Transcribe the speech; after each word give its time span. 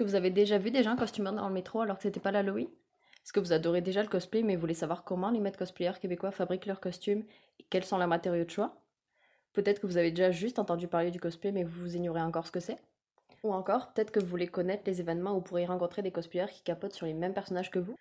Que 0.00 0.04
vous 0.04 0.14
avez 0.14 0.30
déjà 0.30 0.56
vu 0.56 0.70
des 0.70 0.82
gens 0.82 0.96
costumés 0.96 1.30
dans 1.30 1.46
le 1.46 1.52
métro 1.52 1.82
alors 1.82 1.98
que 1.98 2.04
c'était 2.04 2.20
pas 2.20 2.32
l'Halloween? 2.32 2.68
Est-ce 3.22 3.34
que 3.34 3.40
vous 3.40 3.52
adorez 3.52 3.82
déjà 3.82 4.02
le 4.02 4.08
cosplay 4.08 4.42
mais 4.42 4.56
voulez 4.56 4.72
savoir 4.72 5.04
comment 5.04 5.28
les 5.28 5.40
maîtres 5.40 5.58
cosplayers 5.58 6.00
québécois 6.00 6.30
fabriquent 6.30 6.64
leurs 6.64 6.80
costumes 6.80 7.22
et 7.58 7.66
quels 7.68 7.84
sont 7.84 7.98
leurs 7.98 8.08
matériaux 8.08 8.46
de 8.46 8.50
choix? 8.50 8.74
Peut-être 9.52 9.78
que 9.78 9.86
vous 9.86 9.98
avez 9.98 10.10
déjà 10.10 10.30
juste 10.30 10.58
entendu 10.58 10.88
parler 10.88 11.10
du 11.10 11.20
cosplay 11.20 11.52
mais 11.52 11.64
vous 11.64 11.96
ignorez 11.96 12.22
encore 12.22 12.46
ce 12.46 12.50
que 12.50 12.60
c'est? 12.60 12.78
Ou 13.42 13.52
encore, 13.52 13.92
peut-être 13.92 14.10
que 14.10 14.20
vous 14.20 14.26
voulez 14.26 14.48
connaître 14.48 14.84
les 14.86 15.02
événements 15.02 15.32
où 15.32 15.34
vous 15.34 15.40
pourrez 15.42 15.66
rencontrer 15.66 16.00
des 16.00 16.12
cosplayers 16.12 16.50
qui 16.50 16.62
capotent 16.62 16.94
sur 16.94 17.04
les 17.04 17.12
mêmes 17.12 17.34
personnages 17.34 17.70
que 17.70 17.78
vous? 17.78 17.98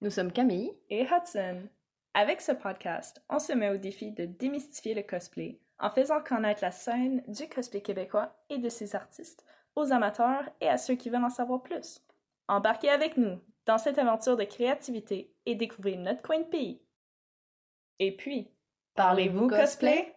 Nous 0.00 0.08
sommes 0.08 0.32
Camille 0.32 0.72
et 0.88 1.02
Hudson. 1.02 1.68
Avec 2.14 2.40
ce 2.40 2.52
podcast, 2.52 3.22
on 3.28 3.38
se 3.38 3.52
met 3.52 3.68
au 3.68 3.76
défi 3.76 4.12
de 4.12 4.24
démystifier 4.24 4.94
le 4.94 5.02
cosplay 5.02 5.58
en 5.78 5.90
faisant 5.90 6.22
connaître 6.22 6.64
la 6.64 6.70
scène 6.70 7.22
du 7.28 7.50
cosplay 7.50 7.82
québécois 7.82 8.34
et 8.48 8.56
de 8.56 8.70
ses 8.70 8.96
artistes 8.96 9.44
aux 9.76 9.92
amateurs 9.92 10.44
et 10.60 10.68
à 10.68 10.76
ceux 10.76 10.94
qui 10.94 11.10
veulent 11.10 11.24
en 11.24 11.30
savoir 11.30 11.62
plus. 11.62 12.00
Embarquez 12.48 12.90
avec 12.90 13.16
nous 13.16 13.38
dans 13.66 13.78
cette 13.78 13.98
aventure 13.98 14.36
de 14.36 14.44
créativité 14.44 15.30
et 15.46 15.54
découvrez 15.54 15.96
notre 15.96 16.22
coin 16.22 16.38
de 16.38 16.44
pays. 16.44 16.80
Et 17.98 18.12
puis, 18.12 18.48
parlez-vous 18.96 19.48
cosplay? 19.48 20.14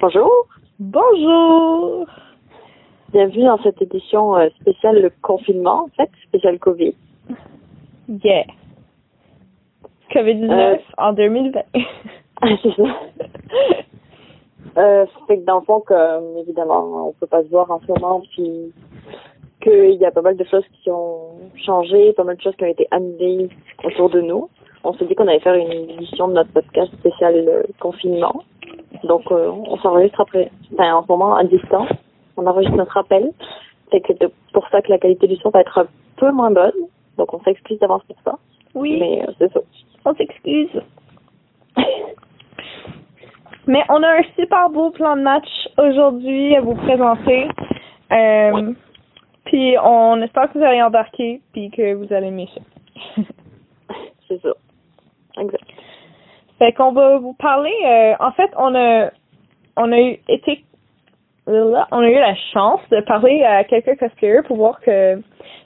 Bonjour. 0.00 0.48
Bonjour! 0.78 2.06
Bienvenue 3.12 3.44
dans 3.44 3.62
cette 3.62 3.80
édition 3.80 4.36
euh, 4.36 4.48
spéciale 4.60 5.00
le 5.00 5.10
confinement, 5.22 5.84
en 5.84 5.88
fait, 5.88 6.10
spéciale 6.26 6.58
COVID. 6.58 6.94
Yeah! 8.08 8.44
COVID-19 10.10 10.50
Euh. 10.50 10.76
en 10.98 11.12
2020. 11.12 11.60
C'est 12.62 12.76
ça. 12.76 12.82
Euh, 14.78 15.06
fait 15.26 15.38
que 15.38 15.44
dans 15.44 15.60
le 15.60 15.64
fond, 15.64 15.80
comme 15.80 16.36
évidemment, 16.38 17.08
on 17.08 17.12
peut 17.12 17.26
pas 17.26 17.42
se 17.42 17.48
voir 17.48 17.70
en 17.70 17.80
ce 17.80 17.88
moment, 17.88 18.22
puis 18.30 18.72
qu'il 19.62 19.94
y 19.94 20.04
a 20.04 20.10
pas 20.10 20.22
mal 20.22 20.36
de 20.36 20.44
choses 20.44 20.64
qui 20.82 20.90
ont 20.90 21.38
changé, 21.56 22.12
pas 22.14 22.24
mal 22.24 22.36
de 22.36 22.42
choses 22.42 22.56
qui 22.56 22.64
ont 22.64 22.68
été 22.68 22.86
annulées 22.90 23.48
autour 23.84 24.10
de 24.10 24.20
nous. 24.20 24.48
On 24.84 24.94
s'est 24.94 25.04
dit 25.04 25.14
qu'on 25.14 25.28
allait 25.28 25.40
faire 25.40 25.54
une 25.54 25.70
édition 25.90 26.28
de 26.28 26.32
notre 26.32 26.50
podcast 26.52 26.92
spécial 26.94 27.34
euh, 27.36 27.62
confinement. 27.78 28.42
Donc, 29.04 29.30
euh, 29.30 29.48
on 29.50 29.76
s'enregistre 29.78 30.20
après, 30.20 30.50
enfin, 30.72 30.94
en 30.94 31.02
ce 31.02 31.08
moment, 31.08 31.36
à 31.36 31.44
distance. 31.44 31.90
On 32.36 32.46
enregistre 32.46 32.76
notre 32.76 32.96
appel. 32.96 33.30
Fait 33.90 34.00
que 34.00 34.12
c'est 34.18 34.32
pour 34.52 34.66
ça 34.70 34.82
que 34.82 34.90
la 34.90 34.98
qualité 34.98 35.28
du 35.28 35.36
son 35.36 35.50
va 35.50 35.60
être 35.60 35.78
un 35.78 35.86
peu 36.16 36.30
moins 36.32 36.50
bonne. 36.50 36.72
Donc, 37.18 37.32
on 37.32 37.40
s'excuse 37.42 37.78
d'avance 37.78 38.02
pour 38.04 38.16
ça. 38.24 38.38
Oui, 38.74 38.98
Mais 38.98 39.22
euh, 39.28 39.32
c'est 39.38 39.52
ça. 39.52 39.60
on 40.04 40.14
s'excuse. 40.14 40.70
Mais 43.66 43.84
on 43.88 44.02
a 44.02 44.08
un 44.08 44.22
super 44.36 44.70
beau 44.70 44.90
plan 44.90 45.16
de 45.16 45.22
match 45.22 45.48
aujourd'hui 45.78 46.56
à 46.56 46.60
vous 46.60 46.74
présenter. 46.74 47.48
Euh, 48.10 48.72
puis 49.44 49.76
on 49.82 50.20
espère 50.22 50.52
que 50.52 50.58
vous 50.58 50.64
allez 50.64 50.82
embarquer 50.82 51.40
puis 51.52 51.70
que 51.70 51.94
vous 51.94 52.12
allez 52.12 52.28
aimer 52.28 52.48
ça. 52.54 53.22
c'est 54.28 54.40
ça. 54.42 54.52
Exact. 55.40 55.64
Fait 56.58 56.72
qu'on 56.72 56.92
va 56.92 57.18
vous 57.18 57.34
parler. 57.34 57.74
euh, 57.84 58.14
en 58.20 58.32
fait, 58.32 58.50
on 58.56 58.74
a 58.74 59.10
on 59.76 59.90
a 59.90 59.98
eu 59.98 60.18
été 60.28 60.64
on 61.46 61.98
a 61.98 62.08
eu 62.08 62.14
la 62.14 62.36
chance 62.52 62.80
de 62.90 63.00
parler 63.00 63.42
à 63.42 63.64
quelques 63.64 63.98
cosplayers 63.98 64.42
pour 64.46 64.58
voir 64.58 64.80
que 64.80 65.20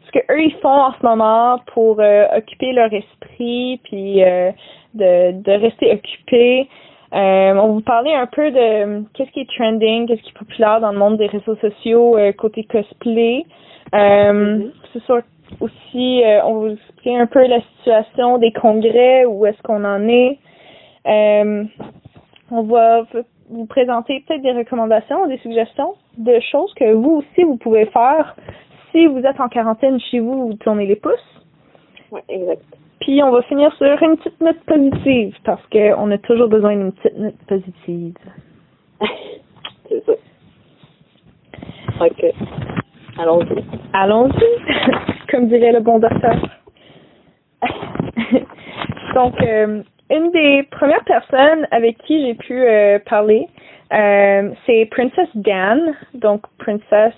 ce 0.06 0.10
que 0.12 0.32
eux 0.32 0.42
ils 0.42 0.56
font 0.62 0.68
en 0.68 0.92
ce 0.92 1.04
moment 1.04 1.60
pour 1.74 2.00
euh, 2.00 2.26
occuper 2.36 2.72
leur 2.72 2.90
esprit 2.92 3.78
puis 3.84 4.24
euh, 4.24 4.52
de 4.94 5.32
de 5.32 5.52
rester 5.52 5.92
occupés. 5.92 6.68
Euh, 7.14 7.52
on 7.52 7.54
va 7.54 7.66
vous 7.68 7.80
parler 7.80 8.12
un 8.12 8.26
peu 8.26 8.50
de 8.50 8.58
euh, 8.58 9.00
qu'est-ce 9.14 9.30
qui 9.30 9.40
est 9.40 9.50
trending, 9.56 10.06
qu'est-ce 10.06 10.22
qui 10.22 10.30
est 10.30 10.38
populaire 10.38 10.80
dans 10.80 10.92
le 10.92 10.98
monde 10.98 11.16
des 11.18 11.26
réseaux 11.26 11.56
sociaux 11.56 12.16
euh, 12.18 12.32
côté 12.32 12.64
cosplay. 12.64 13.44
Euh, 13.94 14.32
Mhm. 14.32 14.72
C'est 14.92 15.02
sûr 15.04 15.20
aussi, 15.60 16.24
euh, 16.24 16.42
on 16.44 16.54
va 16.54 16.60
vous 16.68 16.74
expliquer 16.74 17.18
un 17.18 17.26
peu 17.26 17.46
la 17.46 17.60
situation 17.60 18.38
des 18.38 18.52
congrès, 18.52 19.24
où 19.24 19.46
est-ce 19.46 19.62
qu'on 19.62 19.84
en 19.84 20.08
est. 20.08 20.38
Euh, 21.06 21.64
on 22.50 22.62
va 22.62 23.02
vous 23.48 23.66
présenter 23.66 24.24
peut-être 24.26 24.42
des 24.42 24.52
recommandations, 24.52 25.26
des 25.28 25.38
suggestions 25.38 25.94
de 26.18 26.40
choses 26.40 26.72
que 26.74 26.92
vous 26.92 27.22
aussi 27.22 27.44
vous 27.44 27.56
pouvez 27.56 27.86
faire 27.86 28.34
si 28.90 29.06
vous 29.06 29.18
êtes 29.20 29.40
en 29.40 29.48
quarantaine 29.48 30.00
chez 30.00 30.18
vous, 30.18 30.48
vous 30.48 30.54
tournez 30.54 30.86
les 30.86 30.96
pouces. 30.96 31.44
Ouais, 32.10 32.22
exact. 32.28 32.62
Puis 33.00 33.22
on 33.22 33.30
va 33.30 33.42
finir 33.42 33.72
sur 33.74 34.02
une 34.02 34.16
petite 34.16 34.40
note 34.40 34.60
positive 34.66 35.36
parce 35.44 35.62
qu'on 35.70 36.10
a 36.10 36.18
toujours 36.18 36.48
besoin 36.48 36.76
d'une 36.76 36.92
petite 36.92 37.18
note 37.18 37.38
positive. 37.46 38.14
c'est 39.88 40.04
ça. 40.06 40.12
Ok. 42.00 42.24
Allons-y. 43.18 43.64
Allons-y, 43.92 45.26
comme 45.30 45.48
dirait 45.48 45.72
le 45.72 45.80
bon 45.80 45.98
docteur. 45.98 46.36
Donc, 49.14 49.40
euh, 49.42 49.82
une 50.10 50.30
des 50.32 50.62
premières 50.70 51.04
personnes 51.04 51.66
avec 51.70 51.96
qui 51.98 52.26
j'ai 52.26 52.34
pu 52.34 52.52
euh, 52.54 52.98
parler, 53.06 53.48
euh, 53.92 54.50
c'est 54.66 54.86
Princess 54.90 55.28
Dan. 55.34 55.94
Donc, 56.14 56.42
Princess 56.58 57.14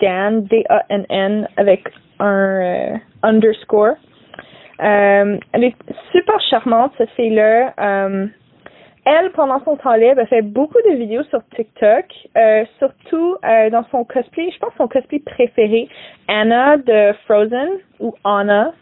Dan, 0.00 0.44
D-A-N-N, 0.44 1.48
avec 1.56 1.84
un 2.18 3.00
underscore. 3.22 3.94
Euh, 4.82 5.38
elle 5.52 5.64
est 5.64 5.76
super 6.12 6.40
charmante, 6.40 6.92
cette 6.98 7.10
fille-là. 7.10 7.74
Euh, 7.78 8.26
elle, 9.04 9.30
pendant 9.32 9.62
son 9.64 9.76
temps 9.76 9.94
libre, 9.94 10.20
elle 10.20 10.28
fait 10.28 10.42
beaucoup 10.42 10.78
de 10.88 10.94
vidéos 10.94 11.24
sur 11.24 11.40
TikTok, 11.54 12.06
euh, 12.36 12.64
surtout 12.78 13.36
euh, 13.44 13.68
dans 13.70 13.84
son 13.90 14.04
cosplay, 14.04 14.50
je 14.50 14.58
pense 14.58 14.72
son 14.78 14.88
cosplay 14.88 15.18
préféré, 15.18 15.88
Anna 16.26 16.78
de 16.78 17.12
Frozen, 17.26 17.68
ou 18.00 18.14
Anna. 18.24 18.72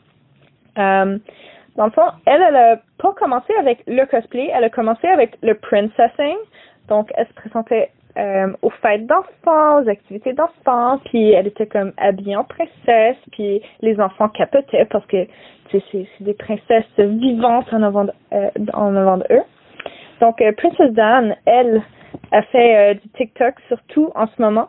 Euh, 0.78 1.18
dans 1.76 1.86
le 1.86 1.90
fond, 1.90 2.06
elle, 2.26 2.40
elle 2.40 2.56
a 2.56 2.76
pas 2.98 3.12
commencé 3.14 3.52
avec 3.58 3.82
le 3.88 4.04
cosplay, 4.06 4.50
elle 4.54 4.64
a 4.64 4.70
commencé 4.70 5.08
avec 5.08 5.36
le 5.42 5.54
princessing. 5.54 6.36
Donc, 6.88 7.10
elle 7.16 7.26
se 7.26 7.34
présentait 7.34 7.90
euh, 8.18 8.52
aux 8.62 8.70
fêtes 8.70 9.06
d'enfants, 9.06 9.82
aux 9.82 9.88
activités 9.88 10.32
d'enfants, 10.32 11.00
puis 11.06 11.30
elle 11.32 11.46
était 11.46 11.66
comme 11.66 11.92
habillée 11.96 12.36
en 12.36 12.44
princesse, 12.44 13.16
puis 13.32 13.62
les 13.80 14.00
enfants 14.00 14.28
capotaient 14.28 14.86
parce 14.86 15.06
que 15.06 15.26
c'est 15.70 16.06
des 16.20 16.34
princesses 16.34 16.84
vivantes 16.98 17.72
en 17.72 17.82
avant 17.82 18.04
de, 18.04 18.12
euh, 18.32 18.50
en 18.74 18.94
avant 18.94 19.16
de 19.18 19.24
eux. 19.30 19.42
Donc, 20.20 20.40
euh, 20.42 20.52
Princess 20.52 20.92
Dan, 20.92 21.34
elle, 21.46 21.82
a 22.30 22.42
fait 22.42 22.76
euh, 22.76 22.94
du 22.94 23.08
TikTok 23.10 23.54
surtout 23.68 24.10
en 24.14 24.26
ce 24.26 24.40
moment 24.40 24.68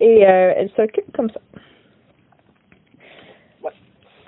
et 0.00 0.26
euh, 0.26 0.52
elle 0.56 0.70
s'occupe 0.70 1.10
comme 1.14 1.30
ça. 1.30 1.40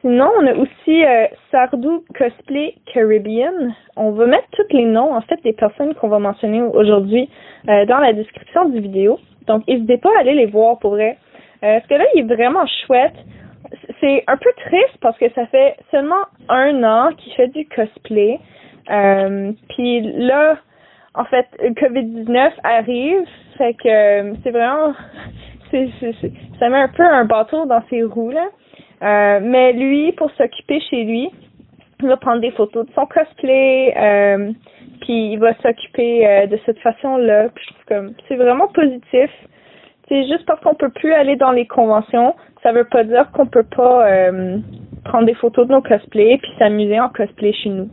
Sinon, 0.01 0.31
on 0.41 0.47
a 0.47 0.55
aussi 0.55 1.05
euh, 1.05 1.27
Sardou 1.51 2.05
Cosplay 2.17 2.75
Caribbean. 2.93 3.75
On 3.97 4.13
va 4.13 4.27
mettre 4.27 4.47
tous 4.53 4.77
les 4.77 4.85
noms, 4.85 5.15
en 5.15 5.21
fait, 5.23 5.43
des 5.43 5.53
personnes 5.53 5.95
qu'on 5.95 6.09
va 6.09 6.21
mentionner 6.21 6.63
aujourd'hui 6.63 7.29
euh, 7.69 7.85
dans 7.87 7.99
la 7.99 8.13
description 8.13 8.69
du 8.69 8.81
vidéo. 8.81 9.19
Donc, 9.47 9.67
n'hésitez 9.67 9.99
pas 9.99 10.11
à 10.17 10.21
aller 10.21 10.35
les 10.35 10.47
voir 10.47 10.79
pour 10.79 10.93
vrai. 10.93 11.19
Euh, 11.65 11.79
parce 11.79 11.87
que 11.87 11.95
là, 11.95 12.05
il 12.15 12.21
est 12.21 12.35
vraiment 12.35 12.65
chouette. 12.87 13.15
C'est 14.01 14.23
un 14.29 14.37
peu 14.37 14.51
triste 14.67 14.99
parce 15.01 15.19
que 15.19 15.29
ça 15.33 15.47
fait 15.47 15.77
seulement 15.91 16.25
un 16.49 16.85
an 16.85 17.11
qu'il 17.17 17.33
fait 17.33 17.49
du 17.49 17.67
cosplay. 17.67 18.39
Euh, 18.91 19.53
Puis 19.71 20.01
là, 20.01 20.59
en 21.15 21.25
fait, 21.25 21.47
le 21.61 21.71
COVID-19 21.71 22.53
arrive, 22.63 23.27
fait 23.57 23.75
que 23.75 23.89
euh, 23.89 24.35
c'est 24.45 24.51
vraiment, 24.53 24.95
ça 26.61 26.69
met 26.69 26.77
un 26.77 26.89
peu 26.89 27.05
un 27.05 27.25
bateau 27.25 27.67
dans 27.67 27.83
ses 27.91 28.05
roues 28.05 28.31
là. 28.31 28.47
Euh, 29.03 29.41
mais 29.43 29.73
lui, 29.73 30.13
pour 30.13 30.31
s'occuper 30.33 30.81
chez 30.81 31.05
lui, 31.05 31.31
il 32.01 32.09
va 32.09 32.17
prendre 32.17 32.41
des 32.41 32.53
photos 32.53 32.87
de 32.87 32.93
son 32.93 33.07
cosplay, 33.07 33.95
euh, 33.97 34.53
puis 35.01 35.33
il 35.33 35.39
va 35.39 35.55
s'occuper 35.55 36.27
euh, 36.27 36.47
de 36.47 36.59
cette 36.65 36.79
façon-là. 36.79 37.49
Puis 37.55 37.65
je 37.67 37.75
trouve 37.75 37.85
comme 37.87 38.15
c'est 38.29 38.37
vraiment 38.37 38.69
positif. 38.69 39.31
C'est 40.09 40.27
juste 40.27 40.47
parce 40.47 40.61
qu'on 40.63 40.75
peut 40.75 40.91
plus 40.91 41.13
aller 41.13 41.37
dans 41.37 41.51
les 41.51 41.67
conventions, 41.67 42.35
ça 42.63 42.73
veut 42.73 42.85
pas 42.85 43.05
dire 43.05 43.31
qu'on 43.33 43.47
peut 43.47 43.67
pas 43.77 44.09
euh, 44.09 44.59
prendre 45.05 45.27
des 45.27 45.35
photos 45.35 45.67
de 45.67 45.73
nos 45.73 45.83
cosplays 45.83 46.39
puis 46.39 46.51
s'amuser 46.59 46.99
en 46.99 47.09
cosplay 47.09 47.53
chez 47.53 47.69
nous. 47.69 47.89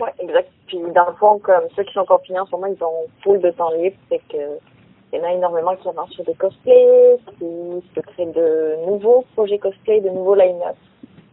Ouais, 0.00 0.12
exact. 0.20 0.50
Puis 0.66 0.78
dans 0.94 1.08
le 1.08 1.14
fond, 1.14 1.38
comme 1.38 1.64
ceux 1.76 1.84
qui 1.84 1.92
sont 1.92 2.04
confinés 2.04 2.40
en 2.40 2.46
ce 2.46 2.52
moment, 2.52 2.66
ils 2.66 2.82
ont 2.82 3.06
full 3.22 3.40
de 3.40 3.50
temps 3.50 3.70
libre, 3.70 3.96
c'est 4.10 4.20
que 4.28 4.58
il 5.12 5.18
y 5.18 5.22
en 5.22 5.24
a 5.24 5.32
énormément 5.32 5.74
qui 5.76 5.88
avancent 5.88 6.10
sur 6.10 6.24
des 6.24 6.34
cosplays, 6.34 7.16
qui 7.38 7.82
se 7.94 8.00
créent 8.00 8.26
de 8.26 8.86
nouveaux 8.86 9.24
projets 9.34 9.58
cosplay, 9.58 10.00
de 10.00 10.10
nouveaux 10.10 10.34
line-up. 10.34 10.76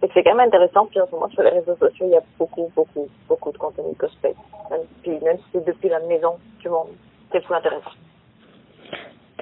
Que 0.02 0.08
c'est 0.14 0.24
quand 0.24 0.36
même 0.36 0.48
intéressant. 0.48 0.86
Puis 0.88 1.00
en 1.00 1.08
ce 1.08 1.12
moment, 1.12 1.30
sur 1.30 1.44
les 1.44 1.50
réseaux 1.50 1.76
sociaux, 1.76 2.06
il 2.08 2.12
y 2.12 2.16
a 2.16 2.22
beaucoup, 2.38 2.72
beaucoup, 2.76 3.08
beaucoup 3.28 3.52
de 3.52 3.58
contenu 3.58 3.96
cosplay. 3.98 4.34
Même, 4.70 4.82
puis 5.04 5.20
même 5.24 5.38
si 5.38 5.44
c'est 5.54 5.66
depuis 5.66 5.90
la 5.90 6.00
maison 6.02 6.36
du 6.60 6.70
monde, 6.70 6.90
c'est 7.32 7.44
full 7.44 7.56
intéressant. 7.56 7.92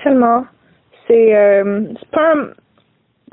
Tellement. 0.03 0.45
C'est 1.07 1.36
euh, 1.36 1.86
pas 2.12 2.33
un- 2.33 2.50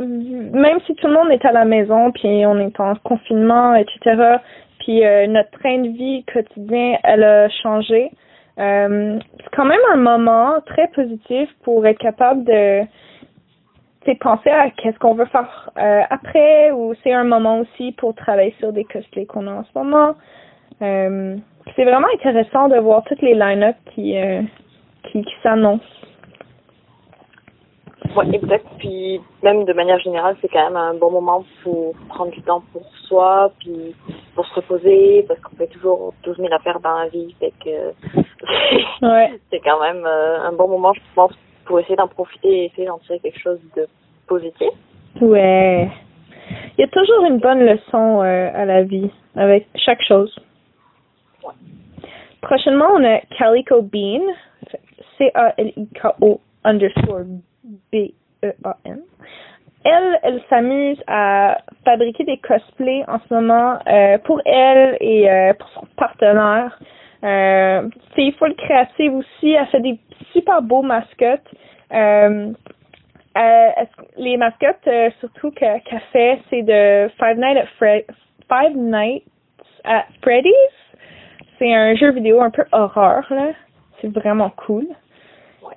même 0.03 0.81
si 0.87 0.95
tout 0.95 1.07
le 1.07 1.13
monde 1.13 1.31
est 1.31 1.45
à 1.45 1.53
la 1.53 1.65
maison 1.65 2.11
puis 2.13 2.45
on 2.47 2.59
est 2.59 2.81
en 2.81 2.95
confinement 2.97 3.75
etc. 3.75 4.39
Puis 4.81 5.05
euh, 5.05 5.27
notre 5.27 5.51
train 5.59 5.79
de 5.79 5.89
vie 5.89 6.25
quotidien 6.33 6.97
elle 7.05 7.23
a 7.23 7.49
changé. 7.49 8.11
Euh, 8.61 9.19
c'est 9.39 9.57
quand 9.57 9.65
même 9.65 9.81
un 9.93 9.97
moment 9.97 10.61
très 10.67 10.89
positif 10.89 11.49
pour 11.63 11.87
être 11.87 11.99
capable 11.99 12.45
de 12.45 12.83
penser 14.21 14.51
à 14.51 14.71
qu'est-ce 14.71 14.99
qu'on 14.99 15.15
veut 15.15 15.27
faire 15.27 15.71
euh, 15.79 16.01
après 16.11 16.73
ou 16.73 16.95
c'est 17.05 17.13
un 17.13 17.23
moment 17.23 17.61
aussi 17.61 17.93
pour 17.93 18.13
travailler 18.17 18.53
sur 18.59 18.73
des 18.73 18.83
cosplays 18.83 19.25
qu'on 19.25 19.47
a 19.47 19.53
en 19.53 19.65
ce 19.65 19.79
moment. 19.79 20.17
Euh, 20.83 21.37
c'est 21.77 21.85
vraiment 21.85 22.09
intéressant 22.15 22.69
de 22.69 22.77
voir 22.79 23.05
toutes 23.05 23.23
les 23.23 23.35
line-up 23.35 23.77
qui, 23.95 24.17
qui, 25.05 25.23
qui 25.23 25.35
s'annoncent. 25.45 25.85
Ouais, 28.17 28.27
exact. 28.33 28.67
Puis 28.79 29.21
même 29.43 29.65
de 29.65 29.73
manière 29.73 30.01
générale, 30.01 30.37
c'est 30.41 30.49
quand 30.49 30.65
même 30.65 30.77
un 30.77 30.95
bon 30.95 31.13
moment 31.13 31.45
pour 31.63 31.95
prendre 32.09 32.33
du 32.33 32.43
temps 32.43 32.63
pour 32.73 32.83
soi, 33.05 33.53
puis 33.61 33.95
pour 34.35 34.45
se 34.47 34.55
reposer, 34.55 35.25
parce 35.29 35.39
qu'on 35.41 35.55
fait 35.57 35.69
toujours 35.69 36.13
12 36.25 36.39
000 36.39 36.53
affaires 36.53 36.81
dans 36.81 36.99
la 36.99 37.09
vie, 37.09 37.35
fait 37.39 37.53
que 37.65 38.21
Ouais. 39.03 39.41
c'est 39.51 39.61
quand 39.61 39.81
même 39.81 40.05
euh, 40.07 40.41
un 40.41 40.53
bon 40.53 40.69
moment, 40.69 40.93
je 40.93 41.01
pense, 41.15 41.33
pour 41.65 41.81
essayer 41.81 41.97
d'en 41.97 42.09
profiter 42.09 42.49
et 42.49 42.65
essayer 42.67 42.87
d'en 42.87 42.99
tirer 42.99 43.19
quelque 43.21 43.41
chose 43.41 43.61
de 43.77 43.87
positif. 44.27 44.71
Ouais. 45.21 45.89
Il 46.77 46.81
y 46.81 46.85
a 46.85 46.89
toujours 46.89 47.25
une 47.27 47.39
bonne 47.39 47.65
leçon 47.65 48.23
euh, 48.23 48.51
à 48.55 48.65
la 48.65 48.83
vie 48.83 49.11
avec 49.37 49.67
chaque 49.77 50.03
chose. 50.03 50.35
Prochainement, 52.41 52.89
on 52.95 53.05
a 53.05 53.21
Calico 53.39 53.83
Bean, 53.83 54.23
C-A-L-I-K-O 55.19 56.41
underscore 56.65 57.25
B-E-A-N. 57.93 59.03
Elle, 59.85 60.19
elle 60.23 60.43
s'amuse 60.51 61.03
à 61.07 61.59
fabriquer 61.85 62.25
des 62.25 62.39
cosplays 62.39 63.05
en 63.09 63.19
ce 63.27 63.35
moment 63.35 63.79
euh, 63.87 64.19
pour 64.19 64.41
elle 64.45 64.97
et 65.01 65.31
euh, 65.31 65.55
pour 65.55 65.69
son 65.71 65.87
partenaire. 65.97 66.79
Euh, 67.23 67.89
c'est 68.15 68.33
full 68.33 68.55
créative 68.55 69.15
aussi. 69.15 69.53
Elle 69.53 69.67
fait 69.67 69.81
des 69.81 69.99
super 70.33 70.63
beaux 70.63 70.83
mascottes. 70.83 71.49
Euh, 71.93 72.53
euh, 73.37 73.69
les 74.17 74.37
mascottes, 74.37 74.89
surtout 75.21 75.51
que- 75.51 75.79
qu'elle 75.81 76.01
fait, 76.13 76.41
c'est 76.51 76.63
de 76.63 77.09
Five 77.19 77.39
Nights 77.39 77.59
at, 77.59 78.15
Five 78.49 78.77
Nights 78.77 79.25
at 79.85 80.07
Freddy's. 80.23 80.55
C'est 81.59 81.75
un 81.75 81.95
jeu 81.95 82.11
vidéo 82.13 82.41
un 82.41 82.51
peu 82.51 82.65
horreur, 82.73 83.25
là. 83.31 83.49
C'est 84.01 84.13
vraiment 84.13 84.51
cool. 84.57 84.87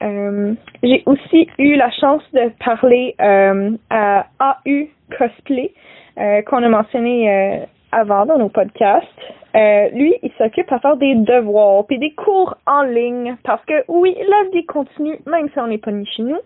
J'ai 0.02 1.04
aussi 1.06 1.48
eu 1.60 1.76
la 1.76 1.92
chance 1.92 2.24
de 2.34 2.52
parler 2.64 3.16
à 3.20 4.26
AU 4.40 4.88
Cosplay, 5.18 5.74
qu'on 6.16 6.64
a 6.64 6.70
mentionné 6.70 7.66
avant 7.94 8.26
dans 8.26 8.38
nos 8.38 8.50
podcasts. 8.50 9.08
Euh, 9.56 9.90
lui, 9.90 10.16
il 10.24 10.32
s'occupe 10.38 10.72
à 10.72 10.80
faire 10.80 10.98
des 10.98 11.14
devoirs 11.16 11.86
puis 11.86 12.00
des 12.00 12.12
cours 12.12 12.56
en 12.66 12.82
ligne 12.84 13.36
parce 13.44 13.64
que 13.66 13.84
oui, 13.88 14.18
la 14.28 14.50
vie 14.52 14.66
continue 14.66 15.20
même 15.28 15.48
si 15.50 15.60
on 15.60 15.68
n'est 15.68 15.78
pas 15.78 15.92
ni 15.92 16.06
chez 16.08 16.24
nous. 16.24 16.40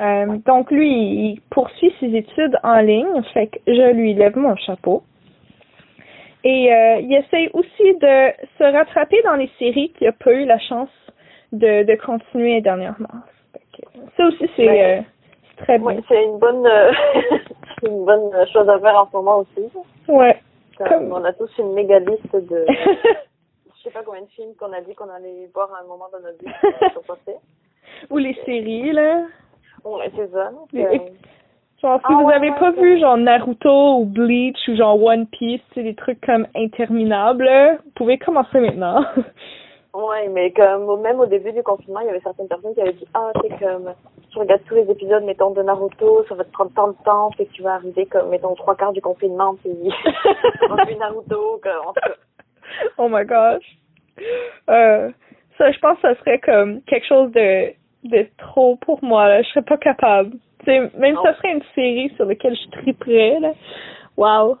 Euh, 0.00 0.38
donc 0.46 0.70
lui, 0.70 0.88
il 0.90 1.40
poursuit 1.50 1.94
ses 2.00 2.14
études 2.16 2.56
en 2.62 2.80
ligne, 2.80 3.22
fait 3.34 3.48
que 3.48 3.58
je 3.66 3.92
lui 3.92 4.14
lève 4.14 4.36
mon 4.36 4.56
chapeau. 4.56 5.02
Et 6.44 6.72
euh, 6.72 6.96
il 7.00 7.14
essaie 7.14 7.50
aussi 7.52 7.94
de 8.00 8.32
se 8.58 8.64
rattraper 8.64 9.20
dans 9.24 9.36
les 9.36 9.50
séries 9.58 9.92
qu'il 9.96 10.06
n'a 10.08 10.12
pas 10.12 10.32
eu 10.32 10.44
la 10.44 10.58
chance 10.58 10.88
de, 11.52 11.84
de 11.84 11.94
continuer 12.04 12.60
dernièrement. 12.62 13.20
Que 13.76 13.82
ça 14.16 14.26
aussi, 14.26 14.50
c'est 14.56 15.04
très 15.58 15.78
Ouais, 15.78 15.94
bien. 15.94 16.02
c'est 16.08 16.24
une 16.24 16.38
bonne 16.38 16.66
c'est 17.80 17.88
une 17.88 18.04
bonne 18.04 18.30
chose 18.52 18.68
à 18.68 18.78
faire 18.80 18.96
en 18.96 19.06
ce 19.06 19.16
moment 19.16 19.38
aussi. 19.40 19.68
Ouais. 20.08 20.36
Comme 20.88 21.12
On 21.12 21.24
a 21.24 21.32
tous 21.32 21.50
une 21.58 21.72
méga 21.74 21.98
liste 21.98 22.34
de 22.34 22.66
je 23.76 23.82
sais 23.82 23.90
pas 23.90 24.02
combien 24.04 24.22
de 24.22 24.26
films 24.28 24.54
qu'on 24.58 24.72
a 24.72 24.80
dit 24.80 24.94
qu'on 24.94 25.08
allait 25.10 25.50
voir 25.54 25.72
à 25.74 25.80
un 25.82 25.86
moment 25.86 26.06
dans 26.12 26.20
notre 26.20 26.38
vie. 26.38 26.52
Ou 28.10 28.18
les 28.18 28.34
séries, 28.44 28.92
là. 28.92 29.22
Ouais, 29.84 30.10
c'est 30.16 30.30
ça. 30.30 30.50
donc, 30.50 30.68
Les- 30.72 30.84
euh, 30.84 30.98
Genre, 31.80 31.98
si 31.98 32.06
Ah 32.08 32.14
vous 32.14 32.26
ouais, 32.28 32.34
avez 32.34 32.50
ouais, 32.50 32.58
pas 32.60 32.72
c'est 32.76 32.80
vu 32.80 33.00
genre 33.00 33.16
Naruto 33.16 33.96
ou 33.98 34.04
Bleach 34.04 34.56
ou 34.68 34.76
genre 34.76 35.02
One 35.02 35.26
Piece, 35.26 35.60
c'est 35.74 35.82
des 35.82 35.96
trucs 35.96 36.20
comme 36.24 36.46
interminables, 36.54 37.42
là, 37.42 37.72
vous 37.84 37.90
pouvez 37.96 38.18
commencer 38.18 38.60
maintenant. 38.60 39.04
Ouais, 39.94 40.26
mais 40.28 40.52
comme 40.52 41.02
même 41.02 41.20
au 41.20 41.26
début 41.26 41.52
du 41.52 41.62
confinement, 41.62 42.00
il 42.00 42.06
y 42.06 42.08
avait 42.08 42.20
certaines 42.20 42.48
personnes 42.48 42.72
qui 42.72 42.80
avaient 42.80 42.94
dit 42.94 43.06
Ah, 43.12 43.30
c'est 43.42 43.58
comme 43.58 43.92
tu 44.32 44.38
regardes 44.38 44.64
tous 44.64 44.74
les 44.74 44.90
épisodes, 44.90 45.24
mettons, 45.24 45.50
de 45.50 45.62
Naruto, 45.62 46.24
ça 46.28 46.34
va 46.34 46.44
te 46.44 46.50
prendre 46.52 46.72
tant 46.74 46.88
de 46.88 46.96
temps, 47.04 47.30
fait 47.32 47.46
que 47.46 47.52
tu 47.52 47.62
vas 47.62 47.74
arriver 47.74 48.06
comme, 48.06 48.30
mettons, 48.30 48.54
trois 48.54 48.74
quarts 48.74 48.92
du 48.92 49.02
confinement, 49.02 49.54
puis 49.56 49.72
vu 50.88 50.94
Naruto, 50.96 51.60
que, 51.62 51.86
en 51.86 51.92
tout 51.92 52.00
cas. 52.00 52.14
oh 52.98 53.08
my 53.10 53.24
gosh. 53.24 53.64
Euh, 54.70 55.10
ça, 55.58 55.70
je 55.70 55.78
pense 55.80 55.96
que 55.96 56.02
ça 56.02 56.14
serait 56.20 56.38
comme 56.40 56.80
quelque 56.82 57.06
chose 57.06 57.30
de, 57.32 57.72
de 58.04 58.26
trop 58.38 58.76
pour 58.76 59.02
moi, 59.04 59.28
là. 59.28 59.42
Je 59.42 59.48
serais 59.48 59.62
pas 59.62 59.76
capable. 59.76 60.32
Tu 60.60 60.66
sais, 60.66 60.80
même 60.96 61.16
si 61.16 61.22
ça 61.22 61.30
Non. 61.30 61.36
serait 61.36 61.52
une 61.52 61.62
série 61.74 62.12
sur 62.16 62.24
laquelle 62.24 62.56
je 62.56 62.70
triperais, 62.78 63.38
là. 63.40 63.52
Wow. 64.16 64.56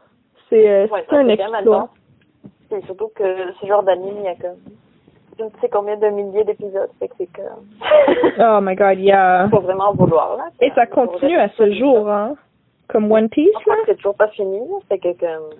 C'est 0.50 0.68
euh, 0.68 0.86
Ouais, 0.88 1.04
c'est 1.08 1.16
un 1.16 1.26
c'est 1.26 1.32
exploit. 1.32 1.88
Et 2.72 2.80
surtout 2.86 3.10
que 3.14 3.52
ce 3.60 3.66
genre 3.66 3.82
d'anime, 3.82 4.16
il 4.18 4.24
y 4.24 4.28
a 4.28 4.34
comme 4.34 4.58
je 5.38 5.44
ne 5.44 5.50
sais 5.60 5.68
combien 5.68 5.96
de 5.96 6.06
milliers 6.08 6.44
d'épisodes, 6.44 6.90
c'est 7.00 7.08
que 7.08 7.42
Oh 8.38 8.60
my 8.60 8.74
god, 8.74 8.98
yeah. 8.98 9.48
faut 9.50 9.60
vraiment 9.60 9.88
en 9.90 9.94
vouloir 9.94 10.36
là. 10.36 10.44
Et 10.60 10.70
ça 10.74 10.86
continue 10.86 11.36
à 11.38 11.48
ce 11.50 11.72
jour, 11.72 12.08
hein. 12.10 12.34
Comme 12.88 13.10
One 13.10 13.28
Piece, 13.28 13.48
Je 13.58 13.62
crois 13.62 13.76
là. 13.76 13.82
c'est 13.86 13.94
toujours 13.96 14.14
pas 14.16 14.28
fini, 14.28 14.60
fait 14.88 14.98
que 14.98 15.12
comme 15.18 15.50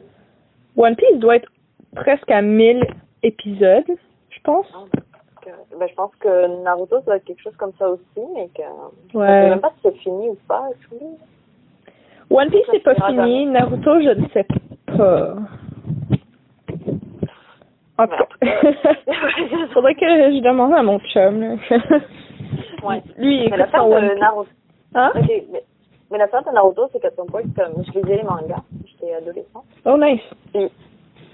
One 0.76 0.96
Piece 0.96 1.19
doit 1.19 1.36
être 1.36 1.50
presque 1.94 2.30
à 2.30 2.42
1000 2.42 2.84
épisodes, 3.22 3.84
je 4.30 4.38
pense. 4.44 4.66
que- 5.42 5.50
ben, 5.78 5.88
je 5.88 5.94
pense 5.94 6.14
que 6.20 6.62
Naruto 6.62 6.96
ça 7.00 7.02
doit 7.06 7.16
être 7.16 7.25
quelque 7.25 7.42
chose 7.42 7.56
comme 7.56 7.72
ça 7.78 7.88
aussi, 7.88 8.20
mais 8.34 8.48
que 8.54 8.62
je 9.08 9.12
sais 9.12 9.18
Ouais. 9.18 9.48
même 9.50 9.60
pas 9.60 9.70
si 9.76 9.80
c'est 9.82 9.96
fini 9.98 10.28
ou 10.28 10.36
pas. 10.46 10.68
One 12.30 12.48
Piece, 12.50 12.66
c'est 12.70 12.82
pas 12.82 12.94
fini. 12.94 13.46
Naruto, 13.46 14.00
je 14.00 14.20
ne 14.20 14.28
sais 14.28 14.46
pas. 14.96 15.34
En 17.98 18.06
tout 18.06 18.16
cas, 18.16 18.24
faudrait 19.74 19.94
que 19.94 20.06
je 20.06 20.42
demande 20.42 20.74
à 20.74 20.82
mon 20.82 20.98
chum. 21.00 21.40
Là. 21.40 21.56
Ouais. 22.82 23.00
Lui, 23.16 23.44
il 23.44 23.50
Mais 23.50 23.56
écoute 23.58 23.70
son 23.72 23.92
One. 23.92 24.18
Naruto, 24.18 24.48
Hein? 24.94 25.12
ok, 25.14 25.30
mais, 25.52 25.62
mais 26.11 26.18
l'affaire 26.18 26.42
de 26.42 26.50
Naruto, 26.50 26.88
c'est 26.92 27.00
qu'à 27.00 27.11
son 27.16 27.26
point, 27.26 27.42
comme 27.56 27.84
je 27.84 27.92
lisais 27.99 28.16
les 28.16 28.22
mangas, 28.25 28.62
j'étais 28.87 29.14
adolescente. 29.14 29.64
Oh, 29.84 29.96
nice. 29.96 30.20
Puis 30.52 30.68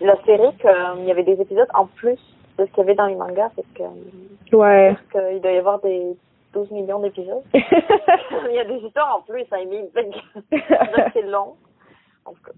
la 0.03 0.15
série, 0.27 0.55
comme, 0.61 0.99
il 1.01 1.07
y 1.07 1.11
avait 1.11 1.23
des 1.25 1.41
épisodes 1.41 1.67
en 1.75 1.87
plus 1.87 2.19
de 2.59 2.67
ce 2.67 2.71
qu'il 2.71 2.79
y 2.79 2.81
avait 2.83 2.95
dans 2.95 3.07
les 3.07 3.15
mangas, 3.17 3.49
fait 3.57 3.65
que 3.75 4.55
Ouais. 4.55 4.95
parce 5.11 5.25
qu'il 5.31 5.41
doit 5.41 5.53
y 5.53 5.57
avoir 5.57 5.81
des 5.81 6.03
12 6.53 6.71
millions 6.71 7.01
d'épisodes. 7.01 7.43
il 7.55 8.53
y 8.55 8.59
a 8.61 8.65
des 8.65 8.77
histoires 8.85 9.17
en 9.17 9.23
plus, 9.23 9.45
fait 9.47 9.65
que 10.51 10.57
c'est 11.15 11.23
long. 11.23 11.55
En 12.27 12.33
tout 12.33 12.43
cas. 12.45 12.53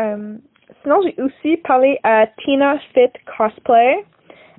Euh, 0.00 0.36
sinon, 0.82 1.00
j'ai 1.02 1.22
aussi 1.22 1.56
parlé 1.58 1.98
à 2.02 2.26
Tina 2.26 2.78
Fit 2.94 3.10
Cosplay. 3.36 4.04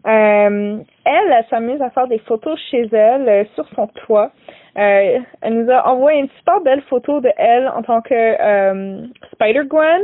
Euh, 0.07 0.79
elle, 1.05 1.31
elle 1.31 1.45
s'amuse 1.49 1.81
à 1.81 1.91
faire 1.91 2.07
des 2.07 2.17
photos 2.19 2.59
chez 2.71 2.87
elle 2.91 3.29
euh, 3.29 3.43
sur 3.53 3.67
son 3.75 3.87
toit. 3.87 4.31
Euh, 4.77 5.19
elle 5.41 5.53
nous 5.53 5.71
a 5.71 5.87
envoyé 5.87 6.21
une 6.21 6.29
super 6.39 6.61
belle 6.61 6.81
photo 6.83 7.19
de 7.19 7.29
elle 7.37 7.67
en 7.67 7.83
tant 7.83 8.01
que 8.01 9.07
Spider-Gwen. 9.33 10.01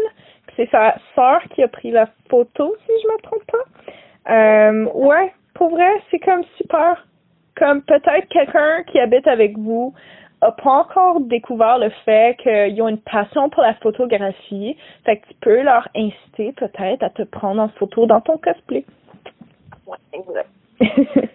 Puis 0.47 0.55
C'est 0.57 0.69
sa 0.69 0.95
sœur 1.15 1.41
qui 1.55 1.63
a 1.63 1.67
pris 1.67 1.91
la 1.91 2.07
photo, 2.29 2.75
si 2.85 2.91
je 3.01 3.07
me 3.07 3.21
trompe 3.21 3.45
pas. 3.47 4.93
Ouais, 4.93 5.33
pour 5.55 5.69
vrai, 5.69 5.89
c'est 6.11 6.19
comme 6.19 6.43
super. 6.57 7.07
Comme 7.55 7.81
peut-être 7.81 8.27
quelqu'un 8.29 8.83
qui 8.83 8.99
habite 8.99 9.27
avec 9.27 9.57
vous 9.57 9.93
a 10.41 10.51
pas 10.51 10.71
encore 10.71 11.19
découvert 11.21 11.79
le 11.79 11.89
fait 12.05 12.37
qu'ils 12.37 12.81
ont 12.81 12.87
une 12.87 12.99
passion 12.99 13.49
pour 13.49 13.63
la 13.63 13.73
photographie. 13.75 14.77
Fait 15.05 15.17
que 15.17 15.27
tu 15.27 15.33
peux 15.41 15.61
leur 15.63 15.87
inciter 15.95 16.53
peut-être 16.53 17.03
à 17.03 17.09
te 17.09 17.23
prendre 17.23 17.61
en 17.61 17.69
photo 17.69 18.05
dans 18.05 18.21
ton 18.21 18.37
cosplay. 18.37 18.85
Ouais, 19.87 19.97
exact. 20.13 20.49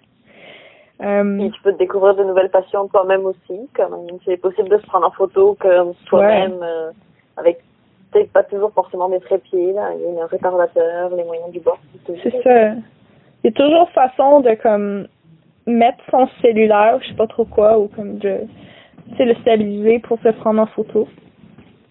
Euh, 1.03 1.37
Puis 1.37 1.51
tu 1.51 1.63
peux 1.63 1.73
te 1.73 1.79
découvrir 1.79 2.15
de 2.15 2.23
nouvelles 2.23 2.51
passions 2.51 2.87
toi-même 2.87 3.25
aussi, 3.27 3.69
comme 3.75 4.07
c'est 4.25 4.37
possible 4.37 4.69
de 4.69 4.79
se 4.79 4.87
prendre 4.87 5.05
en 5.05 5.11
photo 5.11 5.57
comme 5.59 5.95
toi-même, 6.07 6.61
euh, 6.63 6.93
avec 7.37 7.59
peut-être 8.13 8.31
pas 8.31 8.45
toujours 8.45 8.73
forcément 8.73 9.09
des 9.09 9.19
trépieds, 9.19 9.73
là, 9.73 9.91
il 9.97 10.15
y 10.15 10.21
a 10.21 10.23
un 10.23 10.27
retardateur, 10.29 11.11
les 11.17 11.25
moyens 11.25 11.51
du 11.51 11.59
bord. 11.59 11.81
c'est 12.07 12.43
ça. 12.45 12.75
Il 13.43 13.47
y 13.47 13.49
a 13.49 13.53
toujours 13.53 13.91
façon 13.91 14.41
de 14.41 14.55
comme 14.63 15.09
mettre 15.67 15.99
son 16.09 16.29
cellulaire, 16.41 17.01
je 17.03 17.09
sais 17.09 17.15
pas 17.15 17.27
trop 17.27 17.47
quoi, 17.47 17.79
ou 17.81 17.89
comme 17.89 18.19
de 18.19 18.43
sais, 19.17 19.25
le 19.25 19.35
stabiliser 19.37 19.99
pour 20.01 20.19
se 20.21 20.29
prendre 20.29 20.61
en 20.61 20.67
photo. 20.67 21.09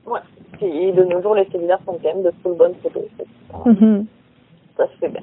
Ouais. 0.05 0.19
Puis 0.53 0.91
de 0.91 1.03
nos 1.03 1.21
jours, 1.21 1.35
les 1.35 1.45
cellulaires 1.45 1.79
sont 1.85 1.97
quand 2.01 2.13
même 2.13 2.23
de 2.23 2.31
full 2.41 2.55
bonnes 2.55 2.75
photos. 2.81 3.03
fait 3.17 3.23
que 3.23 4.03
ça, 4.77 4.87
se 4.87 4.97
fait 4.99 5.09
bien. 5.09 5.21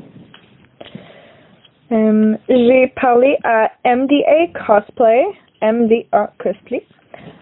Euh, 1.90 2.36
j'ai 2.48 2.88
parlé 3.00 3.38
à 3.44 3.70
MDA 3.84 4.48
Cosplay, 4.66 5.24
MDA 5.62 6.30
Cosplay. 6.38 6.84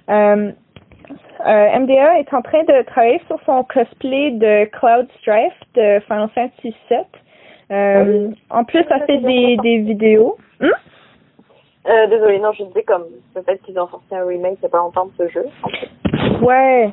Euh, 0.09 0.53
euh, 1.47 1.79
MDA 1.79 2.19
est 2.19 2.33
en 2.33 2.43
train 2.43 2.63
de 2.65 2.83
travailler 2.87 3.21
sur 3.27 3.39
son 3.45 3.63
cosplay 3.65 4.31
de 4.33 4.65
Cloud 4.67 5.07
Strife 5.21 5.53
de 5.75 6.01
Final 6.07 6.29
Fantasy 6.35 6.75
VII. 6.89 6.99
Euh, 7.71 8.31
en 8.51 8.65
plus, 8.65 8.85
ça 8.85 9.01
fait 9.07 9.19
des, 9.19 9.57
des 9.63 9.79
vidéos. 9.79 10.37
Hmm? 10.61 10.69
Euh, 11.89 12.07
désolée, 12.09 12.39
non, 12.41 12.53
je 12.53 12.65
disais 12.65 12.83
comme 12.83 13.05
peut-être 13.35 13.63
qu'ils 13.63 13.79
ont 13.79 13.89
sorti 13.89 14.15
un 14.15 14.25
remake 14.27 14.59
il 14.59 14.63
y 14.65 14.67
a 14.67 14.69
pas 14.69 14.79
longtemps 14.79 15.07
de 15.07 15.13
ce 15.19 15.29
jeu. 15.29 15.47
Ouais, 16.43 16.91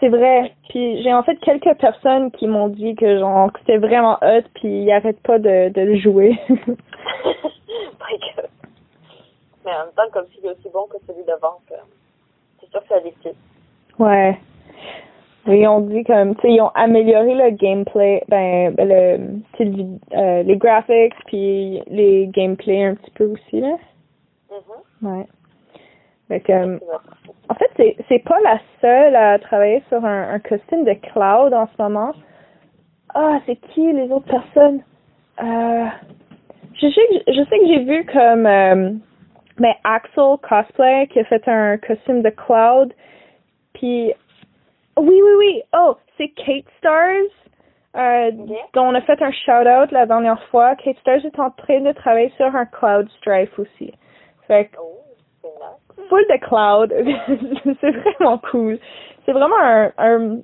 c'est 0.00 0.08
vrai. 0.08 0.52
Puis 0.68 1.02
j'ai 1.02 1.14
en 1.14 1.22
fait 1.22 1.36
quelques 1.36 1.74
personnes 1.78 2.30
qui 2.32 2.46
m'ont 2.46 2.68
dit 2.68 2.94
que 2.94 3.18
genre 3.18 3.50
c'était 3.60 3.78
vraiment 3.78 4.18
hot, 4.22 4.42
puis 4.54 4.82
ils 4.82 4.92
arrêtent 4.92 5.22
pas 5.22 5.38
de, 5.38 5.70
de 5.70 5.80
le 5.80 5.96
jouer. 5.96 6.38
Mais 9.64 9.72
en 9.72 9.78
même 9.86 9.94
temps, 9.96 10.08
comme 10.12 10.26
s'il 10.26 10.46
est 10.46 10.50
aussi 10.50 10.68
bon 10.72 10.86
que 10.86 10.96
celui 11.08 11.24
d'avant, 11.24 11.58
c'est 11.68 12.70
sûr 12.70 12.80
que 12.80 12.86
c'est 12.88 12.94
addictif. 12.94 13.32
ouais. 13.98 14.38
Oui, 15.46 15.66
on 15.66 15.80
dit 15.80 16.02
comme, 16.04 16.34
tu 16.36 16.42
sais, 16.42 16.52
ils 16.54 16.60
ont 16.60 16.72
amélioré 16.74 17.34
le 17.34 17.50
gameplay, 17.50 18.22
ben, 18.28 18.74
ben, 18.74 18.88
le, 18.88 19.40
euh, 20.16 20.42
les 20.42 20.56
graphics, 20.56 21.14
puis 21.26 21.82
les 21.86 22.26
gameplay 22.28 22.84
un 22.84 22.94
petit 22.96 23.10
peu 23.12 23.24
aussi, 23.26 23.60
là. 23.60 23.76
Ouais. 25.02 25.26
Fait 26.28 26.40
que, 26.40 26.52
euh, 26.52 26.78
C'est 26.80 26.86
vrai. 26.86 26.96
En 27.48 27.54
fait, 27.54 27.70
c'est 27.76 27.96
c'est 28.08 28.18
pas 28.24 28.40
la 28.40 28.58
seule 28.80 29.14
à 29.14 29.38
travailler 29.38 29.82
sur 29.88 30.04
un, 30.04 30.34
un 30.34 30.38
costume 30.40 30.84
de 30.84 30.94
cloud 30.94 31.54
en 31.54 31.66
ce 31.68 31.82
moment. 31.82 32.12
Ah, 33.14 33.38
c'est 33.46 33.56
qui 33.56 33.92
les 33.92 34.10
autres 34.10 34.26
personnes? 34.26 34.82
Euh, 35.40 35.86
je 36.74 36.88
sais 36.88 37.00
que 37.10 37.32
je 37.32 37.44
sais 37.48 37.58
que 37.58 37.66
j'ai 37.66 37.84
vu 37.84 38.04
comme 38.06 38.46
euh, 38.46 38.90
ben 39.58 39.74
Axel 39.84 40.36
cosplay 40.42 41.06
qui 41.08 41.20
a 41.20 41.24
fait 41.24 41.46
un 41.46 41.78
costume 41.78 42.22
de 42.22 42.30
cloud. 42.30 42.92
Puis 43.74 44.12
oui 44.98 45.20
oui 45.22 45.32
oui. 45.38 45.62
Oh, 45.74 45.96
c'est 46.16 46.28
Kate 46.28 46.64
Stars. 46.78 47.30
Euh, 47.96 48.30
dont 48.74 48.88
on 48.88 48.94
a 48.94 49.00
fait 49.00 49.20
un 49.22 49.30
shout 49.32 49.66
out 49.66 49.90
la 49.90 50.04
dernière 50.06 50.42
fois. 50.50 50.74
Kate 50.76 50.98
Stars 50.98 51.24
est 51.24 51.38
en 51.38 51.50
train 51.50 51.80
de 51.80 51.92
travailler 51.92 52.30
sur 52.36 52.54
un 52.54 52.66
cloud 52.66 53.08
strife 53.18 53.58
aussi. 53.58 53.92
Fait 54.46 54.66
que 54.66 54.76
Oh, 54.78 55.48
nice. 55.96 56.08
full 56.08 56.24
de 56.28 56.36
cloud. 56.38 56.92
c'est 57.80 57.90
vraiment 57.90 58.38
cool. 58.50 58.78
C'est 59.24 59.32
vraiment 59.32 59.58
un, 59.60 59.92
un 59.98 60.38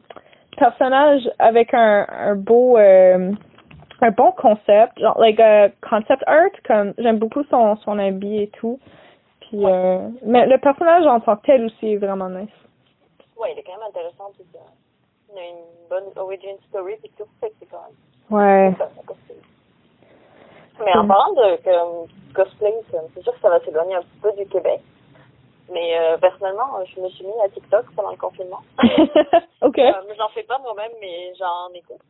personnage 0.56 1.28
avec 1.38 1.74
un, 1.74 2.06
un 2.08 2.34
beau 2.36 2.78
euh, 2.78 3.32
un 4.00 4.10
bon 4.10 4.32
concept, 4.32 4.98
genre 4.98 5.18
like 5.20 5.38
a 5.38 5.68
concept 5.88 6.22
art 6.26 6.50
comme 6.66 6.92
j'aime 6.98 7.18
beaucoup 7.18 7.44
son 7.50 7.76
son 7.76 7.98
habit 7.98 8.42
et 8.44 8.48
tout. 8.48 8.78
Puis 9.40 9.64
euh, 9.64 10.08
mais 10.24 10.46
le 10.46 10.58
personnage 10.58 11.06
en 11.06 11.20
tant 11.20 11.36
que 11.36 11.46
tel 11.46 11.64
aussi 11.66 11.92
est 11.92 11.96
vraiment 11.98 12.28
nice. 12.30 12.48
Ouais, 13.42 13.52
il 13.52 13.58
est 13.58 13.62
quand 13.62 13.72
même 13.72 13.88
intéressant. 13.88 14.30
Puis, 14.34 14.46
euh, 14.54 14.58
il 15.32 15.38
a 15.38 15.48
une 15.48 15.88
bonne 15.90 16.12
origin 16.16 16.56
story, 16.68 16.96
puis 17.00 17.10
tout. 17.18 17.26
Fait 17.40 17.50
que 17.50 17.54
c'est 17.60 17.66
quand 17.66 17.82
même 17.82 17.96
Ouais. 18.30 18.72
Mais 20.80 20.96
en 20.96 21.06
parlant 21.06 21.32
de 21.34 22.32
cosplay, 22.34 22.74
c'est 22.90 23.22
sûr 23.22 23.34
que 23.34 23.40
ça 23.40 23.50
va 23.50 23.60
s'éloigner 23.60 23.94
un 23.94 24.02
petit 24.02 24.18
peu 24.22 24.32
du 24.32 24.46
Québec. 24.46 24.80
Mais 25.70 25.98
euh, 25.98 26.18
personnellement, 26.18 26.84
je 26.84 27.00
me 27.00 27.08
suis 27.10 27.24
mis 27.24 27.40
à 27.44 27.48
TikTok 27.48 27.86
pendant 27.94 28.10
le 28.10 28.16
confinement. 28.16 28.60
ok. 29.62 29.78
Euh, 29.78 29.92
j'en 30.16 30.28
fais 30.30 30.42
pas 30.42 30.58
moi-même, 30.58 30.92
mais 31.00 31.32
j'en 31.38 31.72
écoute. 31.74 32.00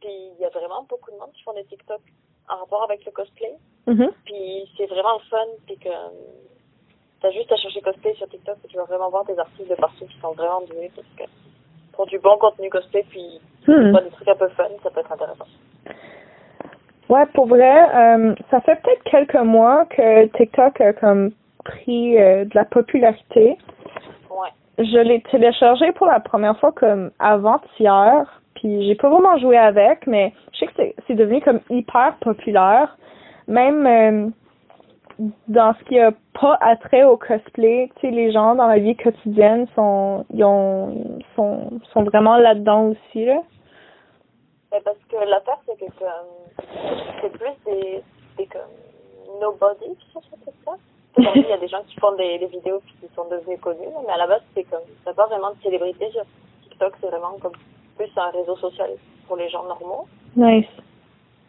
Puis 0.00 0.10
il 0.10 0.40
y 0.40 0.44
a 0.44 0.50
vraiment 0.50 0.82
beaucoup 0.88 1.10
de 1.10 1.16
monde 1.16 1.32
qui 1.32 1.42
font 1.42 1.54
des 1.54 1.64
TikTok 1.64 2.00
en 2.48 2.56
rapport 2.56 2.84
avec 2.84 3.04
le 3.04 3.12
cosplay. 3.12 3.54
Mhm. 3.86 4.10
Puis 4.24 4.70
c'est 4.76 4.86
vraiment 4.86 5.14
le 5.14 5.24
fun, 5.30 5.46
puis 5.66 5.78
que 5.78 5.88
euh, 5.88 6.08
t'as 7.20 7.30
juste 7.30 7.50
à 7.52 7.56
chercher 7.56 7.80
cosplay 7.80 8.14
sur 8.14 8.28
TikTok 8.28 8.56
et 8.64 8.68
tu 8.68 8.76
vas 8.76 8.84
vraiment 8.84 9.10
voir 9.10 9.24
des 9.24 9.38
artistes 9.38 9.68
de 9.70 9.74
partout 9.74 10.04
qui 10.06 10.18
sont 10.20 10.32
vraiment 10.32 10.60
doués 10.62 10.90
parce 10.94 11.08
que 11.16 11.24
pour 11.92 12.06
du 12.06 12.18
bon 12.18 12.36
contenu 12.38 12.68
cosplay, 12.70 13.04
puis 13.08 13.40
Hmm. 13.66 13.90
pas 13.92 14.00
des 14.00 14.10
trucs 14.10 14.28
un 14.28 14.36
peu 14.36 14.48
fun, 14.50 14.68
ça 14.84 14.90
peut 14.90 15.00
être 15.00 15.10
intéressant. 15.12 15.46
Ouais, 17.08 17.26
pour 17.34 17.46
vrai, 17.46 17.88
euh, 17.94 18.34
ça 18.50 18.60
fait 18.60 18.80
peut-être 18.82 19.02
quelques 19.04 19.34
mois 19.34 19.84
que 19.86 20.26
TikTok 20.36 20.80
a 20.80 20.92
comme 20.92 21.30
pris 21.64 22.16
euh, 22.20 22.44
de 22.44 22.50
la 22.54 22.64
popularité. 22.64 23.56
Ouais. 24.30 24.48
Je 24.78 24.98
l'ai 24.98 25.20
téléchargé 25.30 25.90
pour 25.92 26.06
la 26.06 26.20
première 26.20 26.58
fois 26.60 26.70
comme 26.72 27.10
avant-hier, 27.18 28.40
puis 28.54 28.86
j'ai 28.86 28.94
pas 28.94 29.08
vraiment 29.08 29.36
joué 29.38 29.56
avec, 29.56 30.06
mais 30.06 30.32
je 30.52 30.58
sais 30.60 30.66
que 30.66 30.72
c'est- 30.76 30.94
c'est 31.06 31.14
devenu 31.14 31.40
comme 31.40 31.60
hyper 31.70 32.14
populaire. 32.20 32.96
Même 33.48 33.86
euh, 33.86 34.28
dans 35.48 35.74
ce 35.78 35.84
qui 35.84 35.98
a 35.98 36.12
pas 36.38 36.58
attrait 36.60 37.04
au 37.04 37.16
cosplay, 37.16 37.90
tu 37.96 38.00
sais, 38.02 38.10
les 38.10 38.32
gens 38.32 38.54
dans 38.54 38.66
la 38.66 38.78
vie 38.78 38.96
quotidienne 38.96 39.66
sont, 39.74 40.26
ils 40.32 40.44
ont, 40.44 41.18
sont, 41.34 41.80
sont 41.92 42.04
vraiment 42.04 42.36
là-dedans 42.36 42.88
aussi, 42.88 43.24
là. 43.24 43.40
Mais 44.72 44.80
parce 44.80 44.98
que 45.08 45.16
l'affaire, 45.16 45.58
c'est 45.66 45.78
que 45.78 45.90
comme, 45.98 46.66
c'est 47.22 47.30
plus 47.30 47.54
des, 47.64 48.02
des 48.36 48.46
comme, 48.46 49.40
nobody 49.40 49.96
qui 49.96 50.12
sont 50.12 50.20
sur 50.22 50.36
TikTok. 50.38 50.78
Aujourd'hui, 51.16 51.44
il 51.46 51.50
y 51.50 51.52
a 51.52 51.58
des 51.58 51.68
gens 51.68 51.82
qui 51.86 51.98
font 51.98 52.14
des, 52.16 52.38
des 52.38 52.46
vidéos 52.46 52.80
puis 52.84 52.94
qui 53.00 53.14
sont 53.14 53.26
devenus 53.28 53.60
connus, 53.60 53.88
mais 54.06 54.12
à 54.12 54.18
la 54.18 54.26
base, 54.26 54.42
c'est 54.54 54.64
comme, 54.64 54.80
t'as 55.04 55.14
pas 55.14 55.26
vraiment 55.26 55.50
de 55.50 55.62
célébrité 55.62 56.10
sur 56.10 56.24
TikTok, 56.64 56.92
c'est 57.00 57.08
vraiment 57.08 57.38
comme 57.40 57.54
plus 57.96 58.10
un 58.16 58.30
réseau 58.30 58.56
social 58.56 58.90
pour 59.26 59.36
les 59.36 59.48
gens 59.48 59.64
normaux. 59.64 60.06
Nice. 60.36 60.66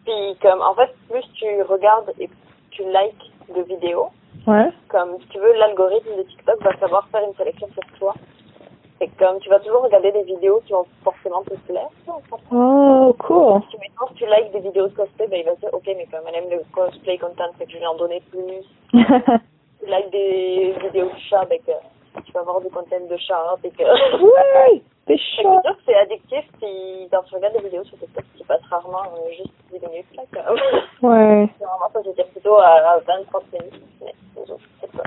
Puis 0.06 0.38
comme, 0.42 0.62
en 0.62 0.74
fait, 0.76 0.94
plus 1.10 1.26
tu 1.34 1.62
regardes 1.64 2.14
et 2.20 2.30
tu 2.72 2.84
likes 2.84 3.32
de 3.56 3.62
vidéos, 3.64 4.10
Ouais. 4.46 4.70
comme, 4.90 5.20
si 5.22 5.28
tu 5.30 5.40
veux, 5.40 5.54
l'algorithme 5.54 6.16
de 6.18 6.24
TikTok 6.24 6.62
va 6.64 6.78
savoir 6.78 7.08
faire 7.10 7.22
une 7.28 7.36
sélection 7.36 7.68
sur 7.74 7.84
toi. 8.00 8.14
Et 9.00 9.10
comme, 9.20 9.40
tu 9.40 9.50
vas 9.50 9.60
toujours 9.60 9.84
regarder 9.84 10.12
des 10.12 10.24
vidéos 10.24 10.62
qui 10.66 10.74
vont 10.74 10.86
forcément 11.04 11.44
te 11.44 11.54
plaire. 11.72 11.90
Oh, 12.52 13.16
cool. 13.20 13.62
Si 13.70 13.78
maintenant, 13.78 14.08
si 14.10 14.14
tu 14.16 14.26
likes 14.26 14.52
des 14.54 14.60
vidéos 14.62 14.88
de 14.88 14.94
cosplay, 14.96 15.28
ben, 15.28 15.40
il 15.40 15.46
va 15.46 15.54
se 15.56 15.60
dire, 15.60 15.70
ok, 15.74 15.84
mais 15.86 16.08
comme 16.08 16.22
elle 16.28 16.36
aime 16.36 16.50
le 16.50 16.62
cosplay 16.74 17.18
content, 17.18 17.52
fait 17.60 17.66
que 17.66 17.72
je 17.74 17.78
vais 17.78 17.86
en 17.86 17.96
donner 17.96 18.22
plus. 18.32 18.66
Tu 19.80 19.86
likes 19.86 20.10
des 20.12 20.74
vidéos 20.82 21.06
de 21.10 21.20
chat, 21.30 21.46
ben, 21.46 21.60
que 21.60 21.72
tu 22.26 22.32
vas 22.34 22.42
avoir 22.42 22.62
du 22.62 22.70
content 22.70 23.00
de 23.10 23.18
chat, 23.18 23.56
et 23.64 23.70
que... 23.70 23.84
ouais, 23.84 24.82
c'est 25.08 25.16
que 25.16 25.22
chaud. 25.42 25.60
c'est 25.64 25.72
que 25.74 25.80
c'est 25.86 25.96
addictif, 25.96 26.46
puis 26.60 27.08
quand 27.12 27.24
tu 27.24 27.36
regardes 27.36 27.54
des 27.56 27.64
vidéos 27.64 27.84
sur 27.86 27.98
TikTok, 28.00 28.24
tu 28.38 28.44
passes 28.46 28.62
rarement 28.70 29.04
euh, 29.16 29.32
juste 29.32 29.54
10 29.72 29.80
minutes, 29.88 30.06
là, 30.16 30.24
comme. 30.34 30.58
Ouais. 31.10 31.48
Normalement, 31.62 31.90
ça, 31.94 32.00
c'était 32.04 32.24
plutôt 32.26 32.58
à 32.58 33.00
20-30 33.08 33.42
minutes, 33.54 33.82
mais 34.02 34.14
c'est 34.82 34.92
pas. 34.92 35.04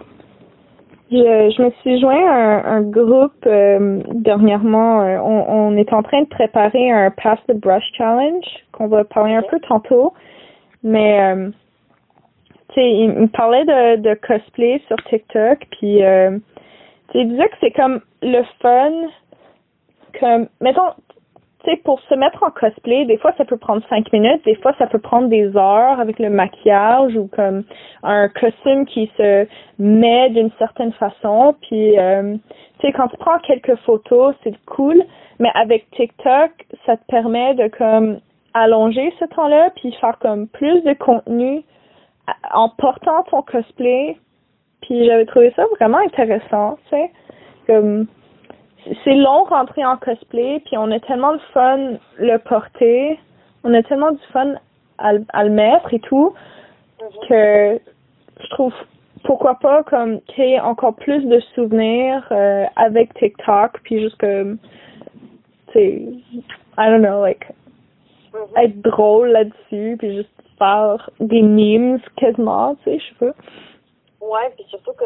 Je, 1.12 1.17
je 1.17 1.62
me 1.62 1.71
suis 1.81 2.00
joint 2.00 2.25
à 2.25 2.35
un, 2.35 2.64
un 2.76 2.83
groupe 2.83 3.45
euh, 3.45 4.00
dernièrement. 4.12 5.02
euh, 5.02 5.19
on, 5.19 5.73
on 5.73 5.76
est 5.76 5.93
en 5.93 6.05
train 6.05 6.23
de 6.23 6.29
préparer 6.29 6.88
un 6.93 7.11
Pass 7.11 7.40
the 7.49 7.55
Brush 7.55 7.83
Challenge 7.99 8.45
qu'on 8.71 8.87
va 8.87 9.02
parler 9.02 9.35
un 9.35 9.43
peu 9.43 9.59
tantôt. 9.59 10.14
Mais 10.85 11.21
euh, 11.35 11.50
tu 12.69 12.75
sais, 12.76 12.90
il 12.93 13.09
me 13.11 13.26
parlait 13.26 13.64
de, 13.64 13.97
de 13.97 14.14
cosplay 14.14 14.81
sur 14.87 14.97
TikTok, 15.09 15.59
puis 15.73 16.00
euh, 17.14 17.21
il 17.21 17.29
disait 17.31 17.49
que 17.49 17.57
c'est 17.61 17.71
comme 17.73 18.00
le 18.23 18.43
fun, 18.61 18.93
comme 20.19 20.49
mettons, 20.61 20.90
tu 21.64 21.71
sais, 21.71 21.76
pour 21.79 22.00
se 22.00 22.14
mettre 22.14 22.43
en 22.43 22.50
cosplay, 22.50 23.05
des 23.05 23.19
fois 23.19 23.33
ça 23.37 23.45
peut 23.45 23.59
prendre 23.59 23.83
cinq 23.88 24.11
minutes, 24.12 24.45
des 24.45 24.55
fois 24.57 24.73
ça 24.79 24.87
peut 24.87 24.99
prendre 24.99 25.29
des 25.29 25.55
heures 25.57 26.00
avec 26.00 26.19
le 26.19 26.31
maquillage 26.31 27.14
ou 27.17 27.29
comme 27.29 27.64
un 28.02 28.29
costume 28.29 28.87
qui 28.87 29.11
se 29.17 29.47
met 29.79 30.31
d'une 30.31 30.50
certaine 30.59 30.93
façon. 30.93 31.55
Puis, 31.62 31.99
euh, 31.99 32.37
tu 32.79 32.87
sais, 32.87 32.93
quand 32.93 33.09
tu 33.09 33.17
prends 33.19 33.38
quelques 33.40 33.76
photos, 33.81 34.35
c'est 34.43 34.55
cool, 34.64 35.02
mais 35.38 35.50
avec 35.55 35.90
TikTok, 35.90 36.50
ça 36.87 36.97
te 36.97 37.05
permet 37.09 37.55
de 37.55 37.69
comme 37.69 38.21
allonger 38.55 39.12
ce 39.21 39.26
temps-là, 39.26 39.71
puis 39.76 39.93
faire 40.00 40.19
comme 40.19 40.49
plus 40.49 40.83
de 40.83 40.95
contenu 40.95 41.62
à- 42.26 42.59
en 42.59 42.69
portant 42.71 43.23
ton 43.31 43.43
cosplay. 43.43 44.17
Puis 44.83 45.07
j'avais 45.07 45.27
trouvé 45.27 45.53
ça 45.57 45.65
vraiment 45.79 45.99
intéressant, 45.99 46.79
tu 46.85 46.97
sais. 46.97 47.11
Comme 47.67 48.07
c'est 49.05 49.15
long 49.15 49.45
rentrer 49.45 49.85
en 49.85 49.97
cosplay, 49.97 50.61
puis 50.65 50.77
on 50.79 50.91
a 50.91 50.99
tellement 51.01 51.35
de 51.35 51.41
fun 51.53 51.79
le 52.19 52.37
porter, 52.39 53.19
on 53.63 53.75
a 53.75 53.83
tellement 53.83 54.13
du 54.13 54.23
fun 54.33 54.55
à, 54.99 55.13
le- 55.15 55.25
à 55.33 55.45
le 55.45 55.51
mettre 55.51 55.93
et 55.93 56.01
tout, 56.01 56.33
que 57.29 57.79
je 58.43 58.49
trouve 58.51 58.73
pourquoi 59.25 59.57
pas 59.57 59.83
comme 59.83 60.21
créer 60.23 60.59
encore 60.61 60.95
plus 60.95 61.25
de 61.27 61.41
souvenirs 61.55 62.27
euh, 62.31 62.65
avec 62.77 63.13
TikTok, 63.15 63.81
puis 63.83 64.01
juste 64.01 64.17
comme 64.19 64.57
tu 65.69 65.73
sais, 65.75 66.03
I 66.79 66.89
don't 66.91 67.03
know, 67.03 67.21
like 67.23 67.47
Mhm. 68.33 68.63
être 68.65 68.81
drôle 68.83 69.29
là-dessus, 69.31 69.97
puis 69.99 70.17
juste 70.19 70.31
faire 70.57 71.11
des 71.19 71.43
memes 71.43 71.99
quasiment, 72.17 72.77
tu 72.85 72.91
sais, 72.93 72.99
je 72.99 73.05
sais 73.09 73.15
pas. 73.27 73.35
Ouais, 74.21 74.50
puis 74.55 74.65
surtout 74.69 74.93
que, 74.93 75.05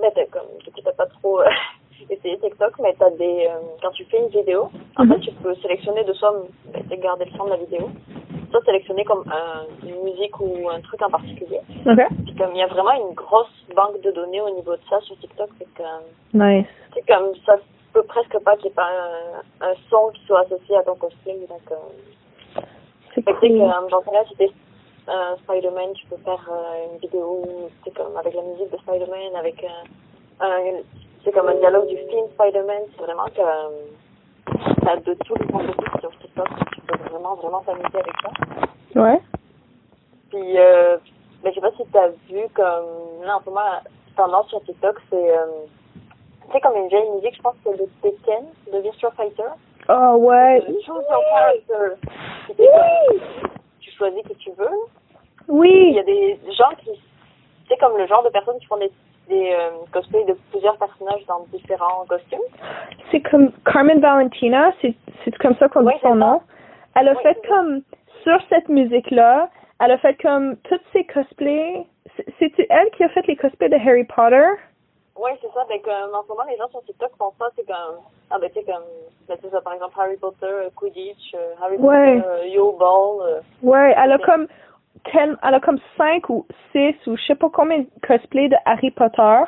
mais 0.00 0.10
t'as 0.14 0.26
comme, 0.26 0.48
du 0.64 0.70
coup, 0.70 0.80
t'as 0.84 0.92
pas 0.92 1.06
trop 1.06 1.40
euh, 1.40 1.46
essayé 2.10 2.38
TikTok, 2.38 2.78
mais 2.80 2.94
t'as 2.98 3.10
des, 3.10 3.46
euh, 3.48 3.58
quand 3.82 3.90
tu 3.92 4.04
fais 4.06 4.18
une 4.18 4.28
vidéo, 4.28 4.70
en 4.96 5.04
Mhm. 5.04 5.14
fait, 5.14 5.20
tu 5.20 5.32
peux 5.32 5.54
sélectionner 5.56 6.04
de 6.04 6.12
soit, 6.12 6.34
ben, 6.72 6.82
t'as 6.88 6.96
gardé 6.96 7.24
le 7.24 7.30
son 7.36 7.44
de 7.44 7.50
la 7.50 7.56
vidéo, 7.56 7.90
soit 8.50 8.64
sélectionner 8.64 9.04
comme 9.04 9.24
un, 9.30 9.64
une 9.86 10.02
musique 10.04 10.38
ou 10.40 10.68
un 10.68 10.80
truc 10.80 11.00
en 11.02 11.10
particulier. 11.10 11.60
Ok. 11.86 11.98
Puis 12.26 12.34
comme, 12.36 12.50
il 12.54 12.58
y 12.58 12.62
a 12.62 12.66
vraiment 12.66 12.92
une 13.08 13.14
grosse 13.14 13.64
banque 13.74 14.00
de 14.02 14.10
données 14.10 14.40
au 14.40 14.50
niveau 14.50 14.72
de 14.76 14.80
ça 14.90 15.00
sur 15.00 15.16
TikTok, 15.18 15.48
c'est 15.58 15.72
que, 15.74 15.82
Nice. 16.34 16.66
c'est 16.94 17.06
comme, 17.06 17.32
ça 17.46 17.56
peut 17.92 18.02
presque 18.04 18.38
pas 18.44 18.56
qu'il 18.56 18.66
n'y 18.66 18.70
ait 18.72 18.74
pas 18.74 18.88
un, 19.62 19.68
un 19.70 19.74
son 19.88 20.10
qui 20.14 20.24
soit 20.26 20.40
associé 20.40 20.76
à 20.76 20.82
ton 20.82 20.94
cosplay, 20.96 21.38
donc, 21.48 21.62
euh, 21.70 22.60
C'est 23.14 23.22
cool. 23.24 23.40
que, 23.40 23.46
euh, 23.46 23.66
là, 24.12 24.22
euh, 25.08 25.36
Spider-Man, 25.44 25.92
tu 25.94 26.06
peux 26.06 26.16
faire 26.18 26.48
euh, 26.50 26.92
une 26.92 26.98
vidéo, 26.98 27.44
c'est 27.84 27.94
comme 27.94 28.16
avec 28.16 28.34
la 28.34 28.42
musique 28.42 28.70
de 28.70 28.78
Spider-Man, 28.78 29.36
avec 29.36 29.62
euh, 29.64 29.68
un, 30.40 30.82
c'est 31.24 31.32
comme 31.32 31.48
un 31.48 31.54
dialogue 31.54 31.88
du 31.88 31.96
film 31.96 32.26
Spider-Man, 32.34 32.82
c'est 32.96 33.02
vraiment 33.02 33.26
que 33.26 33.40
euh, 33.40 34.72
t'as 34.82 34.96
de 34.96 35.14
tous 35.24 35.34
les 35.36 36.00
sur 36.00 36.10
TikTok, 36.18 36.48
tu 36.74 36.80
peux 36.82 36.98
vraiment, 37.08 37.34
vraiment 37.36 37.60
t'amuser 37.60 37.86
avec 37.94 38.14
ça. 38.22 39.00
Ouais. 39.00 39.20
Puis, 40.30 40.58
euh, 40.58 40.96
ben, 41.42 41.50
je 41.50 41.54
sais 41.54 41.60
pas 41.60 41.72
si 41.72 41.84
t'as 41.92 42.08
vu 42.28 42.46
comme, 42.54 43.24
là, 43.24 43.36
en 43.36 43.40
ce 43.40 43.46
moment, 43.46 43.60
la 43.60 43.82
tendance 44.16 44.48
sur 44.48 44.62
TikTok, 44.64 45.00
c'est, 45.10 45.34
tu 46.46 46.52
sais, 46.52 46.60
comme 46.60 46.76
une 46.76 46.88
vieille 46.88 47.10
musique, 47.10 47.36
je 47.36 47.42
pense 47.42 47.54
que 47.64 47.70
c'est 47.70 47.76
le 47.76 47.88
Tekken, 48.02 48.44
de 48.72 48.78
Virtua 48.78 49.10
Fighter. 49.12 49.50
Oh, 49.88 50.16
ouais. 50.18 50.62
Choose 50.84 51.04
your 51.10 51.22
character. 51.32 51.96
Puis, 52.56 52.66
choisis 54.00 54.22
que 54.22 54.32
tu 54.34 54.50
veux. 54.58 54.68
Il 55.48 55.54
Oui. 55.54 55.92
y 55.94 55.98
a 55.98 56.02
des 56.02 56.38
gens 56.58 56.70
qui, 56.78 56.90
c'est 57.68 57.76
comme 57.78 57.96
le 57.98 58.06
genre 58.06 58.22
de 58.24 58.30
personnes 58.30 58.58
qui 58.58 58.66
font 58.66 58.78
des, 58.78 58.90
des 59.28 59.52
euh, 59.52 59.70
cosplays 59.92 60.24
de 60.24 60.34
plusieurs 60.50 60.76
personnages 60.78 61.24
dans 61.26 61.44
différents 61.52 62.04
costumes. 62.08 62.40
C'est 63.10 63.20
comme 63.20 63.52
Carmen 63.64 64.00
Valentina, 64.00 64.72
c'est 64.82 64.94
comme 65.38 65.54
ça 65.56 65.68
qu'on 65.68 65.84
Oui, 65.86 65.92
dit 65.94 66.00
son 66.02 66.14
nom. 66.14 66.40
Elle 66.96 67.08
a 67.08 67.12
Oui, 67.12 67.22
fait 67.22 67.38
comme 67.46 67.82
sur 68.22 68.38
cette 68.48 68.68
musique-là, 68.68 69.48
elle 69.80 69.92
a 69.92 69.98
fait 69.98 70.20
comme 70.20 70.56
toutes 70.68 70.82
ses 70.92 71.04
cosplays. 71.04 71.86
C'est- 72.16 72.52
C'est 72.56 72.66
elle 72.70 72.90
qui 72.90 73.04
a 73.04 73.08
fait 73.10 73.26
les 73.26 73.36
cosplays 73.36 73.68
de 73.68 73.76
Harry 73.76 74.04
Potter? 74.04 74.46
Oui, 75.20 75.30
c'est 75.42 75.52
ça. 75.52 75.66
Ben, 75.68 75.80
comme, 75.82 76.14
en 76.14 76.22
ce 76.22 76.28
moment, 76.28 76.44
les 76.48 76.56
gens 76.56 76.68
sur 76.70 76.82
TikTok 76.84 77.10
font 77.18 77.32
ça. 77.38 77.46
C'est 77.54 77.66
comme, 77.66 78.00
ah, 78.30 78.38
ben, 78.38 78.48
tu 78.48 78.60
sais, 78.60 78.64
comme, 78.64 78.84
ben, 79.28 79.36
tu 79.36 79.42
sais, 79.42 79.50
ça, 79.50 79.60
par 79.60 79.74
exemple, 79.74 79.94
Harry 80.00 80.16
Potter, 80.16 80.46
euh, 80.46 80.70
Quidditch, 80.74 81.34
euh, 81.34 81.54
Harry 81.60 81.76
Ouais. 81.76 82.16
Potter, 82.16 82.28
euh, 82.28 82.46
Yo 82.46 82.72
Ball. 82.72 83.42
Ouais, 83.62 83.94
elle 83.98 84.12
a 84.12 84.18
comme 84.18 84.46
elle 85.14 85.54
a 85.54 85.60
comme 85.60 85.78
cinq 85.96 86.28
ou 86.28 86.46
six 86.72 86.94
ou 87.06 87.16
je 87.16 87.22
sais 87.24 87.34
pas 87.34 87.48
combien 87.52 87.78
de 87.78 87.86
cosplays 88.06 88.48
de 88.48 88.56
Harry 88.64 88.90
Potter. 88.90 89.40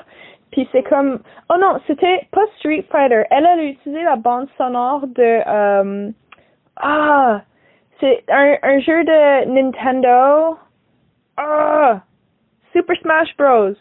Puis 0.50 0.68
c'est 0.72 0.82
comme 0.82 1.20
oh 1.50 1.56
non, 1.58 1.80
c'était 1.86 2.26
pas 2.30 2.42
Street 2.58 2.84
Fighter. 2.90 3.24
Elle 3.30 3.46
a 3.46 3.56
utilisé 3.56 4.02
la 4.02 4.16
bande 4.16 4.48
sonore 4.56 5.06
de 5.06 5.42
euh, 5.46 6.10
ah 6.76 7.40
c'est 8.00 8.24
un, 8.28 8.56
un 8.62 8.78
jeu 8.80 9.04
de 9.04 9.44
Nintendo. 9.46 10.56
Ah 11.36 12.00
Super 12.72 12.96
Smash 12.96 13.36
Bros. 13.36 13.74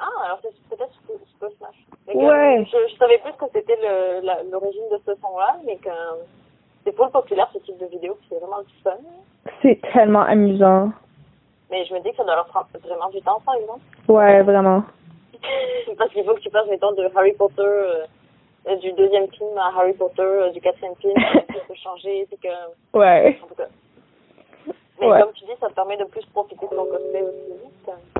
Ah, 0.00 0.24
alors 0.24 0.38
c'est 0.42 0.54
peut-être 0.76 0.92
Super 1.28 1.50
Smash. 1.58 1.76
Ouais. 2.14 2.64
Je, 2.72 2.92
je 2.92 2.96
savais 2.96 3.18
plus 3.18 3.32
que 3.34 3.44
c'était 3.52 3.76
le- 3.76 4.50
l'origine 4.50 4.88
de 4.90 4.98
ce 5.04 5.12
son-là, 5.20 5.56
mais 5.66 5.76
que 5.76 5.90
c'est 6.84 6.96
full 6.96 7.10
populaire 7.10 7.50
ce 7.52 7.58
type 7.58 7.76
de 7.78 7.86
vidéo, 7.86 8.16
c'est 8.28 8.38
vraiment 8.38 8.62
du 8.62 8.72
fun. 8.82 8.96
C'est 9.62 9.78
tellement 9.92 10.22
amusant. 10.22 10.90
Mais 11.70 11.84
je 11.84 11.94
me 11.94 12.00
dis 12.00 12.10
que 12.10 12.16
ça 12.16 12.24
doit 12.24 12.34
leur 12.34 12.46
prendre 12.46 12.66
vraiment 12.82 13.10
du 13.10 13.20
temps, 13.22 13.40
par 13.44 13.54
exemple. 13.56 13.80
Ouais, 14.08 14.42
vraiment. 14.42 14.82
Parce 15.98 16.10
qu'il 16.12 16.24
faut 16.24 16.34
que 16.34 16.40
tu 16.40 16.50
passes, 16.50 16.66
mettons, 16.68 16.92
de 16.92 17.08
Harry 17.14 17.32
Potter, 17.34 17.62
euh, 17.62 18.76
du 18.76 18.92
deuxième 18.92 19.30
film 19.32 19.56
à 19.58 19.68
Harry 19.78 19.92
Potter, 19.92 20.22
euh, 20.22 20.50
du 20.50 20.60
quatrième 20.60 20.96
film, 20.96 21.14
ça 21.32 21.60
peut 21.68 21.74
changer, 21.74 22.26
c'est 22.30 22.40
que, 22.40 22.48
Ouais. 22.98 23.38
en 23.44 23.46
tout 23.48 23.54
cas. 23.54 23.68
Mais 25.00 25.06
Ouais. 25.06 25.20
comme 25.22 25.32
tu 25.32 25.44
dis, 25.44 25.52
ça 25.60 25.68
te 25.68 25.74
permet 25.74 25.96
de 25.96 26.04
plus 26.04 26.24
profiter 26.26 26.66
de 26.66 26.74
ton 26.74 26.84
cosplay 26.86 27.22
aussi. 27.22 27.70
C'est- 27.84 28.19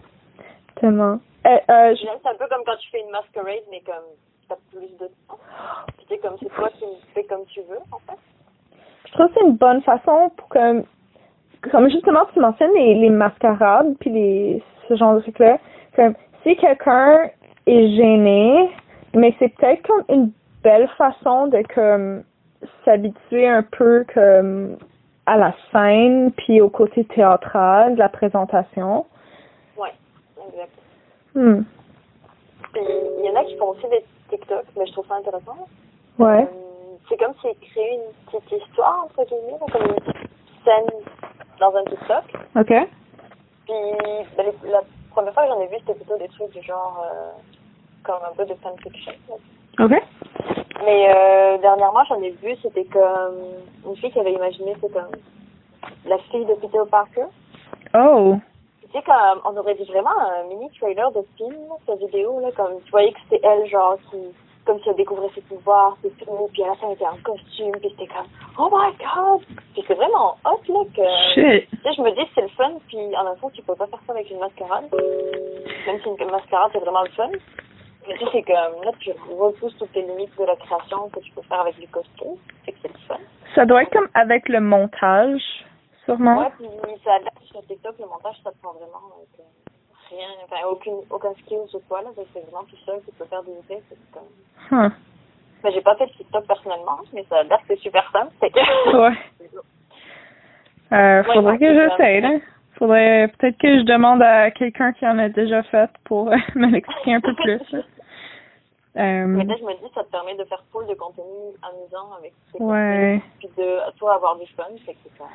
Tellement. 0.80 1.18
Euh, 1.46 1.50
euh, 1.70 1.94
je- 1.94 2.06
C'est 2.22 2.28
un 2.28 2.34
peu 2.34 2.46
comme 2.48 2.64
quand 2.66 2.76
tu 2.78 2.90
fais 2.90 3.00
une 3.00 3.10
masquerade, 3.10 3.64
mais 3.70 3.80
comme 3.80 4.04
t'as 4.48 4.56
plus 4.72 4.88
de 4.98 5.06
temps. 5.28 5.38
Sais, 6.08 6.18
comme 6.18 6.36
c'est 6.40 6.48
toi 6.54 6.68
qui 6.70 6.84
fais 7.14 7.24
comme 7.24 7.44
tu 7.46 7.60
veux, 7.62 7.78
en 7.92 7.98
fait. 8.00 8.18
je 9.06 9.12
trouve 9.12 9.28
que 9.28 9.32
c'est 9.34 9.44
une 9.46 9.56
bonne 9.56 9.82
façon 9.82 10.30
pour 10.36 10.48
comme 10.48 10.84
comme 11.70 11.88
justement 11.90 12.24
tu 12.32 12.40
mentionnes 12.40 12.72
les, 12.74 12.94
les 12.94 13.10
mascarades 13.10 13.94
puis 14.00 14.10
les 14.10 14.62
ce 14.88 14.96
genre 14.96 15.14
de 15.16 15.20
trucs 15.20 15.38
là 15.38 15.58
comme 15.94 16.14
si 16.42 16.56
quelqu'un 16.56 17.30
est 17.66 17.88
gêné 17.96 18.70
mais 19.14 19.34
c'est 19.38 19.48
peut-être 19.50 19.82
comme 19.86 20.04
une 20.08 20.32
belle 20.64 20.88
façon 20.96 21.46
de 21.48 21.62
comme 21.74 22.24
s'habituer 22.84 23.46
un 23.48 23.62
peu 23.62 24.04
comme 24.14 24.76
à 25.26 25.36
la 25.36 25.54
scène 25.70 26.32
puis 26.32 26.60
au 26.60 26.70
côté 26.70 27.04
théâtral 27.04 27.94
de 27.94 27.98
la 27.98 28.08
présentation 28.08 29.06
Ouais, 29.76 29.92
exact. 30.48 30.72
Hmm. 31.34 31.62
Puis 32.72 32.82
il 33.18 33.24
y 33.24 33.30
en 33.30 33.36
a 33.40 33.44
qui 33.44 33.56
font 33.56 33.70
aussi 33.70 33.86
des 33.88 34.04
TikTok, 34.30 34.64
mais 34.76 34.86
je 34.86 34.92
trouve 34.92 35.06
ça 35.06 35.14
intéressant. 35.16 35.66
ouais 36.18 36.42
Euh, 36.42 36.96
c'est 37.08 37.16
comme 37.16 37.34
s'ils 37.40 37.56
créaient 37.70 37.94
une 37.96 38.40
petite 38.40 38.62
histoire, 38.68 39.04
entre 39.04 39.24
guillemets, 39.24 39.58
comme 39.72 39.82
une 39.82 39.94
petite 39.94 40.28
scène 40.64 40.86
dans 41.58 41.74
un 41.74 41.84
TikTok. 41.84 42.24
ok 42.56 42.88
Puis 43.66 43.74
ben, 44.36 44.46
les- 44.46 44.70
la 44.70 44.80
première 45.10 45.34
fois 45.34 45.44
que 45.44 45.48
j'en 45.50 45.60
ai 45.60 45.66
vu, 45.66 45.76
c'était 45.80 45.94
plutôt 45.94 46.18
des 46.18 46.28
trucs 46.28 46.50
du 46.52 46.62
genre 46.62 47.04
euh, 47.04 47.30
comme 48.04 48.20
un 48.30 48.34
peu 48.36 48.44
de 48.46 48.54
fanfiction. 48.54 49.12
ok 49.78 50.02
Mais 50.84 51.06
euh, 51.14 51.58
dernièrement, 51.58 52.04
j'en 52.08 52.20
ai 52.22 52.30
vu, 52.30 52.54
c'était 52.62 52.84
comme 52.86 53.38
une 53.86 53.96
fille 53.96 54.10
qui 54.12 54.20
avait 54.20 54.32
imaginé, 54.32 54.74
c'est 54.80 54.92
comme 54.92 55.10
la 56.06 56.18
fille 56.30 56.44
de 56.46 56.54
Peter 56.54 56.78
Parker. 56.90 57.26
oh 57.94 58.36
Tu 58.92 58.98
sais, 58.98 59.04
comme 59.04 59.40
on 59.44 59.56
aurait 59.56 59.76
dit 59.76 59.84
vraiment 59.84 60.18
un 60.18 60.48
mini 60.48 60.68
trailer 60.78 61.12
de 61.12 61.24
film, 61.36 61.54
cette 61.86 62.00
vidéo, 62.00 62.40
là, 62.40 62.50
comme 62.56 62.80
tu 62.84 62.90
voyais 62.90 63.12
que 63.12 63.20
c'était 63.28 63.46
elle, 63.46 63.68
genre, 63.68 63.96
qui, 64.10 64.16
comme 64.66 64.80
si 64.80 64.88
elle 64.88 64.96
découvrait 64.96 65.30
ses 65.32 65.42
pouvoirs, 65.42 65.96
ses 66.02 66.10
films, 66.10 66.48
puis 66.52 66.64
à 66.64 66.68
la 66.68 66.74
fin 66.74 66.88
elle 66.88 66.94
était 66.94 67.06
en 67.06 67.16
costume, 67.22 67.70
puis 67.80 67.90
c'était 67.90 68.12
comme, 68.12 68.26
oh 68.58 68.68
my 68.72 68.90
god! 68.98 69.42
Puis 69.74 69.84
c'est 69.86 69.94
vraiment 69.94 70.36
hot, 70.44 70.60
là, 70.66 70.84
que, 70.96 71.34
shit 71.34 71.70
tu 71.70 71.76
sais, 71.82 71.94
je 71.96 72.02
me 72.02 72.10
dis, 72.10 72.28
c'est 72.34 72.42
le 72.42 72.48
fun, 72.48 72.72
puis 72.88 72.98
en 73.16 73.24
même 73.24 73.36
temps, 73.40 73.50
tu 73.50 73.62
peux 73.62 73.76
pas 73.76 73.86
faire 73.86 74.00
ça 74.06 74.12
avec 74.12 74.28
une 74.28 74.40
mascarade. 74.40 74.90
Même 74.90 76.00
si 76.02 76.08
une 76.08 76.30
mascarade, 76.30 76.70
c'est 76.72 76.80
vraiment 76.80 77.02
le 77.02 77.10
fun. 77.10 77.30
Mais 78.08 78.14
tu 78.14 78.24
sais, 78.24 78.30
c'est 78.32 78.42
comme, 78.42 78.82
là, 78.82 78.90
tu 78.98 79.12
repousses 79.38 79.76
toutes 79.78 79.94
les 79.94 80.02
limites 80.02 80.36
de 80.36 80.44
la 80.44 80.56
création 80.56 81.08
que 81.10 81.20
tu 81.20 81.30
peux 81.30 81.42
faire 81.42 81.60
avec 81.60 81.78
du 81.78 81.86
costume. 81.88 82.36
C'est 82.64 82.72
que 82.72 82.78
c'est 82.82 82.92
le 82.92 82.98
fun. 83.06 83.20
ça 83.54 83.64
doit 83.66 83.82
être 83.82 83.92
comme 83.92 84.08
avec 84.14 84.48
le 84.48 84.60
montage 84.60 85.42
sûrement 86.16 86.38
Ouais, 86.38 86.50
puis 86.58 86.68
ça 87.04 87.14
adapte 87.14 87.42
sur 87.44 87.64
TikTok, 87.66 87.94
le 87.98 88.06
montage, 88.06 88.36
ça 88.42 88.50
te 88.52 88.58
prend 88.58 88.72
vraiment 88.72 89.00
donc, 89.08 89.28
euh, 89.38 89.42
rien, 90.10 90.28
enfin, 90.44 90.56
aucune, 90.70 91.00
aucun 91.10 91.32
skill 91.34 91.60
sur 91.68 91.80
toi, 91.88 92.02
là, 92.02 92.10
ça, 92.16 92.22
c'est 92.32 92.40
vraiment 92.40 92.64
tout 92.64 92.76
seul, 92.84 93.00
tu 93.06 93.12
peux 93.12 93.24
faire 93.26 93.42
des 93.42 93.52
effets, 93.52 93.82
c'est 93.88 93.98
comme... 94.12 94.90
Ben, 95.62 95.70
j'ai 95.72 95.82
pas 95.82 95.94
fait 95.96 96.06
de 96.06 96.12
TikTok 96.12 96.46
personnellement, 96.46 96.98
mais 97.12 97.24
ça 97.28 97.38
a 97.38 97.42
l'air 97.42 97.58
que 97.58 97.64
c'est 97.68 97.80
super 97.80 98.10
simple, 98.12 98.32
c'est 98.40 98.50
que... 98.50 98.60
Ouais. 98.96 99.16
Euh, 100.92 101.22
Ouais, 101.22 101.34
faudrait 101.34 101.52
ouais, 101.52 101.58
que 101.58 101.88
ça. 101.96 102.20
là. 102.20 102.38
Faudrait 102.76 103.28
peut-être 103.38 103.58
que 103.58 103.78
je 103.78 103.84
demande 103.84 104.22
à 104.22 104.50
quelqu'un 104.50 104.92
qui 104.92 105.06
en 105.06 105.18
a 105.18 105.28
déjà 105.28 105.62
fait 105.64 105.90
pour 106.04 106.32
euh, 106.32 106.36
me 106.56 106.66
l'expliquer 106.66 107.14
un 107.14 107.20
peu 107.20 107.34
plus. 107.34 107.60
là. 107.72 107.80
Euh, 108.96 109.24
Mais 109.24 109.44
là, 109.44 109.54
je 109.56 109.64
me 109.64 109.72
dis, 109.74 109.94
ça 109.94 110.02
te 110.02 110.10
permet 110.10 110.34
de 110.34 110.42
faire 110.42 110.64
full 110.72 110.84
de 110.88 110.94
contenu 110.94 111.22
amusant 111.62 112.12
avec 112.18 112.32
tes 112.52 112.60
ouais, 112.60 113.22
puis 113.38 113.48
de, 113.56 113.78
toi, 113.98 114.14
avoir 114.16 114.36
du 114.36 114.46
fun, 114.48 114.64
c'est 114.84 114.94
que 114.94 115.08
ça. 115.16 115.26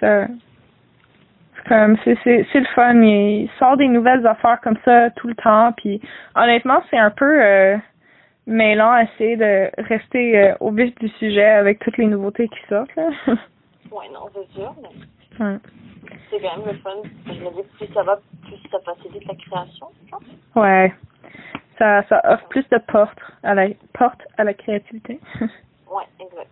C'est 0.00 0.06
ça. 0.06 0.26
C'est 1.56 1.68
Comme 1.68 1.96
c'est 2.04 2.18
c'est 2.24 2.46
c'est 2.52 2.60
le 2.60 2.66
fun, 2.74 2.94
il 3.02 3.48
sort 3.58 3.76
des 3.76 3.88
nouvelles 3.88 4.26
affaires 4.26 4.60
comme 4.60 4.76
ça 4.84 5.10
tout 5.10 5.28
le 5.28 5.34
temps, 5.34 5.72
puis 5.72 6.00
honnêtement 6.34 6.82
c'est 6.90 6.98
un 6.98 7.10
peu 7.10 7.42
euh, 7.42 7.76
mêlant 8.46 8.90
à 8.92 9.02
essayer 9.04 9.36
de 9.36 9.70
rester 9.82 10.38
euh, 10.38 10.54
au 10.60 10.70
vif 10.72 10.94
du 10.96 11.08
sujet 11.08 11.44
avec 11.44 11.78
toutes 11.78 11.96
les 11.96 12.06
nouveautés 12.06 12.48
qui 12.48 12.58
sortent 12.68 12.94
là. 12.96 13.08
Ouais, 13.90 14.08
non, 14.12 14.28
c'est 14.34 14.52
sûr, 14.58 14.74
mais 14.82 15.44
Ouais. 15.44 15.56
c'est 16.30 16.40
quand 16.40 16.56
même 16.58 16.66
le 16.66 16.78
fun. 16.78 16.90
Je 17.26 17.32
me 17.32 17.62
dis, 17.62 17.68
plus 17.78 17.86
ça 17.94 18.02
va, 18.02 18.18
plus 18.42 18.56
ça 18.70 18.78
facilite 18.84 19.24
la 19.26 19.34
création, 19.36 19.86
genre. 20.10 20.20
Ouais. 20.56 20.92
Ça, 21.78 22.02
ça 22.08 22.20
offre 22.24 22.46
plus 22.48 22.68
de 22.70 22.78
portes 22.78 23.18
à 23.44 23.54
la 23.54 23.68
porte 23.92 24.20
à 24.36 24.44
la 24.44 24.52
créativité. 24.54 25.20
Ouais, 25.88 26.04
exact. 26.18 26.50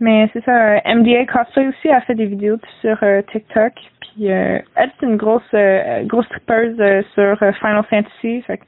Mais 0.00 0.30
c'est 0.32 0.42
ça, 0.44 0.76
euh, 0.76 0.94
MDA 0.94 1.26
Cosplay 1.26 1.68
aussi 1.68 1.90
a 1.90 2.00
fait 2.00 2.14
des 2.14 2.24
vidéos 2.26 2.56
sur 2.80 2.96
euh, 3.02 3.20
TikTok. 3.32 3.72
Puis 4.00 4.32
euh, 4.32 4.58
elle, 4.74 4.90
c'est 4.98 5.06
une 5.06 5.16
grosse 5.18 5.42
euh, 5.54 6.02
grosse 6.04 6.28
trippeuse 6.30 6.80
euh, 6.80 7.02
sur 7.14 7.38
Final 7.58 7.84
Fantasy. 7.84 8.42
Fait 8.42 8.60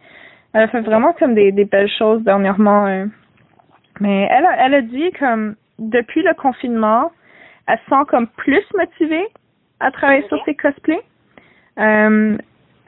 elle 0.53 0.63
a 0.65 0.69
fait 0.69 0.83
vraiment 0.83 1.15
comme 1.15 1.35
des, 1.35 1.51
des 1.51 1.65
belles 1.65 1.91
choses 1.99 2.23
dernièrement. 2.23 2.87
euh. 2.87 3.07
Mais 4.01 4.29
elle 4.31 4.45
a, 4.45 4.67
elle 4.67 4.75
a 4.75 4.83
dit 4.83 5.11
comme 5.19 5.57
depuis 5.79 6.23
le 6.23 6.35
confinement, 6.35 7.11
elle 7.67 7.79
se 7.79 7.91
sent 7.91 8.05
comme 8.09 8.27
plus 8.29 8.65
motivée 8.77 9.27
à 9.81 9.91
travailler 9.91 10.27
sur 10.29 10.43
ses 10.45 10.55
cosplays. 10.55 11.01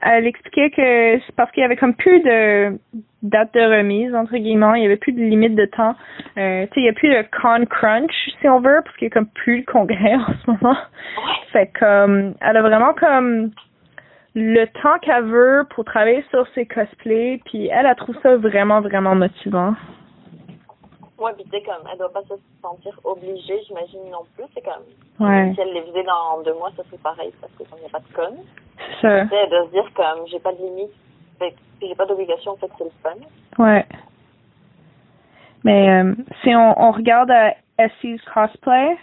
Elle 0.07 0.27
expliquait 0.27 0.69
que 0.69 1.19
c'est 1.25 1.35
parce 1.35 1.51
qu'il 1.51 1.61
y 1.61 1.65
avait 1.65 1.77
comme 1.77 1.95
plus 1.95 2.21
de 2.21 2.77
date 3.23 3.53
de 3.55 3.59
remise, 3.59 4.13
entre 4.13 4.37
guillemets, 4.37 4.77
il 4.79 4.83
y 4.83 4.85
avait 4.85 4.97
plus 4.97 5.13
de 5.13 5.19
limite 5.19 5.55
de 5.55 5.65
temps. 5.65 5.95
Euh, 6.37 6.67
tu 6.67 6.73
sais, 6.75 6.81
il 6.81 6.85
y 6.85 6.89
a 6.89 6.93
plus 6.93 7.09
de 7.09 7.25
con 7.41 7.65
crunch, 7.65 8.13
si 8.39 8.47
on 8.47 8.59
veut, 8.59 8.81
parce 8.83 8.95
qu'il 8.97 9.07
y 9.07 9.11
a 9.11 9.13
comme 9.13 9.27
plus 9.27 9.57
le 9.57 9.63
congrès 9.63 10.15
en 10.15 10.33
ce 10.45 10.51
moment. 10.51 10.77
Fait 11.51 11.71
comme, 11.79 12.35
elle 12.39 12.57
a 12.57 12.61
vraiment 12.61 12.93
comme 12.93 13.49
le 14.35 14.65
temps 14.81 14.99
qu'elle 15.01 15.23
veut 15.23 15.65
pour 15.71 15.85
travailler 15.85 16.23
sur 16.29 16.47
ses 16.53 16.65
cosplays, 16.65 17.41
puis 17.45 17.67
elle, 17.67 17.87
elle 17.87 17.95
trouve 17.95 18.17
ça 18.21 18.35
vraiment, 18.37 18.81
vraiment 18.81 19.15
motivant. 19.15 19.73
Ouais, 21.17 21.31
puis 21.33 21.43
tu 21.45 21.49
sais, 21.51 21.61
comme, 21.63 21.87
elle 21.91 21.97
doit 21.97 22.11
pas 22.11 22.23
se 22.23 22.33
sentir 22.61 22.99
obligée, 23.03 23.61
j'imagine 23.67 24.09
non 24.11 24.25
plus. 24.35 24.45
C'est 24.53 24.63
comme, 24.63 24.83
Ouais. 25.19 25.53
si 25.53 25.61
elle 25.61 25.73
les 25.73 25.81
faisait 25.83 26.03
dans 26.03 26.41
deux 26.43 26.53
mois, 26.53 26.71
ça 26.75 26.83
serait 26.83 26.97
pareil, 26.97 27.31
parce 27.39 27.53
que 27.53 27.63
comme 27.63 27.79
il 27.79 27.81
n'y 27.81 27.87
a 27.87 27.89
pas 27.89 27.99
de 27.99 28.13
conne. 28.13 28.37
C'est 28.77 29.07
ça. 29.07 29.21
Tu 29.23 29.29
sais, 29.29 29.35
elle 29.35 29.49
doit 29.49 29.65
se 29.67 29.71
dire, 29.71 29.89
comme, 29.95 30.27
j'ai 30.27 30.39
pas 30.39 30.51
de 30.51 30.57
limite, 30.57 30.91
fait 31.39 31.55
j'ai 31.81 31.95
pas 31.95 32.05
d'obligation, 32.05 32.55
fait 32.57 32.67
que 32.67 32.73
c'est 32.77 32.83
le 32.85 32.89
fun. 33.03 33.63
Ouais. 33.63 33.85
Mais 35.63 35.89
euh, 35.89 36.13
si 36.43 36.55
on, 36.55 36.79
on 36.81 36.91
regarde 36.91 37.31
euh, 37.31 37.49
Essie's 37.79 38.21
cosplay, 38.33 38.97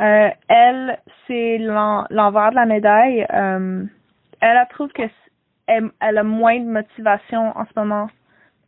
euh, 0.00 0.28
elle, 0.48 0.98
c'est 1.26 1.58
l'en- 1.58 2.04
l'envers 2.10 2.50
de 2.50 2.56
la 2.56 2.66
médaille. 2.66 3.26
Euh, 3.32 3.84
elle, 4.40 4.56
elle 4.56 4.68
trouve 4.70 4.90
que 4.92 5.02
elle 5.66 6.18
a 6.18 6.22
moins 6.22 6.58
de 6.60 6.66
motivation 6.66 7.56
en 7.56 7.64
ce 7.64 7.70
moment 7.78 8.08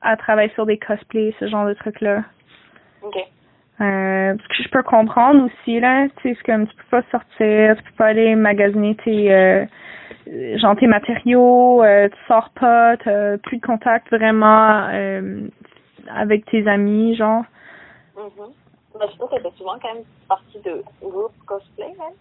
à 0.00 0.16
travailler 0.16 0.50
sur 0.54 0.64
des 0.66 0.78
cosplays, 0.78 1.34
ce 1.38 1.46
genre 1.46 1.66
de 1.66 1.74
trucs-là. 1.74 2.22
Ok. 3.06 3.16
Euh, 3.78 4.34
ce 4.42 4.48
que 4.48 4.62
je 4.62 4.68
peux 4.70 4.82
comprendre 4.82 5.44
aussi, 5.44 5.80
là, 5.80 6.08
tu 6.16 6.30
sais, 6.30 6.34
c'est 6.34 6.50
comme 6.50 6.66
tu 6.66 6.74
peux 6.76 7.02
pas 7.02 7.02
sortir, 7.10 7.76
tu 7.76 7.82
peux 7.82 7.96
pas 7.98 8.06
aller 8.06 8.34
magasiner 8.34 8.96
tes, 8.96 9.32
euh, 9.34 9.66
genre 10.56 10.76
tes 10.76 10.86
matériaux, 10.86 11.82
euh, 11.82 12.08
tu 12.08 12.16
sors 12.26 12.48
pas, 12.50 12.96
t'as 12.96 13.36
plus 13.38 13.58
de 13.58 13.66
contact 13.66 14.08
vraiment 14.10 14.88
euh, 14.90 15.46
avec 16.08 16.46
tes 16.46 16.66
amis, 16.66 17.16
genre. 17.16 17.44
Mhm. 18.16 18.52
Mais 18.98 19.06
je 19.10 19.16
trouve 19.18 19.28
fait 19.28 19.56
souvent 19.58 19.76
quand 19.80 19.92
même 19.92 20.04
partie 20.26 20.58
de 20.60 20.82
groupe 21.02 21.32
cosplay, 21.44 21.88
même. 21.98 22.16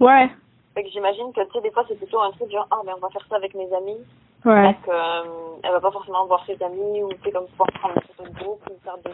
Ouais, 0.00 0.30
Fait 0.74 0.82
que 0.82 0.88
j'imagine 0.90 1.30
que, 1.34 1.42
tu 1.42 1.52
sais, 1.52 1.60
des 1.60 1.70
fois, 1.72 1.84
c'est 1.88 1.96
plutôt 1.96 2.22
un 2.22 2.30
truc 2.32 2.50
genre, 2.50 2.66
ah, 2.70 2.80
mais 2.86 2.92
on 2.96 3.00
va 3.00 3.10
faire 3.10 3.26
ça 3.28 3.36
avec 3.36 3.54
mes 3.54 3.70
amis. 3.74 4.00
ouais, 4.46 4.62
Donc, 4.62 4.88
euh, 4.88 5.22
elle 5.62 5.72
va 5.72 5.80
pas 5.80 5.90
forcément 5.90 6.24
voir 6.26 6.42
ses 6.46 6.62
amis 6.62 7.02
ou, 7.02 7.12
tu 7.12 7.18
sais, 7.22 7.32
comme 7.32 7.46
pouvoir 7.48 7.68
prendre 7.72 7.94
des 7.96 8.00
photos 8.14 8.32
de 8.32 8.38
groupe 8.38 8.62
ou 8.70 8.82
faire 8.82 8.96
des 9.04 9.10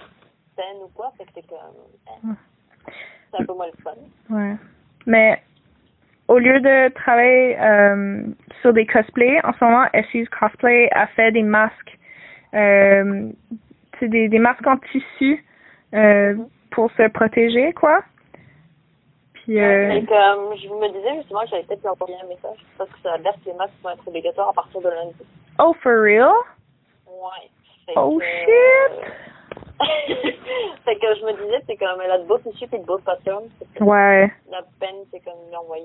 scènes 0.57 0.83
ou 0.85 0.89
quoi. 0.95 1.13
Fait 1.19 1.25
que 1.25 1.31
c'est 1.35 1.47
comme, 1.47 1.59
eh, 2.09 2.29
c'est 3.31 3.43
un 3.43 3.45
peu 3.47 3.55
moins 3.55 3.67
le 3.67 3.83
fun. 3.83 3.93
ouais. 4.31 4.57
Mais 5.07 5.43
au 6.29 6.39
lieu 6.39 6.61
de 6.61 6.89
travailler 6.95 7.59
euh, 7.61 8.23
sur 8.61 8.73
des 8.73 8.87
cosplays, 8.87 9.45
en 9.45 9.53
ce 9.53 9.65
moment, 9.65 9.85
Essie's 9.93 10.29
Cosplay 10.29 10.89
a 10.93 11.07
fait 11.09 11.33
des 11.33 11.43
masques, 11.43 11.99
euh, 12.55 13.29
c'est 13.99 14.09
des, 14.09 14.29
des 14.29 14.39
masques 14.39 14.67
en 14.67 14.77
tissu 14.79 15.45
euh, 15.95 16.37
pour 16.71 16.91
se 16.93 17.09
protéger, 17.09 17.73
quoi. 17.73 18.03
Puis, 19.35 19.61
euh, 19.61 19.91
euh, 19.91 20.55
je 20.57 20.69
me 20.69 20.89
disais 20.93 21.17
justement 21.17 21.41
que 21.41 21.49
j'allais 21.49 21.65
peut-être 21.65 21.83
lui 21.83 21.89
envoyer 21.89 22.15
un 22.23 22.29
message 22.29 22.59
parce 22.79 22.89
que 22.91 22.99
ça 23.03 23.15
a 23.15 23.19
l'air 23.19 23.35
que 23.35 23.51
les 23.51 23.55
masques 23.55 23.75
vont 23.83 23.91
être 23.91 24.07
obligatoires 24.07 24.51
à 24.51 24.53
partir 24.53 24.81
de 24.81 24.89
lundi. 24.89 25.15
oh, 25.59 25.75
for 25.83 26.01
real? 26.01 26.33
Ouais. 27.09 27.51
Oh, 27.97 28.19
que, 28.19 28.25
shit! 28.25 29.13
Fait 30.85 30.97
que 30.97 31.15
je 31.21 31.25
me 31.27 31.33
disais, 31.33 31.63
c'est 31.67 31.77
comme, 31.77 32.01
elle 32.05 32.11
a 32.11 32.19
de 32.19 32.25
beaux 32.25 32.39
tissus 32.39 32.69
et 32.73 32.79
de 32.79 32.85
beaux 32.85 32.99
que 32.99 33.85
Ouais. 33.85 34.33
la 34.51 34.63
peine, 34.81 34.97
c'est 35.11 35.21
comme 35.25 35.35
lui 35.49 35.57
envoyer. 35.57 35.85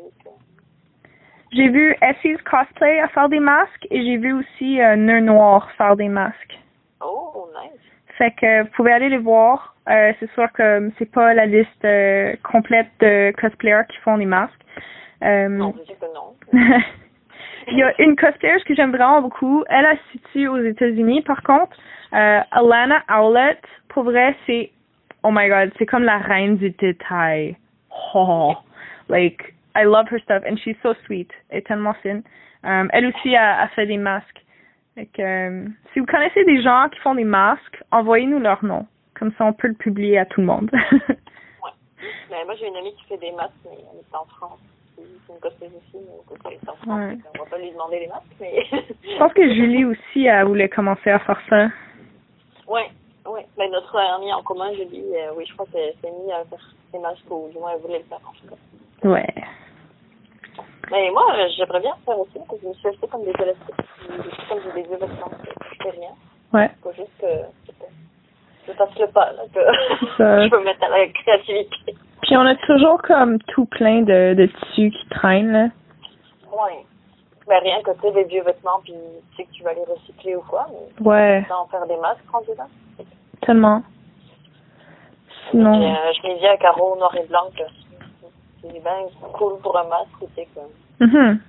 J'ai 1.52 1.70
vu 1.70 1.96
Essie's 2.02 2.42
Cosplay 2.44 3.00
à 3.00 3.08
faire 3.10 3.30
des 3.30 3.40
masques 3.40 3.88
et 3.90 4.04
j'ai 4.04 4.18
vu 4.18 4.34
aussi 4.34 4.82
euh, 4.82 4.96
Nœud 4.96 5.22
Noir 5.22 5.70
faire 5.78 5.96
des 5.96 6.10
masques. 6.10 6.60
Oh, 7.02 7.48
nice. 7.62 7.80
Fait 8.18 8.32
que 8.32 8.64
vous 8.64 8.70
pouvez 8.76 8.92
aller 8.92 9.10
les 9.10 9.18
voir. 9.18 9.76
Euh, 9.90 10.12
c'est 10.20 10.30
sûr 10.32 10.52
que 10.52 10.92
c'est 10.98 11.10
pas 11.12 11.34
la 11.34 11.46
liste 11.46 11.86
euh, 11.86 12.36
complète 12.44 12.88
de 13.00 13.32
cosplayers 13.40 13.84
qui 13.90 13.98
font 14.00 14.18
des 14.18 14.26
masques. 14.26 14.54
Euh, 15.24 15.48
Non, 15.48 15.74
sûr 15.86 15.98
que 16.00 16.06
non. 16.14 16.36
Il 17.70 17.78
y 17.78 17.84
a 17.84 17.94
une 18.02 18.16
cosplayer 18.16 18.60
que 18.66 18.76
j'aime 18.76 18.92
vraiment 18.92 19.22
beaucoup. 19.22 19.64
Elle, 19.70 19.86
elle 19.86 19.98
se 19.98 20.12
situe 20.14 20.48
aux 20.48 20.58
États-Unis. 20.58 21.22
Par 21.22 21.42
contre, 21.44 21.76
euh, 22.14 22.42
Alana 22.52 23.04
Owlett, 23.10 23.62
pour 23.90 24.04
vrai, 24.04 24.36
c'est, 24.46 24.72
oh 25.24 25.30
my 25.32 25.50
god, 25.50 25.72
c'est 25.78 25.86
comme 25.86 26.04
la 26.04 26.18
reine 26.18 26.58
du 26.58 26.70
détail. 26.72 27.58
Oh, 28.14 28.56
like, 29.10 29.54
I 29.76 29.84
love 29.84 30.08
her 30.12 30.20
stuff 30.20 30.44
and 30.50 30.58
she's 30.58 30.78
so 30.82 30.94
sweet. 31.06 31.32
Elle 31.50 31.60
est 31.60 31.68
tellement 31.68 31.94
fine. 32.02 32.24
Euh, 32.66 32.88
elle 32.92 33.08
aussi 33.08 33.36
a, 33.36 33.62
a 33.62 33.68
fait 33.70 33.86
des 33.86 33.98
masques. 33.98 34.44
Que, 34.96 35.22
euh, 35.22 35.66
si 35.94 36.00
vous 36.00 36.08
connaissez 36.08 36.44
des 36.46 36.62
gens 36.62 36.90
qui 36.92 37.00
font 37.00 37.14
des 37.14 37.24
masques, 37.24 37.84
envoyez-nous 37.92 38.40
leur 38.40 38.64
nom. 38.66 38.88
Comme 39.14 39.32
ça, 39.38 39.46
on 39.46 39.54
peut 39.54 39.68
le 39.68 39.76
publier 39.76 40.18
à 40.18 40.26
tout 40.26 40.42
le 40.42 40.48
monde. 40.48 40.72
Mais 42.32 42.44
moi, 42.46 42.56
j'ai 42.60 42.68
une 42.68 42.76
amie 42.76 42.94
qui 42.96 43.06
fait 43.06 43.18
des 43.18 43.32
masques, 43.32 43.54
mais 43.66 43.72
elle 43.76 44.00
est 44.00 44.16
en 44.16 44.26
France. 44.26 44.60
C'est 44.96 45.34
une 45.34 45.40
cosplayer 45.40 45.74
aussi, 45.76 46.04
mais 46.04 46.36
elle 46.46 46.54
est 46.54 46.70
en 46.70 46.76
France. 46.76 46.88
Ouais. 46.88 47.18
qu'on 47.34 47.44
va 47.44 47.50
pas 47.50 47.58
lui 47.58 47.72
demander 47.72 48.00
les 48.00 48.08
masques, 48.08 48.36
mais. 48.40 48.64
Je 48.72 49.18
pense 49.18 49.34
que 49.34 49.54
Julie 49.54 49.86
aussi, 49.86 50.26
elle 50.26 50.46
voulait 50.46 50.70
commencer 50.70 51.10
à 51.10 51.20
faire 51.20 51.42
ça. 51.50 51.70
Ouais, 52.68 52.90
ouais. 53.26 53.46
Mais 53.58 53.70
notre 53.70 53.96
amie 53.98 54.34
en 54.34 54.44
commun, 54.44 54.72
je 54.78 54.84
dis, 54.84 55.04
euh, 55.16 55.32
oui, 55.36 55.46
je 55.48 55.54
crois 55.54 55.66
qu'elle 55.72 55.94
s'est 56.02 56.12
mise 56.12 56.32
à 56.32 56.44
faire 56.46 56.74
des 56.94 57.00
masques, 57.00 57.30
ou 57.30 57.50
du 57.52 57.60
moins, 57.60 57.72
elle 57.74 57.82
voulait 57.82 58.00
le 58.00 58.06
faire 58.06 58.20
en 58.28 58.34
tout 58.34 58.48
cas. 58.56 59.08
Ouais. 59.08 59.34
Mais 60.92 61.10
moi, 61.12 61.26
euh, 61.36 61.48
j'aimerais 61.56 61.82
bien 61.82 61.94
faire 62.06 62.20
aussi, 62.20 62.32
parce 62.36 62.60
que 62.60 62.64
je 62.64 62.68
me 62.70 62.74
suis 62.74 62.88
acheté 62.88 63.08
comme 63.08 63.24
des 63.24 63.32
élastiques. 63.32 63.76
Comme 64.50 64.74
des 64.74 64.84
vêtements, 64.84 65.32
je 65.72 65.84
fais 65.84 65.90
rien. 65.90 66.12
Ouais. 66.54 66.70
Faut 66.82 66.94
juste 66.94 67.12
que 67.20 67.28
je 68.68 68.74
fasse 68.74 69.00
le 69.00 69.08
pas, 69.08 69.32
là, 69.34 69.44
que 69.54 69.60
Ça. 70.18 70.44
je 70.46 70.50
peux 70.50 70.60
me 70.60 70.66
mettre 70.66 70.84
à 70.84 70.90
la 70.90 71.08
créativité. 71.08 71.96
Puis 72.22 72.36
on 72.36 72.46
a 72.46 72.56
toujours 72.56 73.02
comme 73.02 73.40
tout 73.40 73.66
plein 73.66 74.02
de, 74.02 74.34
de 74.34 74.46
tissus 74.46 74.92
qui 74.92 75.10
traînent, 75.10 75.52
là. 75.52 75.70
Ouais. 76.52 76.86
Mais 77.48 77.60
rien 77.60 77.82
que 77.82 77.92
tu 77.92 78.02
sais, 78.02 78.12
des 78.12 78.24
vieux 78.26 78.44
vêtements, 78.44 78.80
puis 78.84 78.94
tu 79.32 79.36
sais 79.38 79.44
que 79.46 79.52
tu 79.52 79.64
vas 79.64 79.74
les 79.74 79.84
recycler 79.86 80.36
ou 80.36 80.42
quoi, 80.42 80.68
mais 80.70 81.06
Ouais, 81.06 81.46
sans 81.48 81.66
faire 81.68 81.86
des 81.88 81.96
masques 81.98 82.30
rendus 82.32 82.50
là. 82.58 82.68
tellement. 83.42 83.82
Sinon, 85.50 85.82
euh, 85.82 86.12
je 86.14 86.28
m'ai 86.28 86.40
dit 86.40 86.46
à 86.48 86.58
carreaux 86.58 86.98
noir 86.98 87.16
et 87.16 87.26
blanc 87.28 87.50
que 87.58 87.64
c'est 88.62 88.68
bien 88.82 89.08
cool 89.34 89.60
pour 89.62 89.78
un 89.78 89.86
masque, 89.86 90.10
tu 90.20 90.26
sais, 90.36 90.48
que 90.54 91.06
mhm. 91.06 91.40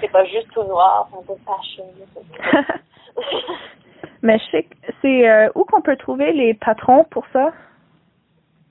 c'est 0.00 0.08
pas 0.12 0.24
juste 0.26 0.48
tout 0.52 0.62
noir, 0.62 1.08
c'est 1.10 1.18
un 1.18 1.22
peu 1.22 1.34
fashion. 1.44 1.84
Mais 4.22 4.38
je 4.38 4.44
sais 4.50 4.62
que 4.64 4.74
c'est 5.02 5.28
euh, 5.28 5.48
où 5.56 5.64
qu'on 5.64 5.80
peut 5.80 5.96
trouver 5.96 6.32
les 6.32 6.54
patrons 6.54 7.04
pour 7.10 7.24
ça? 7.32 7.52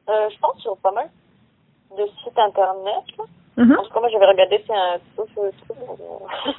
euh, 0.09 0.29
je 0.29 0.39
pense 0.39 0.57
sur 0.61 0.77
pas 0.77 0.91
mal 0.91 1.09
de 1.95 2.03
sites 2.23 2.37
internet. 2.37 3.03
Mhm. 3.57 3.71
En 3.77 3.83
tout 3.83 3.89
cas, 3.93 3.99
moi, 3.99 4.09
j'avais 4.09 4.25
regardé, 4.25 4.63
c'est 4.67 4.73
un 4.73 4.97
site 4.97 5.35
truc. 5.35 5.53
euh, 5.71 6.53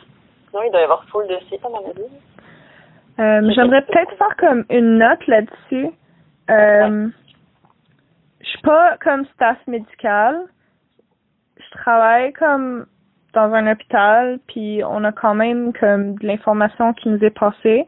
Sinon, 0.50 0.62
il 0.66 0.70
doit 0.72 0.80
y 0.80 0.84
avoir 0.84 1.04
full 1.06 1.26
de 1.28 1.38
sites, 1.48 1.64
à 1.64 1.68
mon 1.68 1.78
avis. 1.88 2.02
Euh, 3.20 3.50
J'aimerais 3.54 3.82
peut-être 3.82 4.16
faire 4.16 4.36
comme 4.36 4.64
une 4.70 4.98
note 4.98 5.26
là-dessus. 5.26 5.90
Euh, 6.50 7.08
Je 8.40 8.48
suis 8.48 8.60
pas 8.62 8.96
comme 8.98 9.26
staff 9.34 9.58
médical. 9.66 10.44
Je 11.58 11.70
travaille 11.78 12.32
comme 12.32 12.86
dans 13.34 13.52
un 13.52 13.70
hôpital, 13.70 14.38
puis 14.48 14.82
on 14.84 15.04
a 15.04 15.12
quand 15.12 15.34
même 15.34 15.72
comme 15.74 16.14
de 16.14 16.26
l'information 16.26 16.94
qui 16.94 17.08
nous 17.10 17.22
est 17.22 17.38
passée. 17.38 17.86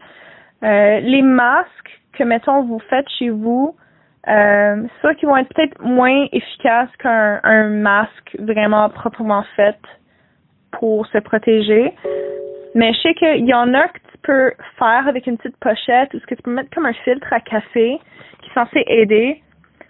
Euh, 0.63 1.01
les 1.01 1.23
masques 1.23 2.01
que, 2.13 2.25
mettons, 2.25 2.63
vous 2.65 2.79
faites 2.91 3.09
chez 3.19 3.31
vous, 3.31 3.75
euh, 4.29 4.83
c'est 4.83 5.01
sûr 5.01 5.17
qu'ils 5.17 5.29
vont 5.29 5.37
être 5.37 5.53
peut-être 5.55 5.81
moins 5.83 6.27
efficaces 6.33 6.95
qu'un 6.99 7.41
un 7.43 7.69
masque 7.69 8.37
vraiment 8.39 8.89
proprement 8.91 9.45
fait 9.57 9.79
pour 10.73 11.07
se 11.07 11.19
protéger. 11.19 11.95
Mais 12.75 12.93
je 12.93 13.01
sais 13.01 13.15
qu'il 13.15 13.47
y 13.47 13.55
en 13.55 13.75
a 13.75 13.89
que 13.89 13.99
tu 14.13 14.19
peux 14.23 14.53
faire 14.79 15.09
avec 15.09 15.27
une 15.27 15.37
petite 15.37 15.57
pochette 15.57 16.13
ou 16.15 16.21
ce 16.21 16.27
que 16.27 16.35
tu 16.35 16.43
peux 16.43 16.53
mettre 16.53 16.71
comme 16.71 16.87
un 16.87 16.93
filtre 16.93 17.33
à 17.33 17.41
café 17.41 17.99
qui 18.41 18.51
est 18.51 18.55
censé 18.55 18.85
aider 18.87 19.43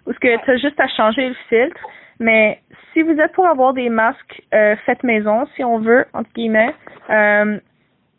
ou 0.07 0.13
ce 0.13 0.19
que 0.19 0.45
tu 0.45 0.51
as 0.51 0.57
juste 0.57 0.81
à 0.81 0.89
changer 0.89 1.29
le 1.29 1.35
filtre. 1.49 1.81
Mais 2.21 2.61
si 2.93 3.03
vous 3.03 3.19
êtes 3.19 3.33
pour 3.33 3.47
avoir 3.47 3.73
des 3.75 3.89
masques 3.89 4.43
euh, 4.55 4.77
faits 4.87 5.03
maison, 5.03 5.47
si 5.57 5.65
on 5.65 5.79
veut, 5.79 6.07
entre 6.13 6.31
guillemets, 6.35 6.75
euh, 7.11 7.59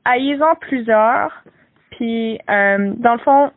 ayez-en 0.06 0.56
plusieurs. 0.56 1.44
Puis, 1.92 2.40
euh, 2.50 2.94
dans 2.98 3.14
le 3.14 3.20
fond, 3.20 3.52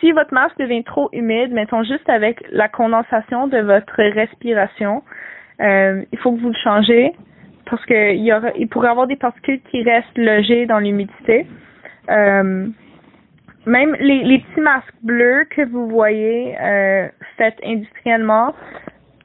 si 0.00 0.12
votre 0.12 0.34
masque 0.34 0.58
devient 0.58 0.84
trop 0.84 1.08
humide, 1.12 1.52
mettons 1.52 1.82
juste 1.82 2.08
avec 2.08 2.42
la 2.50 2.68
condensation 2.68 3.46
de 3.46 3.58
votre 3.58 3.94
respiration, 3.96 5.02
euh, 5.60 6.04
il 6.12 6.18
faut 6.18 6.32
que 6.32 6.40
vous 6.40 6.48
le 6.48 6.62
changez 6.62 7.12
parce 7.66 7.84
que 7.86 8.14
il 8.14 8.24
y 8.24 8.32
aura, 8.32 8.50
il 8.56 8.68
pourrait 8.68 8.88
y 8.88 8.90
avoir 8.90 9.06
des 9.06 9.16
particules 9.16 9.60
qui 9.70 9.82
restent 9.82 10.16
logées 10.16 10.66
dans 10.66 10.78
l'humidité. 10.78 11.46
Euh, 12.10 12.66
même 13.66 13.94
les, 14.00 14.24
les 14.24 14.38
petits 14.38 14.60
masques 14.60 14.94
bleus 15.02 15.44
que 15.50 15.62
vous 15.62 15.88
voyez 15.88 16.56
euh, 16.58 17.08
faits 17.36 17.56
industriellement, 17.64 18.54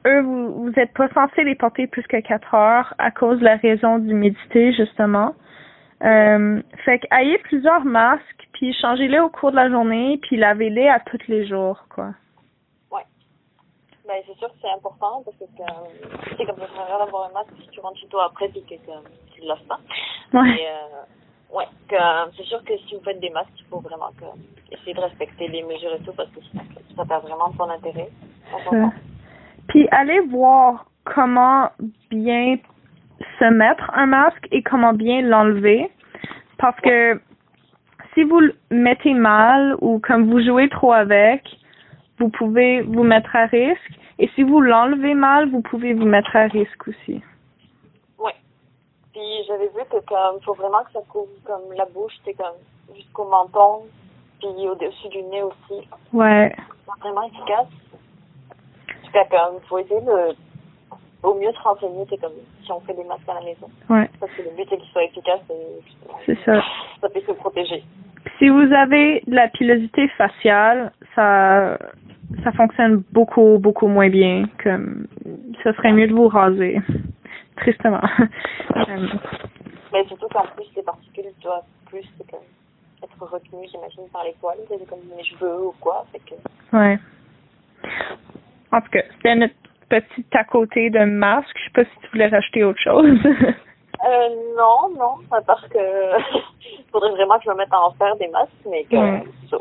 eux, 0.06 0.20
vous 0.20 0.64
vous 0.64 0.72
êtes 0.76 0.92
pas 0.92 1.08
censé 1.08 1.44
les 1.44 1.54
porter 1.54 1.86
plus 1.86 2.02
que 2.02 2.20
4 2.20 2.54
heures 2.54 2.94
à 2.98 3.10
cause 3.10 3.38
de 3.38 3.44
la 3.44 3.56
raison 3.56 3.98
d'humidité, 3.98 4.72
justement. 4.74 5.34
Euh, 6.04 6.60
fait 6.84 6.98
que 6.98 7.06
ayez 7.12 7.38
plusieurs 7.38 7.84
masques, 7.84 8.48
puis 8.64 8.72
changez-les 8.80 9.18
au 9.18 9.28
cours 9.28 9.50
de 9.50 9.56
la 9.56 9.68
journée, 9.68 10.18
puis 10.22 10.38
lavez-les 10.38 10.88
à 10.88 10.98
tous 10.98 11.20
les 11.28 11.46
jours, 11.46 11.84
quoi. 11.94 12.12
Ben, 14.06 14.16
c'est 14.26 14.36
sûr 14.36 14.48
que 14.48 14.54
c'est 14.60 14.70
important 14.70 15.22
parce 15.24 15.36
que 15.38 15.44
euh, 15.44 16.28
tu 16.28 16.36
sais, 16.36 16.44
comme 16.44 16.58
ça 16.58 16.64
à 16.78 16.84
rien 16.84 16.98
d'avoir 16.98 17.30
un 17.30 17.32
masque 17.32 17.54
si 17.58 17.68
tu 17.68 17.80
rentres 17.80 17.98
chez 17.98 18.06
toi 18.08 18.26
après 18.26 18.48
puis 18.50 18.62
que 18.62 18.74
que 18.74 19.34
tu 19.34 19.40
le 19.40 19.48
laves 19.48 19.64
pas. 19.66 19.80
Ouais. 20.34 20.60
Euh, 20.60 21.56
ouais, 21.56 21.64
euh, 21.92 22.26
c'est 22.36 22.42
sûr 22.42 22.62
que 22.64 22.76
si 22.86 22.94
vous 22.94 23.00
faites 23.02 23.18
des 23.20 23.30
masques, 23.30 23.48
il 23.58 23.64
faut 23.64 23.80
vraiment 23.80 24.10
que, 24.20 24.26
essayer 24.74 24.92
de 24.92 25.00
respecter 25.00 25.48
les 25.48 25.62
mesures 25.62 25.94
et 25.94 26.00
tout 26.00 26.12
parce 26.12 26.28
que 26.28 26.40
ça 26.94 27.04
perd 27.06 27.22
vraiment 27.22 27.48
de 27.48 27.56
son 27.56 27.70
intérêt. 27.70 28.10
Ça. 28.50 28.92
Puis 29.68 29.88
allez 29.90 30.20
voir 30.20 30.84
comment 31.04 31.70
bien 32.10 32.58
se 33.38 33.44
mettre 33.46 33.90
un 33.94 34.04
masque 34.04 34.48
et 34.52 34.62
comment 34.62 34.92
bien 34.92 35.22
l'enlever. 35.22 35.90
Parce 36.58 36.78
que 36.80 37.18
si 38.14 38.22
vous 38.22 38.40
le 38.40 38.54
mettez 38.70 39.14
mal 39.14 39.76
ou 39.80 39.98
comme 39.98 40.30
vous 40.30 40.42
jouez 40.42 40.68
trop 40.68 40.92
avec, 40.92 41.42
vous 42.18 42.28
pouvez 42.28 42.82
vous 42.82 43.02
mettre 43.02 43.34
à 43.36 43.46
risque. 43.46 44.00
Et 44.18 44.28
si 44.34 44.42
vous 44.44 44.60
l'enlevez 44.60 45.14
mal, 45.14 45.50
vous 45.50 45.60
pouvez 45.60 45.92
vous 45.92 46.06
mettre 46.06 46.34
à 46.36 46.44
risque 46.44 46.88
aussi. 46.88 47.20
Oui. 48.18 48.32
Puis 49.12 49.44
j'avais 49.48 49.66
vu 49.66 49.82
que 49.90 50.04
comme 50.06 50.40
faut 50.42 50.54
vraiment 50.54 50.84
que 50.84 50.92
ça 50.92 51.00
couvre 51.08 51.28
comme 51.44 51.72
la 51.76 51.86
bouche, 51.86 52.14
c'est 52.24 52.34
comme 52.34 52.56
jusqu'au 52.94 53.28
menton, 53.28 53.82
puis 54.38 54.68
au-dessus 54.68 55.08
du 55.08 55.22
nez 55.24 55.42
aussi. 55.42 55.88
Ouais. 56.12 56.54
C'est 56.56 57.00
vraiment 57.00 57.26
efficace. 57.26 57.66
Cas, 59.12 59.24
comme 59.30 59.60
faut 59.68 59.78
essayer 59.78 60.00
de 60.00 60.34
au 61.24 61.34
mieux 61.34 61.52
se 61.52 61.58
renseigner, 61.60 62.04
c'est 62.10 62.20
comme 62.20 62.32
si 62.62 62.72
on 62.72 62.80
fait 62.80 62.94
des 62.94 63.04
masques 63.04 63.28
à 63.28 63.34
la 63.34 63.40
maison. 63.40 63.68
Ouais. 63.88 64.08
Parce 64.20 64.32
que 64.32 64.42
le 64.42 64.50
but 64.56 64.66
c'est 64.68 64.76
qu'ils 64.78 64.90
soient 64.90 65.04
efficaces 65.04 65.40
et 65.50 65.82
C'est 66.26 66.38
ça. 66.44 66.62
ça 67.00 67.08
peut 67.08 67.20
se 67.26 67.32
protéger. 67.32 67.82
Si 68.38 68.48
vous 68.48 68.72
avez 68.72 69.22
de 69.26 69.34
la 69.34 69.48
pilosité 69.48 70.08
faciale, 70.08 70.92
ça 71.14 71.78
ça 72.42 72.52
fonctionne 72.52 73.02
beaucoup 73.12 73.58
beaucoup 73.58 73.86
moins 73.86 74.08
bien. 74.08 74.44
Comme 74.62 75.06
ça 75.62 75.72
serait 75.74 75.92
mieux 75.92 76.06
de 76.06 76.14
vous 76.14 76.28
raser. 76.28 76.80
Tristement. 77.56 78.00
Euh, 78.76 79.06
Mais 79.92 80.04
surtout 80.08 80.26
qu'en 80.28 80.42
plus, 80.56 80.66
les 80.74 80.82
particules 80.82 81.30
doivent 81.40 81.62
plus 81.86 82.04
comme, 82.28 82.40
être 83.02 83.22
retenues, 83.32 83.68
j'imagine, 83.70 84.08
par 84.12 84.24
les 84.24 84.34
poils, 84.40 84.58
comme 84.88 84.98
mes 85.16 85.22
cheveux 85.22 85.66
ou 85.66 85.74
quoi. 85.80 86.04
Fait 86.10 86.18
que, 86.18 86.76
ouais. 86.76 86.98
En 88.72 88.80
tout 88.80 88.90
cas, 88.90 89.02
c'était 89.12 89.36
notre 89.36 89.54
petit 89.88 90.26
à 90.34 90.44
côté 90.44 90.90
de 90.90 91.04
masque. 91.04 91.56
Je 91.56 91.64
sais 91.64 91.70
pas 91.74 91.84
si 91.84 92.00
tu 92.02 92.08
voulais 92.12 92.28
rajouter 92.28 92.64
autre 92.64 92.80
chose. 92.80 93.18
euh, 93.24 94.28
non, 94.56 94.90
non, 94.98 95.40
part 95.46 95.68
que 95.68 95.78
faudrait 96.92 97.10
vraiment 97.10 97.38
que 97.38 97.44
je 97.44 97.50
me 97.50 97.56
mette 97.56 97.72
à 97.72 97.80
en 97.80 97.92
faire 97.92 98.16
des 98.16 98.28
masques, 98.28 98.52
mais 98.68 98.84
que. 98.84 99.56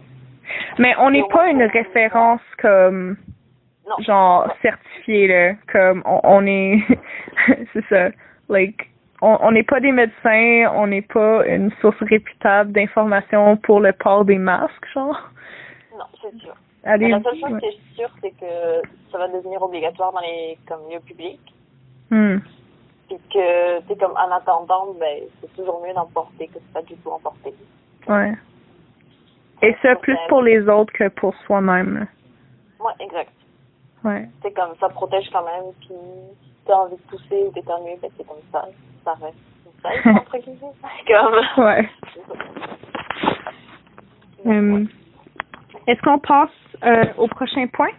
Mais 0.80 0.96
on 1.00 1.12
n'est 1.12 1.28
pas 1.32 1.50
une 1.50 1.64
référence 1.64 2.42
comme 2.62 3.18
Non. 3.88 3.96
genre 4.04 4.48
certifiée 4.62 5.28
là, 5.28 5.54
comme 5.72 6.04
on, 6.06 6.20
on 6.24 6.46
est 6.46 6.80
c'est 7.74 7.86
ça. 7.90 8.10
Like 8.50 8.90
on 9.22 9.38
on 9.42 9.52
n'est 9.52 9.64
pas 9.64 9.80
des 9.80 9.92
médecins, 9.92 10.72
on 10.76 10.88
n'est 10.88 11.02
pas 11.02 11.46
une 11.48 11.72
source 11.80 12.02
réputable 12.02 12.72
d'informations 12.72 13.58
pour 13.58 13.80
le 13.80 13.94
port 13.94 14.26
des 14.26 14.38
masques, 14.38 14.88
genre. 14.94 15.30
Non, 15.98 16.06
c'est 16.22 16.38
sûr. 16.40 16.56
Allez, 16.84 17.10
la 17.10 17.22
seule 17.22 17.40
chose 17.40 17.52
ouais. 17.52 17.60
qui 17.60 17.66
est 17.68 17.96
sûre, 17.96 18.10
c'est 18.22 18.32
que 18.32 18.88
ça 19.12 19.18
va 19.18 19.28
devenir 19.30 19.62
obligatoire 19.62 20.12
dans 20.12 20.20
les 20.20 20.58
comme 20.68 20.82
lieux 20.92 21.00
publics. 21.00 21.54
Hmm. 22.10 22.40
Puis 23.08 23.18
que, 23.34 23.82
c'est 23.88 24.00
comme 24.00 24.12
en 24.14 24.32
attendant, 24.32 24.94
ben, 25.00 25.24
c'est 25.40 25.54
toujours 25.56 25.82
mieux 25.86 25.94
d'en 25.94 26.08
porter 26.08 26.48
que 26.48 26.56
de 26.56 26.74
pas 26.74 26.82
du 26.82 26.96
tout 26.98 27.10
en 27.10 27.20
porter. 27.20 27.54
Ouais. 28.08 28.34
Et 29.62 29.76
ça 29.82 29.96
plus 29.96 30.18
pour 30.28 30.42
les 30.42 30.68
autres 30.68 30.92
que 30.92 31.08
pour 31.10 31.34
soi-même. 31.46 32.08
Ouais, 32.80 32.94
exact. 33.00 33.32
Ouais. 34.04 34.28
C'est 34.42 34.52
comme 34.52 34.76
ça 34.80 34.90
protège 34.90 35.30
quand 35.32 35.46
même, 35.46 35.72
puis 35.80 35.90
si 35.90 36.66
t'as 36.66 36.76
envie 36.76 36.98
de 36.98 37.02
tousser 37.10 37.46
ou 37.48 37.52
d'éternuer, 37.52 37.98
ben 38.02 38.12
c'est 38.18 38.28
comme 38.28 38.42
ça, 38.52 38.68
ça 39.06 39.14
reste 39.14 39.38
safe, 39.82 40.06
entre 40.06 40.38
guillemets. 40.38 40.74
comme... 41.08 41.64
Ouais. 41.64 41.90
Euh, 44.46 44.86
Est-ce 45.88 46.02
qu'on 46.02 46.20
passe 46.20 46.50
euh, 46.86 47.06
au 47.18 47.28
prochain 47.28 47.68
point? 47.68 47.92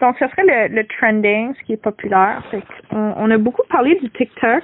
Donc, 0.00 0.16
ce 0.18 0.26
serait 0.28 0.68
le, 0.68 0.74
le 0.74 0.86
trending, 0.86 1.54
ce 1.54 1.62
qui 1.64 1.72
est 1.72 1.82
populaire. 1.82 2.42
Fait 2.50 2.62
on, 2.90 3.14
on 3.16 3.30
a 3.30 3.38
beaucoup 3.38 3.62
parlé 3.70 3.94
du 3.94 4.10
TikTok, 4.10 4.62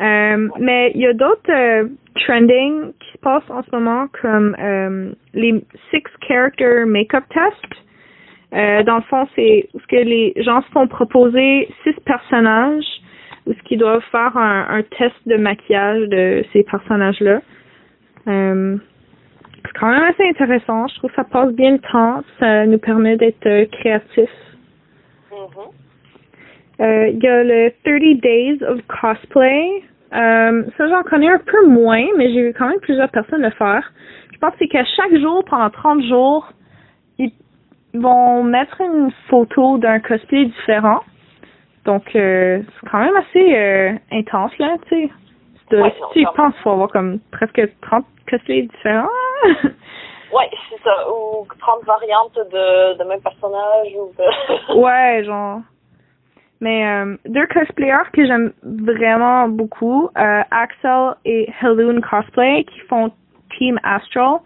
euh, 0.00 0.48
mais 0.58 0.90
il 0.94 1.00
y 1.02 1.06
a 1.06 1.12
d'autres 1.12 1.50
euh, 1.52 1.88
trending 2.16 2.92
qui 2.98 3.12
se 3.12 3.18
passent 3.18 3.50
en 3.50 3.62
ce 3.62 3.70
moment, 3.72 4.08
comme 4.20 4.56
euh, 4.58 5.12
les 5.34 5.64
six 5.90 6.02
character 6.26 6.84
makeup 6.86 7.24
tests. 7.28 7.82
Euh, 8.54 8.82
dans 8.82 8.96
le 8.96 9.02
fond, 9.02 9.28
c'est 9.36 9.68
ce 9.74 9.86
que 9.86 9.96
les 9.96 10.32
gens 10.38 10.62
se 10.62 10.68
font 10.70 10.88
proposer 10.88 11.68
six 11.84 11.94
personnages, 12.04 12.86
où 13.46 13.52
ce 13.52 13.62
qu'ils 13.62 13.78
doivent 13.78 14.04
faire 14.10 14.36
un, 14.36 14.66
un 14.70 14.82
test 14.82 15.14
de 15.26 15.36
maquillage 15.36 16.08
de 16.08 16.44
ces 16.52 16.64
personnages-là. 16.64 17.40
C'est 19.64 19.78
quand 19.78 19.90
même 19.90 20.04
assez 20.04 20.28
intéressant. 20.28 20.86
Je 20.88 20.94
trouve 20.96 21.10
que 21.10 21.16
ça 21.16 21.24
passe 21.24 21.52
bien 21.52 21.72
le 21.72 21.78
temps. 21.78 22.22
Ça 22.38 22.66
nous 22.66 22.78
permet 22.78 23.16
d'être 23.16 23.46
euh, 23.46 23.66
créatifs. 23.66 24.30
Mhm. 25.30 25.64
Euh, 26.80 27.08
Il 27.08 27.22
y 27.22 27.28
a 27.28 27.42
le 27.42 27.72
30 27.84 28.20
Days 28.20 28.62
of 28.64 28.80
Cosplay. 28.86 29.82
Euh, 30.14 30.64
ça, 30.76 30.88
j'en 30.88 31.02
connais 31.02 31.28
un 31.28 31.38
peu 31.38 31.66
moins, 31.66 32.06
mais 32.16 32.32
j'ai 32.32 32.42
vu 32.48 32.54
quand 32.56 32.68
même 32.68 32.80
plusieurs 32.80 33.10
personnes 33.10 33.42
le 33.42 33.50
faire. 33.50 33.92
Je 34.32 34.38
pense 34.38 34.52
que 34.52 34.58
c'est 34.60 34.68
qu'à 34.68 34.84
chaque 34.84 35.14
jour, 35.16 35.44
pendant 35.44 35.68
30 35.70 36.02
jours, 36.04 36.52
ils 37.18 37.32
vont 37.94 38.44
mettre 38.44 38.80
une 38.80 39.10
photo 39.28 39.78
d'un 39.78 39.98
cosplay 39.98 40.46
différent. 40.46 41.00
Donc, 41.84 42.14
euh, 42.14 42.60
c'est 42.62 42.88
quand 42.88 43.00
même 43.00 43.16
assez 43.16 43.98
intense, 44.12 44.56
là, 44.58 44.76
tu 44.88 45.06
sais. 45.06 45.10
Ouais, 45.72 45.94
tu 46.12 46.20
y 46.20 46.24
penses, 46.36 46.54
il 46.58 46.62
faut 46.62 46.70
avoir 46.70 46.88
comme 46.90 47.18
presque 47.30 47.60
30 47.82 48.04
cosplays 48.28 48.62
différents. 48.62 49.08
Ouais, 50.32 50.50
c'est 50.68 50.82
ça. 50.82 51.10
Ou 51.10 51.46
30 51.58 51.84
variantes 51.84 52.34
de, 52.34 52.98
de 52.98 53.04
même 53.04 53.20
personnage 53.20 53.88
ou 53.96 54.12
de... 54.18 54.74
Ouais, 54.78 55.24
genre. 55.24 55.60
Mais 56.60 56.86
euh, 56.86 57.16
deux 57.26 57.46
cosplayers 57.46 58.10
que 58.12 58.26
j'aime 58.26 58.52
vraiment 58.62 59.48
beaucoup, 59.48 60.10
euh, 60.18 60.42
Axel 60.50 61.14
et 61.24 61.48
Helune 61.62 62.00
Cosplay, 62.00 62.64
qui 62.64 62.80
font 62.80 63.12
Team 63.56 63.78
Astral. 63.84 64.40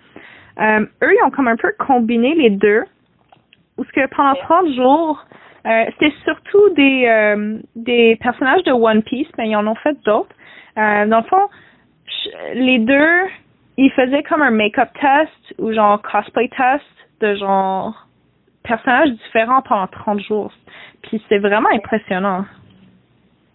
Euh, 0.60 0.86
eux, 1.02 1.14
ils 1.14 1.24
ont 1.24 1.30
comme 1.30 1.48
un 1.48 1.56
peu 1.56 1.72
combiné 1.78 2.34
les 2.34 2.50
deux. 2.50 2.84
Où 3.78 3.84
ce 3.84 3.92
que 3.92 4.06
pendant 4.14 4.34
30 4.34 4.74
jours, 4.74 5.24
euh, 5.66 5.84
c'était 5.92 6.14
surtout 6.24 6.68
des 6.74 7.06
euh, 7.06 7.58
des 7.74 8.16
personnages 8.16 8.62
de 8.64 8.72
One 8.72 9.02
Piece, 9.02 9.28
mais 9.38 9.48
ils 9.48 9.56
en 9.56 9.66
ont 9.66 9.74
fait 9.76 9.96
d'autres. 10.04 10.34
Euh, 10.78 11.06
dans 11.06 11.18
le 11.18 11.24
fond, 11.24 11.48
les 12.54 12.78
deux, 12.78 13.28
ils 13.76 13.90
faisaient 13.92 14.22
comme 14.22 14.42
un 14.42 14.50
make-up 14.50 14.88
test 15.00 15.58
ou 15.58 15.72
genre 15.72 16.00
cosplay 16.02 16.48
test 16.48 16.84
de 17.20 17.34
genre 17.36 18.06
personnages 18.62 19.10
différents 19.10 19.62
pendant 19.62 19.86
30 19.86 20.20
jours. 20.20 20.52
Puis 21.02 21.22
c'est 21.28 21.38
vraiment 21.38 21.68
impressionnant. 21.72 22.44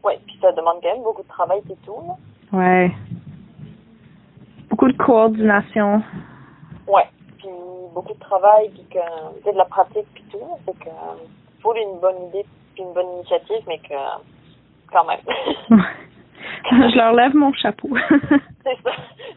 Ouais, 0.03 0.19
puis 0.25 0.37
ça 0.41 0.51
demande 0.51 0.79
quand 0.81 0.93
même 0.93 1.03
beaucoup 1.03 1.23
de 1.23 1.27
travail 1.27 1.59
et 1.69 1.75
tout. 1.85 1.95
là. 2.07 2.57
Ouais. 2.57 2.91
Beaucoup 4.69 4.87
de 4.87 4.97
coordination. 4.97 6.03
Ouais, 6.87 7.09
puis 7.37 7.49
beaucoup 7.93 8.13
de 8.13 8.19
travail, 8.19 8.69
puis 8.69 8.85
que 8.91 8.99
c'est 9.43 9.53
de 9.53 9.57
la 9.57 9.65
pratique 9.65 10.07
puis 10.13 10.23
tout. 10.31 10.39
C'est 10.65 10.77
que 10.79 10.89
faut 11.61 11.75
une 11.75 11.99
bonne 11.99 12.27
idée 12.29 12.45
puis 12.75 12.83
une 12.83 12.93
bonne 12.93 13.11
initiative, 13.17 13.63
mais 13.67 13.79
que 13.79 13.95
quand 14.91 15.05
même. 15.05 15.19
Je 16.71 16.97
leur 16.97 17.13
lève 17.13 17.35
mon 17.35 17.53
chapeau. 17.53 17.89
c'est 18.63 18.77
ça. 18.83 18.91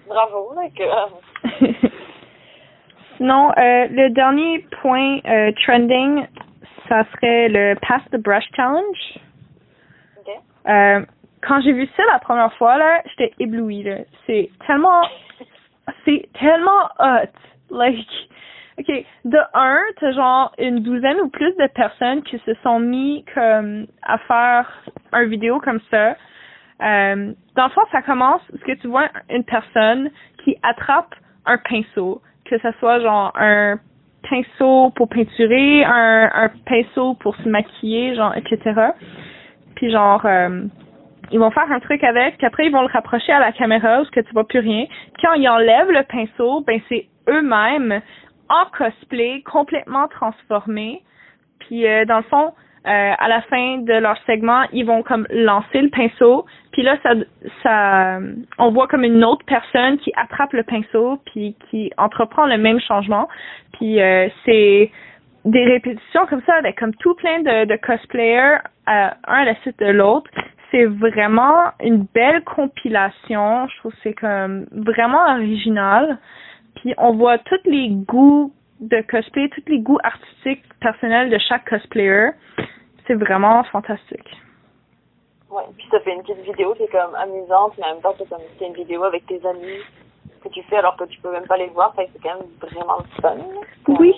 Bravo, 0.09 0.55
que 0.77 0.85
Sinon, 3.17 3.51
euh, 3.51 3.87
le 3.91 4.09
dernier 4.11 4.67
point 4.81 5.19
euh, 5.27 5.53
trending, 5.65 6.27
ça 6.89 7.05
serait 7.13 7.49
le 7.49 7.75
Pass 7.75 8.03
the 8.13 8.17
Brush 8.17 8.49
Challenge. 8.57 9.19
Euh, 10.69 11.05
quand 11.43 11.61
j'ai 11.63 11.73
vu 11.73 11.87
ça 11.97 12.03
la 12.13 12.19
première 12.19 12.53
fois, 12.55 12.77
là, 12.77 13.03
j'étais 13.07 13.33
éblouie, 13.39 13.83
là. 13.83 13.99
C'est 14.27 14.51
tellement, 14.67 15.03
c'est 16.05 16.29
tellement 16.39 16.89
hot. 16.99 17.31
Like, 17.71 18.09
ok, 18.79 19.05
de 19.25 19.39
un, 19.55 19.81
t'as 20.01 20.13
genre 20.13 20.53
une 20.59 20.81
douzaine 20.81 21.21
ou 21.21 21.29
plus 21.29 21.55
de 21.57 21.67
personnes 21.69 22.23
qui 22.23 22.39
se 22.39 22.55
sont 22.63 22.81
mis 22.81 23.25
comme 23.35 23.87
à 24.03 24.19
faire 24.19 24.83
un 25.13 25.25
vidéo 25.25 25.61
comme 25.61 25.81
ça. 25.91 26.17
Euh, 26.83 27.33
dans 27.57 27.65
le 27.65 27.71
fond, 27.71 27.83
ça 27.93 28.03
commence 28.03 28.43
parce 28.51 28.65
que 28.65 28.73
tu 28.73 28.89
vois 28.89 29.09
une 29.29 29.45
personne 29.45 30.11
qui 30.45 30.57
attrape 30.63 31.15
un 31.47 31.59
pinceau, 31.59 32.23
que 32.45 32.59
ce 32.59 32.71
soit 32.79 33.01
genre 33.01 33.33
un 33.37 33.79
pinceau 34.29 34.91
pour 34.97 35.09
peinturer, 35.09 35.85
un, 35.85 36.51
pinceau 36.67 37.15
pour 37.15 37.37
se 37.37 37.49
maquiller, 37.49 38.15
genre, 38.15 38.35
etc. 38.37 38.91
Puis 39.77 39.91
genre, 39.91 40.25
euh, 40.25 40.65
ils 41.31 41.39
vont 41.39 41.51
faire 41.51 41.71
un 41.71 41.81
truc 41.81 42.03
avec, 42.05 42.39
puis 42.39 42.47
après 42.47 42.67
ils 42.67 42.73
vont 42.73 42.83
le 42.83 42.93
rapprocher 42.93 43.33
à 43.33 43.41
la 43.41 43.53
caméra 43.53 44.01
où 44.01 44.05
que 44.07 44.21
tu 44.21 44.33
vois 44.33 44.47
plus 44.47 44.61
rien. 44.61 44.87
Quand 45.23 45.35
ils 45.35 45.49
enlèvent 45.49 45.91
le 45.91 46.03
pinceau, 46.05 46.63
ben 46.67 46.81
c'est 46.89 47.07
eux-mêmes 47.29 48.01
en 48.49 48.65
cosplay, 48.77 49.43
complètement 49.43 50.09
transformés. 50.09 51.03
Puis 51.61 51.87
euh, 51.87 52.05
dans 52.05 52.19
le 52.19 52.25
fond, 52.25 52.53
euh, 52.87 53.13
à 53.19 53.29
la 53.29 53.43
fin 53.43 53.79
de 53.79 53.93
leur 53.93 54.17
segment, 54.25 54.63
ils 54.73 54.87
vont 54.87 55.03
comme 55.03 55.27
lancer 55.31 55.83
le 55.83 55.91
pinceau, 55.91 56.47
puis 56.73 56.83
là 56.83 56.97
ça 57.03 57.11
ça 57.63 58.19
on 58.59 58.71
voit 58.71 58.89
comme 58.89 59.05
une 59.05 59.23
autre 59.23 59.45
personne 59.45 59.99
qui 59.99 60.11
attrape 60.17 60.55
le 60.55 60.63
pinceau 60.63 61.19
puis 61.27 61.57
qui 61.69 61.93
entreprend 61.99 62.47
le 62.47 62.57
même 62.57 62.81
changement. 62.81 63.29
Puis 63.75 64.01
euh, 64.01 64.29
c'est 64.47 64.91
des 65.45 65.65
répétitions 65.65 66.25
comme 66.27 66.43
ça 66.47 66.55
avec 66.55 66.79
comme 66.79 66.95
tout 66.95 67.15
plein 67.15 67.41
de, 67.41 67.67
de 67.67 67.77
cosplayers 67.77 68.59
un 68.87 69.13
à 69.27 69.45
la 69.45 69.55
suite 69.57 69.79
de 69.79 69.91
l'autre. 69.91 70.31
C'est 70.71 70.87
vraiment 70.87 71.73
une 71.83 72.07
belle 72.15 72.43
compilation. 72.45 73.67
Je 73.69 73.79
trouve 73.79 73.93
que 73.93 73.99
c'est 74.03 74.15
comme 74.15 74.67
vraiment 74.73 75.25
original. 75.35 76.19
Puis 76.77 76.95
on 76.97 77.13
voit 77.13 77.39
tous 77.39 77.61
les 77.67 77.89
goûts 77.91 78.53
de 78.81 79.01
cosplay, 79.03 79.49
tous 79.51 79.63
les 79.69 79.79
goûts 79.81 79.99
artistiques 80.03 80.65
personnels 80.81 81.31
de 81.31 81.39
chaque 81.39 81.69
cosplayer. 81.69 82.31
C'est 83.07 83.15
vraiment 83.15 83.63
fantastique. 83.65 84.41
Ouais, 85.51 85.65
puis 85.77 85.87
ça 85.91 86.01
fait 86.01 86.15
une 86.15 86.23
petite 86.23 86.45
vidéo 86.45 86.75
qui 86.75 86.85
est 86.85 86.93
comme 86.93 87.15
amusante, 87.15 87.75
mais 87.79 87.85
en 87.87 87.95
même 87.95 88.03
temps, 88.03 88.15
c'est 88.17 88.29
comme 88.29 88.39
c'est 88.59 88.67
une 88.67 88.75
vidéo 88.75 89.03
avec 89.05 89.27
tes 89.27 89.45
amis 89.47 89.81
que 90.43 90.49
tu 90.49 90.63
fais 90.65 90.77
alors 90.77 90.97
que 90.97 91.05
tu 91.05 91.21
peux 91.21 91.33
même 91.33 91.47
pas 91.47 91.57
les 91.57 91.67
voir, 91.69 91.95
fait 91.95 92.09
c'est 92.13 92.23
quand 92.23 92.37
même 92.37 92.47
vraiment 92.61 93.03
fun. 93.21 93.37
Oui! 93.89 94.15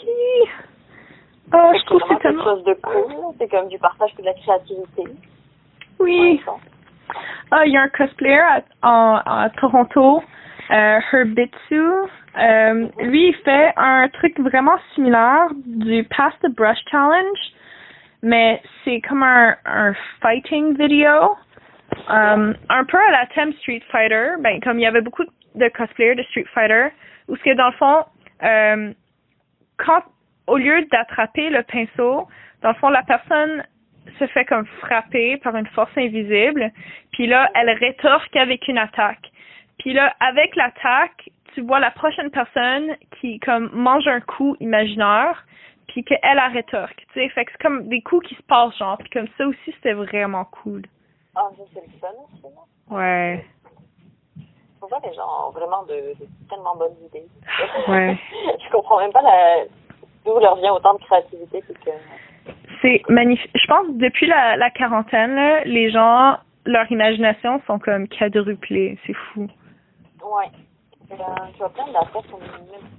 Oh, 1.55 1.73
je 1.75 1.85
trouve 1.87 2.01
que 2.03 2.09
c'est 2.09 2.21
quelque 2.21 2.43
chose 2.43 2.65
de 2.65 2.75
cool, 2.75 3.35
c'est 3.39 3.49
comme 3.49 3.69
du 3.69 3.79
partage 3.79 4.15
de 4.15 4.25
la 4.25 4.35
créativité. 4.35 5.05
Oui! 5.99 6.41
Ah, 7.51 7.67
il 7.67 7.73
y 7.73 7.77
a 7.77 7.83
un 7.83 7.89
cosplayer 7.89 8.41
à, 8.83 9.45
à 9.45 9.51
Toronto, 9.51 10.23
euh, 10.71 11.01
Herbitsu, 11.13 12.09
euh, 12.39 12.89
lui, 13.01 13.29
il 13.29 13.35
fait 13.45 13.73
un 13.77 14.09
truc 14.09 14.39
vraiment 14.41 14.79
similaire 14.95 15.49
du 15.67 16.05
Pass 16.05 16.33
the 16.43 16.51
Brush 16.51 16.79
Challenge, 16.91 17.39
mais 18.23 18.63
c'est 18.85 19.01
comme 19.03 19.23
un, 19.23 19.57
un 19.67 19.93
fighting 20.21 20.77
video. 20.77 21.37
Um, 22.09 22.55
un 22.71 22.85
peu 22.85 22.97
à 22.97 23.11
la 23.11 23.27
thème 23.35 23.53
Street 23.55 23.83
Fighter, 23.91 24.31
ben 24.41 24.61
comme 24.61 24.79
il 24.79 24.83
y 24.83 24.87
avait 24.87 25.03
beaucoup 25.03 25.25
de 25.55 25.69
cosplayers 25.69 26.15
de 26.15 26.23
Street 26.23 26.47
Fighter, 26.55 26.89
où 27.29 27.37
ce 27.37 27.43
que 27.43 27.55
dans 27.55 27.67
le 27.67 27.73
fond, 27.73 28.05
euh, 28.43 28.93
quand 29.77 30.03
au 30.47 30.57
lieu 30.57 30.87
d'attraper 30.91 31.51
le 31.51 31.63
pinceau, 31.63 32.29
dans 32.63 32.71
le 32.71 32.75
fond 32.77 32.89
la 32.89 33.03
personne 33.03 33.63
se 34.19 34.27
fait 34.29 34.47
comme 34.47 34.65
frapper 34.81 35.37
par 35.39 35.55
une 35.55 35.67
force 35.67 35.93
invisible, 35.97 36.73
puis 37.13 37.27
là 37.27 37.51
elle 37.55 37.71
rétorque 37.71 38.35
avec 38.37 38.67
une 38.69 38.79
attaque. 38.79 39.31
Puis 39.79 39.93
là 39.93 40.15
avec 40.21 40.57
l'attaque, 40.57 41.29
tu 41.55 41.63
vois 41.63 41.81
la 41.81 41.91
prochaine 41.91 42.31
personne 42.31 42.97
qui 43.21 43.39
comme 43.41 43.71
mange 43.73 44.07
un 44.07 44.21
coup 44.21 44.57
imaginaire 44.61 45.45
puis 45.89 46.05
qu'elle 46.05 46.39
a 46.39 46.49
rétorque, 46.49 47.05
tu 47.13 47.21
sais, 47.21 47.29
fait 47.29 47.45
que 47.45 47.53
c'est 47.53 47.63
comme 47.63 47.89
des 47.89 48.01
coups 48.01 48.27
qui 48.27 48.35
se 48.35 48.43
passent 48.43 48.77
genre, 48.79 48.97
puis 48.99 49.11
comme 49.11 49.29
ça 49.37 49.47
aussi 49.47 49.73
c'était 49.75 49.93
vraiment 49.93 50.45
cool. 50.47 50.83
Ah, 51.35 51.51
ça 51.57 51.63
c'est 51.75 51.81
le 51.81 51.99
fun 52.01 52.09
aussi. 52.25 52.55
Ouais. 52.91 53.45
Faut 54.81 54.89
voir 54.89 55.01
les 55.05 55.15
gens 55.15 55.49
ont 55.49 55.51
vraiment 55.51 55.83
de, 55.85 56.19
de, 56.19 56.27
tellement 56.49 56.77
bonnes 56.77 56.97
idées. 57.07 57.27
Ouais. 57.89 58.19
je 58.65 58.71
comprends 58.71 58.99
même 58.99 59.13
pas 59.13 59.23
la 59.23 59.65
d'où 60.25 60.39
leur 60.39 60.57
vient 60.57 60.73
autant 60.73 60.95
de 60.95 61.01
créativité 61.01 61.61
que 61.63 61.91
c'est 62.83 63.03
magnifique. 63.09 63.51
Je 63.55 63.67
pense 63.67 63.87
depuis 63.91 64.27
la, 64.27 64.57
la 64.57 64.71
quarantaine, 64.71 65.35
là, 65.35 65.65
les 65.65 65.91
gens, 65.91 66.37
leur 66.67 66.91
imagination 66.91 67.61
sont 67.67 67.79
comme 67.79 68.09
quadruplées. 68.09 68.99
C'est 69.07 69.15
fou. 69.15 69.49
Ouais. 70.23 70.51
Ben, 71.19 71.35
tu 71.53 71.59
vois 71.59 71.69
plein 71.69 71.87
d'affaires, 71.93 72.23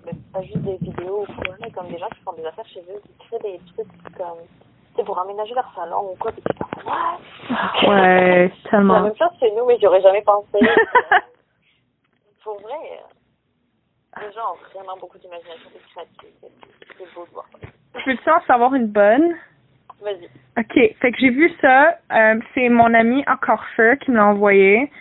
même 0.05 0.21
pas 0.31 0.41
juste 0.43 0.57
des 0.57 0.77
vidéos 0.77 1.25
ou 1.27 1.33
quoi, 1.33 1.55
mais 1.59 1.71
comme 1.71 1.87
des 1.87 1.97
gens 1.97 2.09
qui 2.09 2.21
font 2.23 2.33
des 2.33 2.45
affaires 2.45 2.67
chez 2.67 2.81
eux, 2.81 3.01
qui 3.01 3.27
créent 3.27 3.39
des 3.39 3.59
trucs 3.73 3.87
comme, 4.15 4.37
c'est 4.95 5.03
pour 5.03 5.17
aménager 5.19 5.55
leur 5.55 5.73
salon 5.73 6.11
ou 6.11 6.15
quoi, 6.17 6.31
puis 6.31 6.43
tu 6.43 6.53
penses, 6.53 7.19
ouais, 7.81 7.89
ouais 7.89 8.51
tellement. 8.69 8.93
C'est 8.93 8.99
la 8.99 9.05
même 9.05 9.17
chose 9.17 9.39
chez 9.39 9.51
nous, 9.55 9.65
mais 9.65 9.79
j'aurais 9.81 10.01
jamais 10.01 10.21
pensé. 10.21 10.59
pour 12.43 12.61
vrai, 12.61 13.01
les 14.21 14.31
gens 14.31 14.53
ont 14.53 14.77
vraiment 14.77 14.97
beaucoup 14.99 15.17
d'imagination 15.17 15.69
et 15.73 15.79
de 15.79 15.83
créativité. 15.91 16.47
C'est 16.97 17.15
beau 17.15 17.25
de 17.25 17.31
voir. 17.31 17.45
Peux-tu 18.05 18.29
en 18.29 18.41
savoir 18.45 18.75
une 18.75 18.87
bonne? 18.87 19.35
Vas-y. 20.01 20.29
Ok, 20.57 20.95
fait 20.99 21.11
que 21.11 21.17
j'ai 21.17 21.29
vu 21.29 21.51
ça, 21.61 21.97
euh, 22.11 22.39
c'est 22.53 22.69
mon 22.69 22.93
ami 22.93 23.23
encore 23.27 23.63
feu 23.75 23.95
qui 23.95 24.11
me 24.11 24.17
l'a 24.17 24.27
envoyé. 24.27 24.91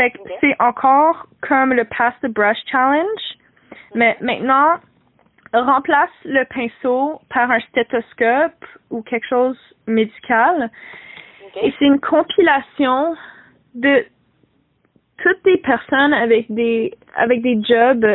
Fait 0.00 0.12
que 0.12 0.18
c'est 0.40 0.56
encore 0.60 1.26
comme 1.42 1.74
le 1.74 1.84
Pass 1.84 2.14
the 2.22 2.28
Brush 2.28 2.56
Challenge, 2.72 3.36
mais 3.94 4.16
maintenant, 4.22 4.76
remplace 5.52 6.08
le 6.24 6.44
pinceau 6.44 7.20
par 7.28 7.50
un 7.50 7.60
stéthoscope 7.60 8.64
ou 8.88 9.02
quelque 9.02 9.26
chose 9.28 9.58
médical. 9.86 10.70
Et 11.60 11.70
c'est 11.78 11.84
une 11.84 12.00
compilation 12.00 13.14
de 13.74 14.06
toutes 15.18 15.44
les 15.44 15.58
personnes 15.58 16.14
avec 16.14 16.46
des 16.48 16.94
avec 17.16 17.42
des 17.42 17.62
jobs 17.62 18.06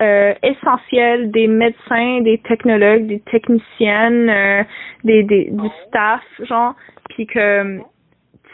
euh, 0.00 0.34
essentiels, 0.42 1.30
des 1.30 1.46
médecins, 1.46 2.22
des 2.22 2.38
technologues, 2.38 3.06
des 3.06 3.20
techniciennes, 3.20 4.30
euh, 4.30 4.64
des, 5.04 5.24
des 5.24 5.50
du 5.50 5.68
staff, 5.88 6.22
genre, 6.44 6.74
puis 7.10 7.26
que 7.26 7.80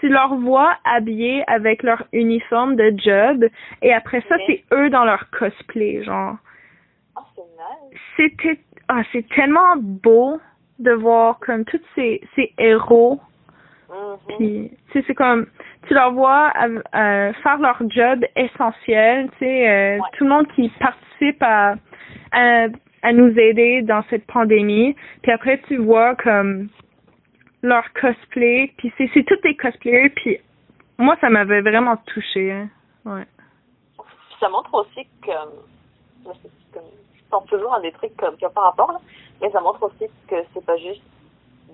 tu 0.05 0.11
leur 0.11 0.35
vois 0.35 0.77
habillés 0.85 1.45
avec 1.47 1.83
leur 1.83 2.05
uniforme 2.13 2.77
de 2.77 2.93
job. 2.99 3.47
Et 3.81 3.91
après 3.95 4.23
ça 4.29 4.37
c'est 4.47 4.63
eux 4.73 4.91
dans 4.91 5.05
leur 5.05 5.31
cosplay 5.31 6.05
genre. 6.05 6.37
Oh, 7.17 7.43
nice. 7.57 8.01
c'était 8.15 8.59
ah 8.89 9.03
c'est 9.13 9.27
tellement 9.31 9.77
beau 9.77 10.39
de 10.79 10.93
voir 10.93 11.39
comme 11.39 11.65
tous 11.65 11.81
ces 11.95 12.21
ces 12.37 12.53
héros. 12.59 13.19
Mm-hmm. 13.89 14.37
puis 14.37 14.71
tu 14.93 14.93
sais 14.93 15.05
c'est 15.07 15.15
comme 15.15 15.47
tu 15.89 15.95
leur 15.95 16.13
vois 16.13 16.53
euh, 16.59 17.33
faire 17.43 17.59
leur 17.59 17.81
job 17.89 18.25
essentiel 18.37 19.31
tu 19.33 19.39
sais 19.39 19.71
euh, 19.71 19.99
tout 20.19 20.25
le 20.25 20.31
monde 20.31 20.49
qui 20.55 20.69
participe 20.81 21.43
à, 21.43 21.77
à 22.33 22.67
à 23.05 23.13
nous 23.13 23.39
aider 23.39 23.83
dans 23.83 24.03
cette 24.11 24.27
pandémie. 24.27 24.97
Puis 25.23 25.33
après 25.33 25.61
tu 25.69 25.77
vois 25.77 26.15
comme 26.17 26.69
leur 27.65 27.85
cosplay, 27.95 28.73
puis 28.77 28.93
c'est 28.97 29.11
c'est 29.15 29.25
tous 29.25 29.41
des 29.43 29.57
cosplayers, 29.57 30.11
puis 30.11 30.39
moi 30.99 31.17
ça 31.21 31.31
m'avait 31.31 31.63
vraiment 31.63 31.97
touché, 31.97 32.53
hein. 32.53 32.69
ouais. 33.07 33.27
Ça 34.39 34.51
montre 34.51 34.75
aussi 34.75 35.09
que, 35.23 35.27
comme, 35.27 36.35
je 37.15 37.23
pense 37.31 37.47
toujours 37.47 37.75
à 37.75 37.81
des 37.81 37.93
trucs 37.93 38.15
comme 38.19 38.37
qui 38.37 38.45
pas 38.55 38.61
rapport, 38.61 38.93
là, 38.93 39.01
mais 39.41 39.51
ça 39.51 39.61
montre 39.63 39.83
aussi 39.83 40.11
que 40.29 40.37
c'est 40.53 40.65
pas 40.65 40.77
juste 40.77 41.03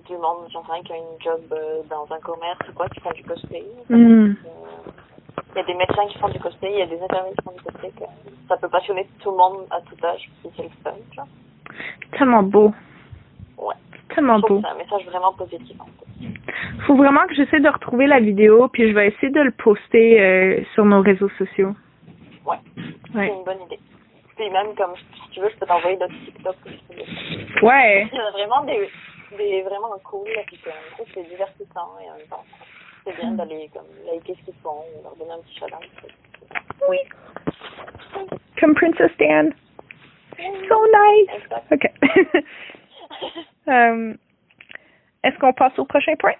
du 0.07 0.13
monde, 0.13 0.47
j'en 0.51 0.63
sais 0.63 0.81
qui 0.81 0.93
a 0.93 0.95
une 0.95 1.21
job 1.21 1.41
euh, 1.51 1.81
dans 1.89 2.07
un 2.09 2.19
commerce 2.19 2.59
ou 2.69 2.73
quoi, 2.73 2.87
qui 2.87 3.01
font 3.01 3.11
du 3.11 3.23
cosplay. 3.23 3.63
Mm. 3.89 4.33
Il 5.53 5.57
y 5.57 5.59
a 5.59 5.63
des 5.63 5.73
médecins 5.73 6.07
qui 6.07 6.17
font 6.17 6.29
du 6.29 6.39
cosplay, 6.39 6.71
il 6.71 6.79
y 6.79 6.81
a 6.81 6.85
des 6.85 7.01
infirmiers 7.01 7.33
qui 7.37 7.43
font 7.43 7.51
du 7.51 7.61
cosplay. 7.63 7.91
Que 7.91 8.05
ça 8.47 8.55
peut 8.57 8.69
passionner 8.69 9.07
tout 9.19 9.31
le 9.31 9.37
monde 9.37 9.67
à 9.69 9.81
tout 9.81 10.05
âge, 10.05 10.29
puis 10.41 10.51
c'est 10.55 10.63
le 10.63 10.69
fun. 10.83 11.25
Tellement 12.17 12.43
beau. 12.43 12.73
Tellement 14.15 14.39
beau. 14.39 14.61
C'est 14.61 14.67
un 14.67 14.75
message 14.75 15.05
vraiment 15.05 15.33
positif. 15.33 15.77
Faut 16.85 16.95
vraiment 16.95 17.25
que 17.27 17.33
j'essaie 17.33 17.59
de 17.59 17.69
retrouver 17.69 18.07
la 18.07 18.19
vidéo, 18.19 18.67
puis 18.67 18.89
je 18.89 18.93
vais 18.93 19.07
essayer 19.07 19.31
de 19.31 19.41
le 19.41 19.51
poster 19.51 20.21
euh, 20.21 20.63
sur 20.73 20.85
nos 20.85 21.01
réseaux 21.01 21.29
sociaux. 21.37 21.73
Ouais. 22.45 22.57
ouais. 23.15 23.27
C'est 23.27 23.27
une 23.27 23.43
bonne 23.43 23.61
idée. 23.65 23.79
Puis 24.35 24.49
même, 24.49 24.75
comme 24.75 24.95
si 24.95 25.29
tu 25.31 25.39
veux, 25.39 25.49
je 25.49 25.57
peux 25.57 25.65
t'envoyer 25.65 25.97
d'autres 25.97 26.13
TikTok. 26.25 26.55
Ouais. 27.61 28.07
Il 28.11 28.17
y 28.17 28.19
a 28.19 28.31
vraiment 28.31 28.63
des, 28.65 28.89
des 29.37 29.61
vraiment 29.61 29.95
cool, 30.03 30.27
puis 30.47 30.59
c'est 31.13 31.29
divertissant 31.29 31.97
et 32.03 32.09
en 32.09 32.17
même 32.17 32.27
temps, 32.27 32.43
c'est 33.05 33.15
bien 33.17 33.31
d'aller 33.31 33.69
comme 33.73 33.85
liker 34.05 34.35
ce 34.39 34.45
qu'ils 34.45 34.61
font, 34.61 34.83
leur 35.03 35.15
donner 35.15 35.31
un 35.31 35.41
petit 35.41 35.59
challenge. 35.59 35.87
Oui. 36.89 36.97
Comme 38.59 38.75
Princess 38.75 39.11
Dan. 39.19 39.53
So 40.67 40.85
nice. 40.87 41.29
Exact. 41.35 41.71
Ok. 41.71 42.43
Euh, 43.67 44.13
Est-ce 45.23 45.37
qu'on 45.37 45.53
passe 45.53 45.77
au 45.77 45.85
prochain 45.85 46.15
point? 46.15 46.33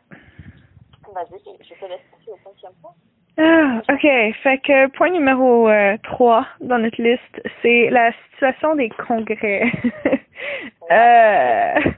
Vas-y, 1.13 1.39
je 1.63 1.73
te 1.75 1.85
laisse 1.85 2.01
passer 2.11 2.31
au 2.31 2.37
prochain 2.37 2.69
point. 2.81 2.95
Ah, 3.37 3.81
ok. 3.89 4.01
Fait 4.41 4.57
que 4.57 4.87
point 4.87 5.11
numéro 5.11 5.69
euh, 5.69 5.97
3 6.03 6.47
dans 6.61 6.79
notre 6.79 7.01
liste, 7.01 7.41
c'est 7.61 7.89
la 7.91 8.11
situation 8.33 8.75
des 8.75 8.89
congrès. 8.89 9.71
euh... 10.91 11.91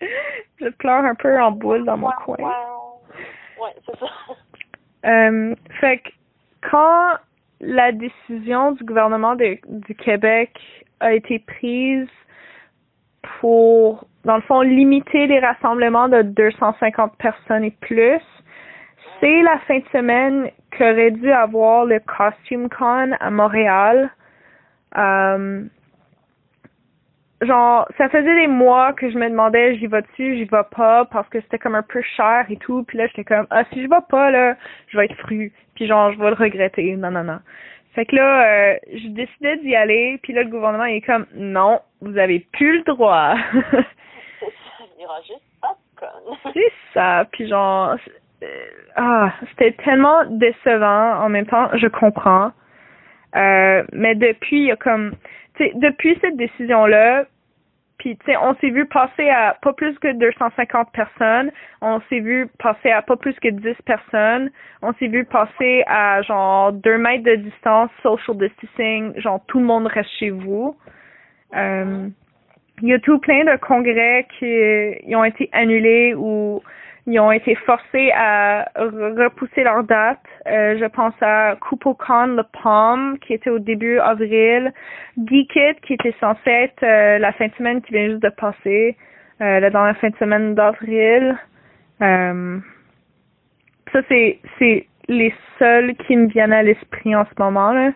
Je 0.60 0.68
pleure 0.68 1.04
un 1.04 1.14
peu 1.14 1.40
en 1.40 1.52
boule 1.52 1.84
dans 1.84 1.96
mon 1.96 2.10
coin. 2.24 2.36
Ouais, 2.38 3.74
c'est 3.86 3.98
ça. 3.98 4.06
Euh, 5.06 5.54
fait 5.80 5.98
que 5.98 6.08
quand 6.62 7.18
la 7.60 7.92
décision 7.92 8.72
du 8.72 8.84
gouvernement 8.84 9.36
de, 9.36 9.58
du 9.68 9.94
Québec 9.94 10.58
a 11.00 11.12
été 11.14 11.38
prise 11.38 12.08
pour, 13.40 14.06
dans 14.24 14.36
le 14.36 14.42
fond, 14.42 14.60
limiter 14.60 15.26
les 15.26 15.38
rassemblements 15.38 16.08
de 16.08 16.22
250 16.22 17.16
personnes 17.18 17.64
et 17.64 17.74
plus. 17.80 18.20
C'est 19.20 19.42
la 19.42 19.58
fin 19.60 19.78
de 19.78 19.84
semaine 19.92 20.50
qu'aurait 20.76 21.10
dû 21.10 21.30
avoir 21.32 21.84
le 21.84 22.00
Costume 22.00 22.68
Con 22.68 23.12
à 23.18 23.30
Montréal. 23.30 24.10
Euh, 24.96 25.62
genre, 27.42 27.88
ça 27.98 28.08
faisait 28.08 28.34
des 28.34 28.46
mois 28.46 28.92
que 28.92 29.10
je 29.10 29.18
me 29.18 29.28
demandais, 29.28 29.76
j'y 29.76 29.86
vais 29.86 30.02
dessus, 30.02 30.36
j'y 30.36 30.44
vais 30.44 30.64
pas, 30.74 31.04
parce 31.06 31.28
que 31.28 31.40
c'était 31.40 31.58
comme 31.58 31.74
un 31.74 31.82
peu 31.82 32.02
cher 32.16 32.46
et 32.48 32.56
tout. 32.56 32.84
Puis 32.84 32.98
là, 32.98 33.06
j'étais 33.06 33.24
comme, 33.24 33.46
ah, 33.50 33.64
si 33.72 33.82
je 33.82 33.88
vais 33.88 34.04
pas, 34.08 34.30
là, 34.30 34.56
je 34.88 34.98
vais 34.98 35.06
être 35.06 35.16
fru. 35.16 35.52
Puis 35.74 35.86
genre, 35.86 36.12
je 36.12 36.18
vais 36.18 36.30
le 36.30 36.36
regretter. 36.36 36.96
Non, 36.96 37.10
non, 37.10 37.24
non. 37.24 37.38
Fait 37.94 38.04
que 38.04 38.16
là, 38.16 38.46
euh, 38.46 38.76
je 38.92 39.08
décidais 39.08 39.56
d'y 39.58 39.74
aller. 39.74 40.18
Puis 40.22 40.32
là, 40.32 40.42
le 40.42 40.50
gouvernement, 40.50 40.84
il 40.84 40.96
est 40.96 41.00
comme, 41.00 41.26
non, 41.34 41.80
vous 42.00 42.18
avez 42.18 42.40
plus 42.52 42.78
le 42.78 42.84
droit. 42.84 43.34
C'est 46.52 46.72
ça. 46.92 47.26
Puis 47.32 47.48
genre, 47.48 47.96
euh, 48.42 48.46
ah, 48.96 49.32
c'était 49.50 49.72
tellement 49.84 50.24
décevant. 50.26 51.20
En 51.22 51.28
même 51.28 51.46
temps, 51.46 51.68
je 51.74 51.86
comprends. 51.86 52.52
Euh, 53.34 53.84
mais 53.92 54.14
depuis, 54.14 54.58
il 54.58 54.66
y 54.66 54.70
a 54.70 54.76
comme, 54.76 55.14
tu 55.56 55.64
sais, 55.64 55.72
depuis 55.74 56.18
cette 56.20 56.36
décision-là, 56.36 57.24
puis 57.98 58.16
tu 58.18 58.26
sais, 58.26 58.36
on 58.36 58.54
s'est 58.56 58.70
vu 58.70 58.86
passer 58.86 59.28
à 59.30 59.56
pas 59.62 59.72
plus 59.72 59.98
que 59.98 60.12
250 60.12 60.92
personnes, 60.92 61.50
on 61.80 62.00
s'est 62.08 62.20
vu 62.20 62.46
passer 62.58 62.90
à 62.90 63.02
pas 63.02 63.16
plus 63.16 63.34
que 63.40 63.48
10 63.48 63.74
personnes, 63.84 64.50
on 64.82 64.92
s'est 64.94 65.08
vu 65.08 65.24
passer 65.24 65.82
à 65.86 66.22
genre 66.22 66.72
2 66.72 66.98
mètres 66.98 67.24
de 67.24 67.36
distance, 67.36 67.90
social 68.02 68.36
distancing, 68.36 69.18
genre 69.20 69.40
tout 69.46 69.58
le 69.58 69.64
monde 69.64 69.86
reste 69.86 70.10
chez 70.18 70.30
vous. 70.30 70.76
Euh, 71.54 72.08
il 72.82 72.88
y 72.88 72.92
a 72.92 72.98
tout 72.98 73.18
plein 73.18 73.44
de 73.44 73.56
congrès 73.56 74.26
qui 74.38 75.14
ont 75.14 75.24
été 75.24 75.48
annulés 75.52 76.14
ou 76.14 76.62
ils 77.06 77.20
ont 77.20 77.30
été 77.30 77.54
forcés 77.54 78.10
à 78.12 78.68
repousser 78.76 79.62
leur 79.62 79.84
date. 79.84 80.18
Euh, 80.48 80.76
je 80.78 80.84
pense 80.86 81.14
à 81.20 81.56
KupoCon 81.56 82.26
Le 82.36 82.42
Palm, 82.62 83.18
qui 83.20 83.32
était 83.32 83.50
au 83.50 83.60
début 83.60 83.98
avril. 83.98 84.72
Geekit, 85.16 85.80
qui 85.82 85.94
était 85.94 86.14
censé 86.20 86.50
être 86.50 86.82
euh, 86.82 87.18
la 87.18 87.32
fin 87.32 87.46
de 87.46 87.54
semaine 87.54 87.80
qui 87.80 87.92
vient 87.92 88.08
juste 88.08 88.22
de 88.22 88.28
passer, 88.28 88.96
euh, 89.40 89.60
la 89.60 89.94
fin 89.94 90.10
de 90.10 90.16
semaine 90.16 90.54
d'avril. 90.56 91.38
Euh, 92.02 92.58
ça, 93.92 94.00
c'est, 94.08 94.40
c'est 94.58 94.86
les 95.08 95.32
seuls 95.60 95.94
qui 96.06 96.16
me 96.16 96.26
viennent 96.26 96.52
à 96.52 96.64
l'esprit 96.64 97.14
en 97.14 97.24
ce 97.24 97.40
moment. 97.40 97.72
Là. 97.72 97.92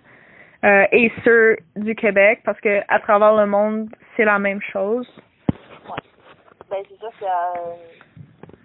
Euh, 0.65 0.85
et 0.93 1.11
ceux 1.25 1.57
du 1.77 1.95
Québec, 1.95 2.41
parce 2.45 2.61
que 2.61 2.81
à 2.89 3.01
travers 3.01 3.35
le 3.35 3.47
monde, 3.47 3.89
c'est 4.17 4.25
la 4.25 4.39
même 4.39 4.61
chose. 4.61 5.09
Ouais. 5.87 6.03
Ben, 6.71 6.83
c'est 6.89 6.99
sûr 6.99 7.11
y 7.23 7.27
a 7.27 7.53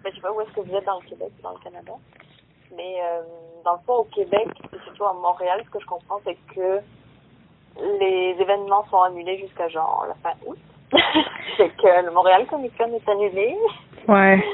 ben, 0.06 0.10
je 0.10 0.16
sais 0.16 0.22
pas 0.22 0.32
où 0.32 0.40
est-ce 0.40 0.52
que 0.52 0.60
vous 0.60 0.76
êtes 0.76 0.84
dans 0.84 1.00
le 1.00 1.08
Québec 1.08 1.32
dans 1.42 1.50
le 1.50 1.58
Canada. 1.64 1.92
Mais 2.76 2.96
euh, 3.02 3.22
dans 3.64 3.72
le 3.72 3.78
fond, 3.84 3.94
au 3.94 4.04
Québec, 4.04 4.46
et 4.72 4.78
surtout 4.84 5.04
à 5.04 5.14
Montréal, 5.14 5.60
ce 5.64 5.70
que 5.70 5.80
je 5.80 5.86
comprends, 5.86 6.20
c'est 6.24 6.36
que 6.54 6.78
les 7.98 8.36
événements 8.38 8.84
sont 8.88 9.02
annulés 9.02 9.38
jusqu'à 9.38 9.68
genre 9.68 10.06
la 10.06 10.14
fin 10.22 10.36
août. 10.46 10.58
c'est 11.56 11.76
que 11.76 12.04
le 12.04 12.12
Montréal 12.12 12.46
Comic 12.46 12.76
Con 12.78 12.92
est 12.94 13.08
annulé. 13.08 13.56
Ouais. 14.06 14.44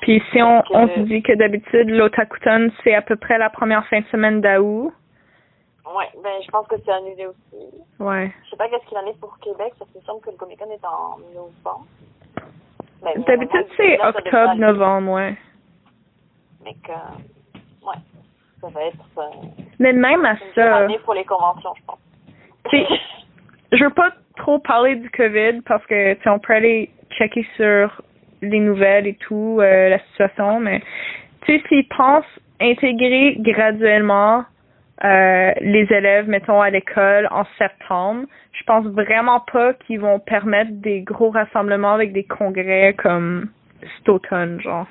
Puis 0.00 0.20
si 0.32 0.42
on, 0.42 0.62
on 0.70 0.88
se 0.88 1.00
dit 1.00 1.22
que 1.22 1.32
d'habitude, 1.32 1.88
l'Otakuton, 1.88 2.72
c'est 2.82 2.94
à 2.94 3.02
peu 3.02 3.14
près 3.14 3.38
la 3.38 3.50
première 3.50 3.86
fin 3.86 4.00
de 4.00 4.06
semaine 4.06 4.40
d'août. 4.40 4.92
Ouais, 5.84 6.08
ben 6.22 6.30
je 6.44 6.50
pense 6.50 6.66
que 6.68 6.76
c'est 6.84 6.92
annulé 6.92 7.26
aussi. 7.26 7.66
Ouais. 7.98 8.32
Je 8.44 8.50
sais 8.50 8.56
pas 8.56 8.68
qu'est-ce 8.68 8.86
qu'il 8.86 8.98
en 8.98 9.06
est 9.06 9.18
pour 9.18 9.36
Québec, 9.40 9.72
parce 9.78 9.90
qu'il 9.90 10.00
me 10.00 10.06
semble 10.06 10.20
que 10.20 10.30
le 10.30 10.36
Comic 10.36 10.58
Con 10.58 10.70
est 10.70 10.84
en 10.84 11.18
novembre. 11.34 11.86
Ben, 13.02 13.20
D'habitude, 13.26 13.66
c'est 13.76 14.00
octobre, 14.00 14.54
novembre, 14.54 15.12
ouais. 15.12 15.36
Mais 16.64 16.74
que, 16.74 16.92
ouais, 16.92 17.96
ça 18.60 18.68
va 18.68 18.84
être. 18.84 19.18
Euh, 19.18 19.22
Mais 19.80 19.92
même 19.92 20.24
à 20.24 20.36
ça. 20.54 20.76
année 20.76 21.00
pour 21.00 21.14
les 21.14 21.24
conventions, 21.24 21.74
je 21.76 21.82
pense. 21.84 21.98
je 23.72 23.84
veux 23.84 23.90
pas 23.90 24.12
trop 24.36 24.60
parler 24.60 24.94
du 24.96 25.10
COVID 25.10 25.62
parce 25.62 25.84
que, 25.86 26.14
tu 26.14 26.28
on 26.28 26.38
peut 26.38 26.54
aller 26.54 26.90
checker 27.10 27.44
sur 27.56 28.00
les 28.40 28.60
nouvelles 28.60 29.08
et 29.08 29.14
tout, 29.14 29.58
euh, 29.60 29.88
la 29.88 29.98
situation, 30.10 30.60
mais, 30.60 30.80
tu 31.42 31.58
sais, 31.58 31.68
s'ils 31.68 31.88
pensent 31.88 32.24
intégrer 32.60 33.34
graduellement 33.38 34.44
euh, 35.04 35.52
les 35.60 35.86
élèves, 35.90 36.28
mettons, 36.28 36.60
à 36.60 36.70
l'école 36.70 37.28
en 37.32 37.44
septembre. 37.58 38.26
Je 38.52 38.62
pense 38.64 38.86
vraiment 38.86 39.40
pas 39.40 39.74
qu'ils 39.74 40.00
vont 40.00 40.20
permettre 40.20 40.70
des 40.74 41.00
gros 41.00 41.30
rassemblements 41.30 41.94
avec 41.94 42.12
des 42.12 42.24
congrès 42.24 42.94
comme 42.94 43.50
cet 43.80 44.08
automne, 44.08 44.60
genre. 44.60 44.86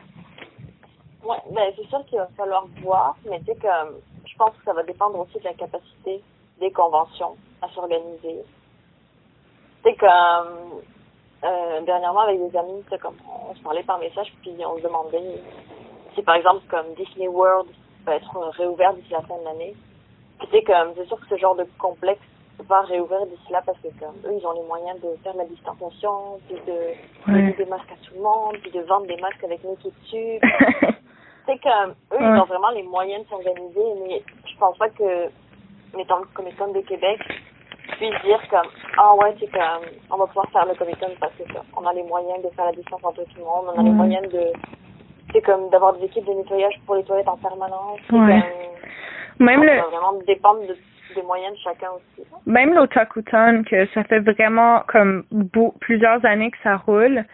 Ouais, 1.24 1.38
ben 1.52 1.64
c'est 1.78 1.88
sûr 1.88 2.04
qu'il 2.08 2.18
va 2.18 2.28
falloir 2.36 2.66
voir, 2.82 3.16
mais 3.30 3.40
tu 3.40 3.46
sais 3.46 3.56
que 3.56 3.68
je 4.26 4.36
pense 4.36 4.50
que 4.52 4.64
ça 4.66 4.74
va 4.74 4.84
dépendre 4.84 5.20
aussi 5.20 5.40
de 5.40 5.46
la 5.46 5.54
capacité 5.54 6.20
des 6.60 6.72
conventions 6.72 7.38
à 7.62 7.70
s'organiser. 7.70 8.44
Tu 9.84 9.90
sais 9.90 9.96
comme 9.96 10.82
euh, 11.46 11.82
dernièrement 11.86 12.22
avec 12.22 12.38
des 12.38 12.58
amis, 12.58 12.84
comme 13.02 13.16
on 13.50 13.56
se 13.56 13.62
parlait 13.62 13.84
par 13.84 14.00
message, 14.00 14.34
puis 14.42 14.52
on 14.66 14.78
se 14.78 14.84
demandait 14.84 15.42
si 16.16 16.22
par 16.24 16.36
exemple 16.36 16.64
comme 16.70 16.94
Disney 16.98 17.30
World 17.30 17.70
va 18.06 18.16
être 18.16 18.38
réouvert 18.58 18.94
d'ici 18.96 19.12
la 19.12 19.22
fin 19.22 19.38
de 19.38 19.46
l'année 19.46 19.76
c'est 20.52 20.64
comme, 20.64 20.94
c'est 20.96 21.06
sûr 21.06 21.20
que 21.20 21.28
ce 21.30 21.38
genre 21.38 21.56
de 21.56 21.66
complexe 21.78 22.22
va 22.68 22.82
réouvrir 22.82 23.26
d'ici 23.26 23.52
là 23.52 23.62
parce 23.66 23.78
que 23.80 23.88
comme 24.00 24.16
eux, 24.26 24.38
ils 24.40 24.46
ont 24.46 24.54
les 24.54 24.68
moyens 24.68 25.00
de 25.02 25.16
faire 25.24 25.36
la 25.36 25.46
distanciation, 25.46 26.40
puis 26.48 26.58
de 26.68 27.32
donner 27.32 27.54
des 27.54 27.66
masques 27.66 27.92
à 27.92 28.06
tout 28.06 28.14
le 28.16 28.22
monde, 28.22 28.58
puis 28.62 28.72
de 28.72 28.82
vendre 28.82 29.08
des 29.08 29.18
masques 29.18 29.44
avec 29.44 29.64
nous 29.64 29.76
tout 29.76 29.92
dessus. 30.04 30.40
c'est 31.46 31.60
comme, 31.62 31.96
eux, 32.14 32.20
ils 32.20 32.40
ont 32.40 32.46
vraiment 32.46 32.70
les 32.72 32.84
moyens 32.84 33.24
de 33.24 33.30
s'organiser, 33.30 33.86
mais 34.04 34.24
je 34.46 34.58
pense 34.58 34.78
pas 34.78 34.90
que, 34.90 35.30
mettons, 35.96 36.20
le 36.20 36.28
Comic 36.34 36.58
Con 36.58 36.72
de 36.72 36.82
Québec 36.82 37.20
puisse 37.98 38.22
dire 38.24 38.42
comme, 38.50 38.68
ah 38.98 39.16
ouais, 39.16 39.36
c'est 39.40 39.52
comme, 39.52 39.86
on 40.12 40.18
va 40.18 40.28
pouvoir 40.28 40.50
faire 40.52 40.66
le 40.66 40.76
Comic 40.76 41.00
Con 41.00 41.12
parce 41.20 41.34
que 41.34 41.44
on 41.76 41.86
a 41.86 41.94
les 41.94 42.04
moyens 42.04 42.44
de 42.44 42.50
faire 42.50 42.66
la 42.66 42.74
distance 42.74 43.04
entre 43.04 43.24
tout 43.24 43.38
le 43.38 43.44
monde, 43.44 43.74
on 43.76 43.80
a 43.80 43.84
les 43.84 43.90
moyens 43.90 44.28
de, 44.30 44.54
c'est 45.34 45.42
comme 45.42 45.70
d'avoir 45.70 45.94
des 45.94 46.06
équipes 46.06 46.26
de 46.26 46.34
nettoyage 46.34 46.80
pour 46.86 46.96
les 46.96 47.04
toilettes 47.04 47.28
en 47.28 47.38
permanence. 47.38 48.00
Ouais. 48.12 48.44
Même 49.42 49.64
le... 49.64 49.70
Ça 49.70 49.82
va 49.82 49.88
vraiment 49.88 50.22
dépendre 50.28 50.62
de, 50.68 50.78
des 51.16 51.24
moyens 51.24 51.54
de 51.54 51.60
chacun 51.60 51.88
aussi. 51.96 52.28
Même 52.46 52.74
l'Otakuton, 52.76 53.64
que 53.64 53.88
ça 53.88 54.04
fait 54.04 54.20
vraiment 54.20 54.84
comme 54.88 55.24
beau, 55.32 55.74
plusieurs 55.82 56.24
années 56.26 56.52
que 56.52 56.58
ça 56.64 56.78
roule, 56.78 57.26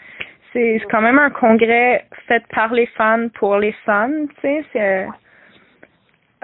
c'est 0.53 0.81
quand 0.89 1.01
même 1.01 1.19
un 1.19 1.29
congrès 1.29 2.05
fait 2.27 2.43
par 2.47 2.73
les 2.73 2.85
fans 2.87 3.27
pour 3.35 3.57
les 3.57 3.73
fans, 3.85 4.25
tu 4.35 4.41
sais, 4.41 4.65
c'est... 4.71 5.07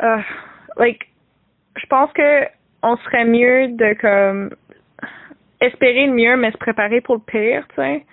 Uh, 0.02 0.22
like, 0.78 1.08
je 1.78 1.86
pense 1.86 2.12
que 2.14 2.46
on 2.82 2.98
serait 2.98 3.26
mieux 3.26 3.70
de 3.70 3.94
comme 4.02 4.50
espérer 5.62 6.08
le 6.08 6.14
mieux 6.14 6.36
mais 6.36 6.52
se 6.52 6.58
préparer 6.58 7.00
pour 7.00 7.16
le 7.16 7.22
pire, 7.22 7.66
tu 7.70 7.76
sais. 7.76 8.06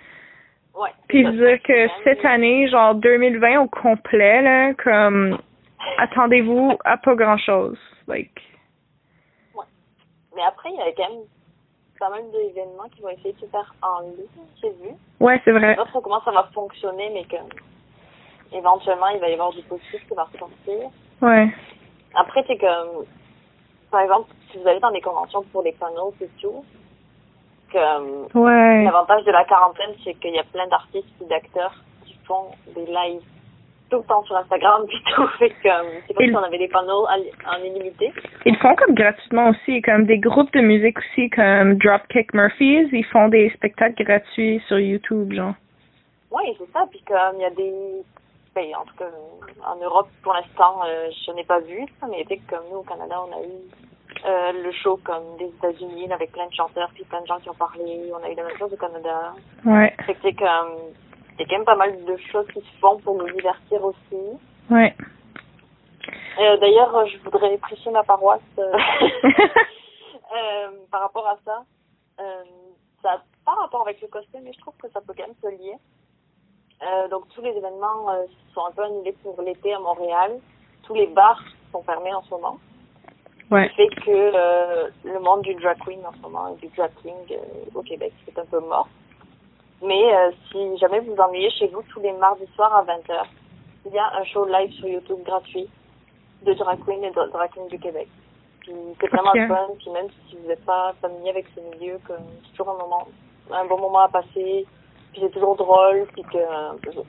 Ouais. 0.73 0.89
Puis 1.09 1.29
dire 1.31 1.61
que 1.63 1.87
cette 2.05 2.23
année, 2.23 2.69
genre 2.69 2.95
2020 2.95 3.59
au 3.59 3.67
complet 3.67 4.41
là, 4.41 4.73
comme 4.75 5.37
attendez-vous 5.97 6.77
à 6.85 6.97
pas 6.97 7.15
grand-chose. 7.15 7.77
Like. 8.07 8.41
Ouais. 9.55 9.65
Mais 10.35 10.43
après, 10.43 10.69
il 10.69 10.75
y 10.75 10.81
a 10.81 10.91
quand 10.93 11.09
même 11.09 11.23
pas 11.99 12.09
mal 12.09 12.23
d'événements 12.31 12.89
qui 12.95 13.01
vont 13.01 13.09
essayer 13.09 13.33
de 13.33 13.39
se 13.39 13.45
faire 13.45 13.75
en 13.83 14.01
ligne, 14.01 14.25
j'ai 14.59 14.69
vu. 14.69 14.95
Ouais, 15.19 15.39
c'est 15.45 15.51
vrai. 15.51 15.75
Je 15.77 15.85
sais 15.85 15.91
pas 15.91 16.01
comment 16.01 16.21
ça 16.23 16.31
va 16.31 16.49
fonctionner, 16.53 17.11
mais 17.13 17.23
que 17.25 17.37
éventuellement, 18.51 19.07
il 19.09 19.19
va 19.19 19.29
y 19.29 19.33
avoir 19.33 19.51
du 19.51 19.61
positif 19.63 20.07
qui 20.07 20.13
va 20.15 20.23
ressortir. 20.23 20.89
Ouais. 21.21 21.53
Après, 22.15 22.43
c'est 22.47 22.57
comme, 22.57 23.05
par 23.91 24.01
exemple, 24.01 24.31
si 24.49 24.57
vous 24.57 24.67
allez 24.67 24.79
dans 24.79 24.91
des 24.91 25.01
conventions 25.01 25.43
pour 25.51 25.61
les 25.61 25.73
panneaux 25.73 26.13
sociaux, 26.19 26.65
que 27.71 28.37
ouais. 28.37 28.83
l'avantage 28.83 29.23
de 29.23 29.31
la 29.31 29.45
quarantaine, 29.45 29.93
c'est 30.03 30.15
qu'il 30.15 30.33
y 30.33 30.39
a 30.39 30.43
plein 30.43 30.67
d'artistes 30.67 31.07
et 31.21 31.25
d'acteurs 31.25 31.75
qui 32.03 32.17
font 32.25 32.51
des 32.75 32.85
lives 32.85 33.21
tout 33.91 33.97
le 33.97 34.03
temps 34.03 34.23
sur 34.23 34.37
Instagram 34.37 34.85
puis 34.87 34.97
tout. 35.15 35.27
Fait 35.37 35.49
que 35.49 35.55
c'est 35.61 36.25
si 36.25 36.35
on 36.35 36.39
avait 36.39 36.57
des 36.57 36.69
panneaux 36.69 37.05
en 37.05 37.63
illimité. 37.63 38.11
Ils 38.45 38.57
font 38.57 38.75
comme 38.75 38.95
gratuitement 38.95 39.49
aussi, 39.49 39.81
comme 39.81 40.05
des 40.05 40.17
groupes 40.17 40.51
de 40.53 40.61
musique 40.61 40.97
aussi, 40.97 41.29
comme 41.29 41.75
Dropkick 41.75 42.33
Murphys, 42.33 42.87
ils 42.91 43.05
font 43.11 43.27
des 43.27 43.49
spectacles 43.51 44.03
gratuits 44.03 44.61
sur 44.67 44.79
YouTube, 44.79 45.33
genre. 45.33 45.53
Oui, 46.31 46.43
c'est 46.57 46.71
ça. 46.71 46.85
Puis 46.89 47.03
comme 47.05 47.35
il 47.35 47.41
y 47.41 47.45
a 47.45 47.49
des... 47.51 47.73
Ben, 48.55 48.65
en 48.75 48.85
tout 48.85 48.95
cas, 48.97 49.05
en 49.65 49.75
Europe, 49.77 50.09
pour 50.23 50.33
l'instant, 50.33 50.81
euh, 50.85 51.09
je 51.25 51.31
n'ai 51.31 51.43
pas 51.45 51.59
vu 51.59 51.85
ça, 51.99 52.07
mais 52.09 52.25
que 52.25 52.33
comme 52.49 52.65
nous, 52.69 52.79
au 52.79 52.83
Canada, 52.83 53.15
on 53.25 53.31
a 53.31 53.41
eu 53.43 54.25
euh, 54.25 54.63
le 54.63 54.71
show 54.73 54.99
comme 55.05 55.37
des 55.39 55.45
États-Unis 55.45 56.11
avec 56.11 56.33
plein 56.33 56.47
de 56.47 56.53
chanteurs 56.53 56.89
puis 56.93 57.05
plein 57.05 57.21
de 57.21 57.27
gens 57.27 57.39
qui 57.39 57.49
ont 57.49 57.55
parlé. 57.55 58.11
On 58.13 58.23
a 58.23 58.29
eu 58.29 58.35
la 58.35 58.43
même 58.43 58.57
chose 58.57 58.73
au 58.73 58.75
Canada. 58.75 59.33
Ouais. 59.65 59.93
Que 60.05 60.13
c'est 60.21 60.33
comme 60.33 60.91
y 61.41 61.43
a 61.43 61.47
quand 61.47 61.57
même 61.57 61.65
pas 61.65 61.75
mal 61.75 62.05
de 62.05 62.17
choses 62.31 62.47
qui 62.53 62.59
se 62.59 62.79
font 62.79 62.97
pour 62.99 63.15
nous 63.15 63.29
divertir 63.31 63.83
aussi. 63.83 64.39
Ouais. 64.69 64.95
Euh, 66.39 66.57
D'ailleurs, 66.57 67.05
je 67.07 67.17
voudrais 67.19 67.57
prêcher 67.57 67.89
ma 67.91 68.03
paroisse 68.03 68.41
euh, 68.57 68.71
euh, 69.23 70.71
par 70.89 71.01
rapport 71.01 71.27
à 71.27 71.37
ça. 71.45 71.63
Euh, 72.19 72.43
ça 73.01 73.09
n'a 73.09 73.23
pas 73.45 73.53
rapport 73.53 73.81
avec 73.81 74.01
le 74.01 74.07
costume, 74.07 74.41
mais 74.43 74.53
je 74.53 74.59
trouve 74.59 74.75
que 74.81 74.89
ça 74.91 75.01
peut 75.01 75.13
quand 75.17 75.27
même 75.27 75.35
se 75.41 75.49
lier. 75.49 75.75
Donc 77.11 77.27
tous 77.35 77.41
les 77.43 77.51
événements 77.51 78.07
sont 78.55 78.65
un 78.65 78.71
peu 78.71 78.83
annulés 78.83 79.15
pour 79.21 79.39
l'été 79.43 79.71
à 79.71 79.79
Montréal. 79.79 80.39
Tous 80.83 80.95
les 80.95 81.05
bars 81.05 81.39
sont 81.71 81.83
fermés 81.83 82.11
en 82.11 82.23
ce 82.23 82.31
moment. 82.31 82.57
Ouais. 83.51 83.69
qui 83.69 83.75
fait 83.75 83.87
que 84.03 84.91
le 85.03 85.19
monde 85.19 85.41
du 85.41 85.53
drag 85.55 85.77
queen 85.85 86.03
en 86.03 86.11
ce 86.13 86.19
moment 86.19 86.47
et 86.47 86.55
du 86.55 86.73
drag 86.75 86.89
king 87.03 87.37
au 87.75 87.83
Québec 87.83 88.13
c'est 88.25 88.39
un 88.39 88.45
peu 88.45 88.59
mort. 88.61 88.87
Mais 89.83 90.13
euh, 90.13 90.31
si 90.51 90.77
jamais 90.77 90.99
vous 90.99 91.15
ennuyez 91.15 91.49
chez 91.51 91.67
vous 91.67 91.81
tous 91.91 91.99
les 92.01 92.13
mardis 92.13 92.47
soirs 92.55 92.73
à 92.73 92.83
20h, 92.83 93.25
il 93.85 93.93
y 93.93 93.97
a 93.97 94.11
un 94.19 94.23
show 94.25 94.45
live 94.45 94.71
sur 94.73 94.87
YouTube 94.87 95.19
gratuit 95.25 95.67
de 96.45 96.53
drag 96.53 96.79
queen 96.85 97.03
et 97.03 97.09
de 97.09 97.31
drag 97.31 97.51
king 97.51 97.67
du 97.67 97.79
Québec. 97.79 98.07
Puis 98.61 98.73
c'est 98.99 99.09
vraiment 99.09 99.31
Ok. 99.31 99.37
le 99.37 99.47
fun, 99.47 99.67
puis 99.79 99.89
même 99.89 100.07
si 100.27 100.37
vous 100.37 100.47
n'êtes 100.47 100.63
pas 100.65 100.93
familier 101.01 101.31
avec 101.31 101.45
ce 101.55 101.61
milieu, 101.61 101.97
c'est 102.07 102.51
toujours 102.51 102.75
un 102.75 102.83
moment, 102.83 103.07
un 103.51 103.65
bon 103.65 103.79
moment 103.79 104.01
à 104.01 104.09
passer, 104.09 104.65
puis 105.11 105.21
c'est 105.21 105.31
toujours 105.31 105.55
drôle, 105.55 106.05
puis 106.13 106.21
que 106.23 106.37
euh, 106.37 107.01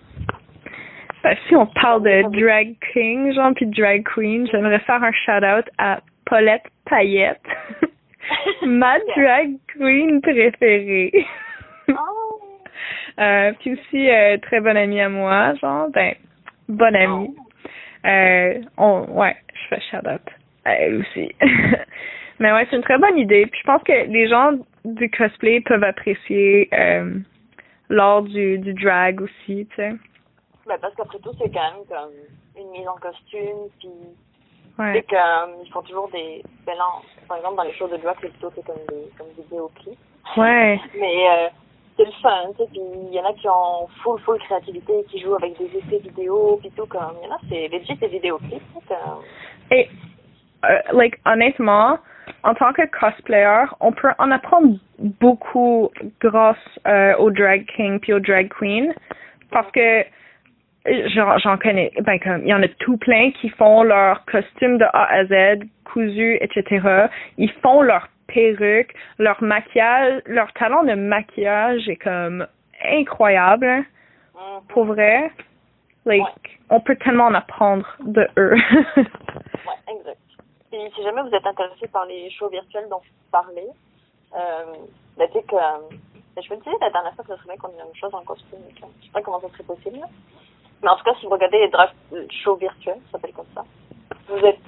si 1.47 1.55
on 1.55 1.67
parle 1.67 2.03
de 2.03 2.23
drag 2.41 2.75
king, 2.93 3.33
genre, 3.33 3.53
puis 3.55 3.67
drag 3.67 4.03
queen, 4.05 4.49
j'aimerais 4.51 4.81
faire 4.81 5.03
un 5.03 5.13
shout-out 5.13 5.69
à 5.79 6.01
Paulette 6.25 6.65
Payette, 6.87 7.43
ma 8.63 8.99
drag 9.17 9.53
queen 9.77 10.21
préférée. 10.23 11.27
Oh, 13.19 13.23
Euh, 13.23 13.53
puis 13.61 13.73
aussi, 13.73 14.11
euh, 14.11 14.39
très 14.39 14.61
bonne 14.61 14.77
amie 14.77 15.01
à 15.01 15.09
moi, 15.09 15.55
genre, 15.55 15.89
ben, 15.91 16.15
bonne 16.69 16.97
amie. 16.97 17.35
Euh, 18.05 18.61
on, 18.77 19.05
ouais, 19.11 19.37
je 19.55 19.69
fais 19.69 19.81
shout-out 19.91 20.23
à 20.65 20.75
elle 20.75 21.01
aussi. 21.01 21.35
Mais 22.39 22.53
ouais, 22.53 22.67
c'est 22.69 22.77
une 22.77 22.83
très 22.83 22.99
bonne 22.99 23.19
idée. 23.19 23.47
Puis 23.47 23.61
je 23.61 23.67
pense 23.67 23.83
que 23.85 23.93
les 23.93 24.29
gens 24.29 24.53
du 24.85 25.11
cosplay 25.11 25.61
peuvent 25.61 25.85
apprécier 25.85 26.69
euh, 26.73 27.15
l'art 27.89 28.23
du, 28.23 28.59
du 28.59 28.75
drag 28.75 29.21
aussi, 29.21 29.67
tu 29.71 29.77
sais. 29.77 29.93
ben 30.67 30.77
parce 30.81 30.95
qu'après 30.97 31.19
tout 31.19 31.31
c'est 31.39 31.53
quand 31.53 31.73
même 31.73 31.85
comme 31.89 32.11
une 32.59 32.71
mise 32.71 32.89
en 32.89 32.97
costume, 32.97 33.69
puis 33.79 33.91
Ouais. 34.79 34.93
C'est 34.95 35.07
qu'ils 35.07 35.73
font 35.73 35.83
toujours 35.83 36.09
des. 36.11 36.43
Ben 36.67 36.75
là, 36.77 36.85
par 37.29 37.37
exemple, 37.37 37.57
dans 37.57 37.63
les 37.63 37.75
shows 37.75 37.89
de 37.89 37.97
drag, 37.99 38.17
c'est 38.21 38.31
plutôt 38.31 38.51
c'est 38.55 38.65
comme 38.65 38.81
des, 38.89 39.11
comme 39.19 39.27
des 39.37 39.43
vidéoclips. 39.43 39.99
Ouais. 40.37 40.81
Mais 40.99 41.29
euh, 41.31 41.49
fun, 42.23 42.53
il 42.75 43.13
y 43.13 43.21
en 43.21 43.25
a 43.25 43.33
qui 43.35 43.49
ont 43.49 43.89
full, 44.03 44.19
full 44.21 44.39
créativité, 44.39 44.93
qui 45.09 45.21
jouent 45.21 45.35
avec 45.35 45.59
des 45.59 45.67
effets 45.77 45.99
vidéo, 45.99 46.59
puis 46.61 46.71
tout. 46.77 46.87
Comme, 46.87 47.17
il 47.21 47.29
y 47.29 47.31
en 47.31 47.35
a, 47.35 47.39
c'est 47.49 47.69
legit 47.69 47.95
des 47.97 48.09
vidéoclips. 48.09 48.63
Et, 49.71 49.89
euh, 50.65 50.79
like, 50.93 51.19
honnêtement, 51.27 51.99
en 52.45 52.55
tant 52.55 52.73
que 52.73 52.83
cosplayer, 52.87 53.67
on 53.81 53.93
peut 53.93 54.11
en 54.19 54.31
apprendre 54.31 54.79
beaucoup 54.99 55.91
grâce 56.21 56.57
euh, 56.87 57.17
au 57.17 57.31
drag 57.31 57.67
king 57.77 57.99
puis 58.01 58.13
au 58.13 58.21
drag 58.21 58.49
queen. 58.49 58.95
Parce 59.51 59.71
que, 59.73 60.05
j'en 60.87 61.57
connais, 61.59 61.93
ben, 62.01 62.19
comme, 62.19 62.43
il 62.43 62.49
y 62.49 62.55
en 62.55 62.63
a 62.63 62.69
tout 62.79 62.97
plein 62.97 63.31
qui 63.41 63.49
font 63.51 63.83
leur 63.83 64.25
costume 64.25 64.79
de 64.79 64.85
A 64.85 65.13
à 65.13 65.25
Z, 65.27 65.65
cousu, 65.85 66.39
etc. 66.41 67.09
Ils 67.39 67.53
font 67.63 67.83
leur 67.83 68.09
perruque, 68.27 68.95
leur 69.19 69.43
maquillage, 69.43 70.23
leur 70.27 70.53
talent 70.55 70.83
de 70.85 70.95
maquillage 70.95 71.89
est 71.89 71.97
comme 71.97 72.47
incroyable, 72.85 73.67
hein, 73.67 73.85
Mhm. 74.35 74.67
pour 74.69 74.85
vrai. 74.85 75.31
Like, 76.05 76.59
on 76.71 76.81
peut 76.81 76.97
tellement 76.97 77.27
en 77.27 77.35
apprendre 77.35 77.87
de 78.01 78.27
eux. 78.37 78.57
Ouais, 78.97 79.95
exact. 79.95 80.19
Puis 80.71 80.81
si 80.97 81.03
jamais 81.03 81.23
vous 81.23 81.35
êtes 81.35 81.47
intéressé 81.47 81.87
par 81.89 82.07
les 82.07 82.29
shows 82.31 82.49
virtuels 82.49 82.89
dont 82.91 83.01
je 83.05 83.11
parlais, 83.31 83.69
euh, 84.35 84.65
ben, 85.17 85.29
tu 85.29 85.35
sais 85.35 85.43
que. 85.45 85.55
euh, 85.55 85.79
ben, 86.35 86.43
je 86.43 86.51
me 86.53 86.59
disais 86.59 86.71
la 86.81 86.91
dernière 86.91 87.15
fois 87.15 87.25
que 87.25 87.31
ce 87.31 87.37
serait 87.37 87.55
bien 87.55 87.57
qu'on 87.59 87.69
ait 87.75 87.79
la 87.79 87.85
même 87.85 87.95
chose 87.95 88.13
en 88.15 88.23
costume. 88.25 88.59
Je 88.75 88.81
sais 88.81 89.13
pas 89.13 89.21
comment 89.23 89.39
ça 89.41 89.49
serait 89.51 89.63
possible. 89.65 90.01
Mais 90.83 90.89
en 90.89 90.97
tout 90.97 91.05
cas, 91.05 91.15
si 91.21 91.27
vous 91.27 91.33
regardez 91.33 91.59
les 91.59 91.69
drag 91.69 91.91
shows 92.43 92.57
virtuels, 92.57 92.99
ça 93.07 93.13
s'appelle 93.13 93.33
comme 93.35 93.47
ça, 93.55 93.65
vous 94.29 94.45
êtes, 94.45 94.59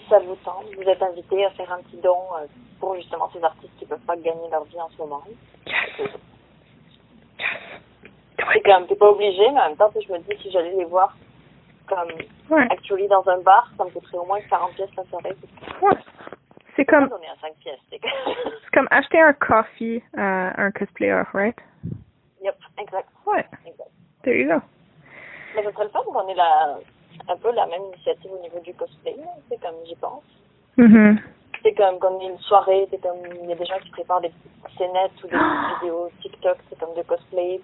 si 0.00 0.08
ça 0.08 0.18
vous 0.20 0.36
tente, 0.36 0.64
vous 0.76 0.82
êtes 0.82 1.02
invité 1.02 1.44
à 1.44 1.50
faire 1.50 1.70
un 1.72 1.82
petit 1.82 1.96
don 1.98 2.16
euh, 2.36 2.46
pour 2.80 2.94
justement 2.96 3.28
ces 3.32 3.42
artistes 3.44 3.72
qui 3.78 3.86
peuvent 3.86 4.00
pas 4.00 4.16
gagner 4.16 4.48
leur 4.50 4.64
vie 4.64 4.80
en 4.80 4.88
ce 4.90 4.98
moment. 4.98 5.22
C'est 8.52 8.60
comme, 8.62 8.86
t'es 8.86 8.96
pas 8.96 9.10
obligé, 9.10 9.50
mais 9.50 9.60
en 9.60 9.68
même 9.68 9.76
temps, 9.76 9.90
je 9.94 10.12
me 10.12 10.18
dis, 10.18 10.36
si 10.42 10.50
j'allais 10.50 10.72
les 10.74 10.84
voir 10.84 11.16
comme 11.86 12.08
Ouais. 12.50 12.66
actually 12.70 13.08
dans 13.08 13.26
un 13.28 13.38
bar, 13.40 13.70
ça 13.76 13.84
me 13.84 13.90
coûterait 13.90 14.18
au 14.18 14.24
moins 14.26 14.40
40 14.48 14.72
pièces 14.74 14.94
la 14.96 15.04
soirée. 15.04 15.36
Ouais. 15.80 15.96
C'est 16.76 16.84
comme, 16.86 17.08
on 17.12 17.22
est 17.22 17.28
à 17.28 17.36
5 17.40 17.54
pièces. 17.60 17.78
c'est 17.90 17.98
que- 17.98 18.08
c'est 18.64 18.70
comme 18.74 18.88
acheter 18.90 19.20
un 19.20 19.32
coffee 19.34 20.02
à 20.16 20.60
un 20.60 20.70
cosplayer, 20.70 21.22
right? 21.34 21.56
yep, 22.42 22.56
exact, 22.78 23.08
Ouais. 23.26 23.44
exact. 23.66 23.90
There 24.22 24.36
you 24.38 24.48
go. 24.48 24.60
Mais 25.54 25.64
ce 25.64 25.70
serait 25.70 25.84
le 25.84 25.90
fun 25.90 26.00
qu'on 26.04 26.28
ait 26.28 26.34
la, 26.34 26.78
un 27.28 27.36
peu 27.36 27.52
la 27.54 27.66
même 27.66 27.82
initiative 27.92 28.30
au 28.32 28.42
niveau 28.42 28.60
du 28.60 28.72
cosplay, 28.74 29.14
là, 29.18 29.30
c'est 29.48 29.60
comme 29.60 29.74
j'y 29.86 29.94
pense. 29.96 30.22
Mhm. 30.76 31.18
C'est 31.62 31.74
comme 31.74 31.98
qu'on 32.00 32.20
ait 32.20 32.26
une 32.30 32.38
soirée, 32.38 32.86
c'est 32.90 33.00
comme, 33.00 33.18
il 33.42 33.48
y 33.48 33.52
a 33.52 33.54
des 33.54 33.64
gens 33.66 33.78
qui 33.82 33.90
préparent 33.90 34.20
des 34.20 34.30
petites 34.30 34.78
scénettes 34.78 35.12
ou 35.22 35.28
des 35.28 35.36
petites 35.36 35.80
vidéos 35.80 36.10
TikTok, 36.20 36.56
c'est 36.68 36.78
comme 36.78 36.94
de 36.96 37.02
cosplay, 37.02 37.60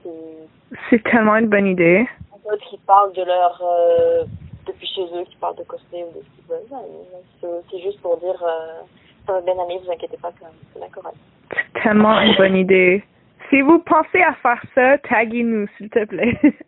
C'est 0.91 1.03
tellement 1.03 1.37
une 1.37 1.49
bonne 1.49 1.67
idée. 1.67 2.07
d'autres 2.49 2.65
qui 2.71 2.79
parlent 2.87 3.13
de 3.13 3.23
leur, 3.25 3.61
euh, 3.63 4.25
depuis 4.67 4.87
chez 4.87 5.03
eux, 5.03 5.25
qui 5.25 5.37
parlent 5.37 5.57
de 5.57 5.65
cosplay 5.65 6.05
ou 6.05 6.19
de 6.19 6.23
ce 6.25 6.31
qu'ils 6.37 6.45
veulent. 6.49 6.71
là. 6.71 7.49
C'est 7.71 7.81
juste 7.81 8.01
pour 8.01 8.17
dire, 8.19 8.41
euh, 8.43 8.83
ça 9.27 9.33
va 9.33 9.41
bien 9.41 9.55
aller, 9.59 9.79
vous 9.85 9.91
inquiétez 9.91 10.17
pas, 10.19 10.31
c'est 10.73 10.79
bien 10.79 10.89
correct. 10.91 11.17
C'est 11.55 11.83
tellement 11.83 12.21
une 12.21 12.37
bonne 12.37 12.57
idée. 12.57 13.03
Si 13.51 13.61
vous 13.63 13.79
pensez 13.81 14.23
à 14.23 14.35
faire 14.35 14.63
ça, 14.75 14.99
taguez-nous, 14.99 15.67
s'il 15.77 15.89
te 15.91 16.05
plaît. 16.05 16.39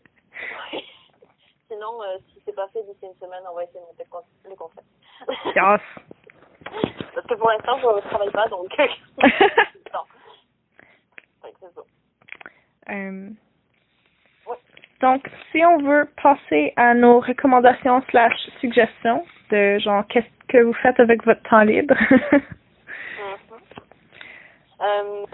Sinon, 1.70 2.02
euh, 2.02 2.18
si 2.32 2.42
c'est 2.44 2.54
pas 2.54 2.66
fait 2.72 2.82
d'ici 2.82 2.98
une 3.06 3.14
semaine, 3.24 3.42
on 3.50 3.54
va 3.54 3.62
essayer 3.64 3.80
de 3.80 3.84
monter 3.86 4.04
le 4.04 4.10
con- 4.10 4.24
le 4.44 4.56
concept. 4.56 4.86
yes. 5.54 5.80
Parce 7.14 7.26
que 7.26 7.34
pour 7.34 7.48
l'instant, 7.50 7.78
je 7.78 7.86
ne 7.86 8.00
travaille 8.08 8.30
pas, 8.30 8.48
donc. 8.48 8.76
non. 8.78 10.00
Ouais, 11.44 11.52
c'est 11.60 11.74
ça. 11.74 11.80
Euh, 12.90 13.28
Ouais. 14.46 14.56
donc, 15.00 15.30
si 15.52 15.64
on 15.64 15.78
veut 15.78 16.08
passer 16.22 16.72
à 16.76 16.94
nos 16.94 17.20
recommandations 17.20 18.02
slash 18.10 18.34
suggestions 18.60 19.24
de 19.50 19.78
genre 19.78 20.04
qu'est-ce 20.08 20.26
que 20.48 20.58
vous 20.62 20.72
faites 20.74 20.98
avec 20.98 21.24
votre 21.24 21.42
temps 21.48 21.62
libre? 21.62 21.94
Mhm. 23.20 23.58
Euh, 24.80 25.26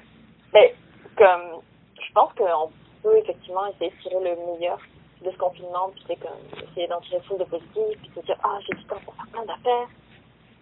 ben, 0.52 0.70
comme, 1.16 1.60
je 2.00 2.12
pense 2.12 2.32
qu'on 2.34 2.70
peut 3.02 3.16
effectivement 3.18 3.66
essayer 3.68 3.90
de 3.90 3.96
tirer 4.02 4.24
le 4.34 4.36
meilleur 4.58 4.78
de 5.24 5.30
ce 5.30 5.36
confinement, 5.38 5.90
puis 5.94 6.04
c'est 6.06 6.16
comme, 6.16 6.38
essayer 6.70 6.86
d'en 6.88 7.00
tirer 7.00 7.20
full 7.22 7.38
de 7.38 7.44
positif, 7.44 7.98
puis 8.02 8.10
se 8.14 8.20
dire, 8.20 8.36
ah, 8.44 8.58
j'ai 8.66 8.76
du 8.76 8.84
temps 8.84 8.96
pour 9.04 9.14
faire 9.14 9.26
plein 9.32 9.44
d'affaires. 9.44 9.88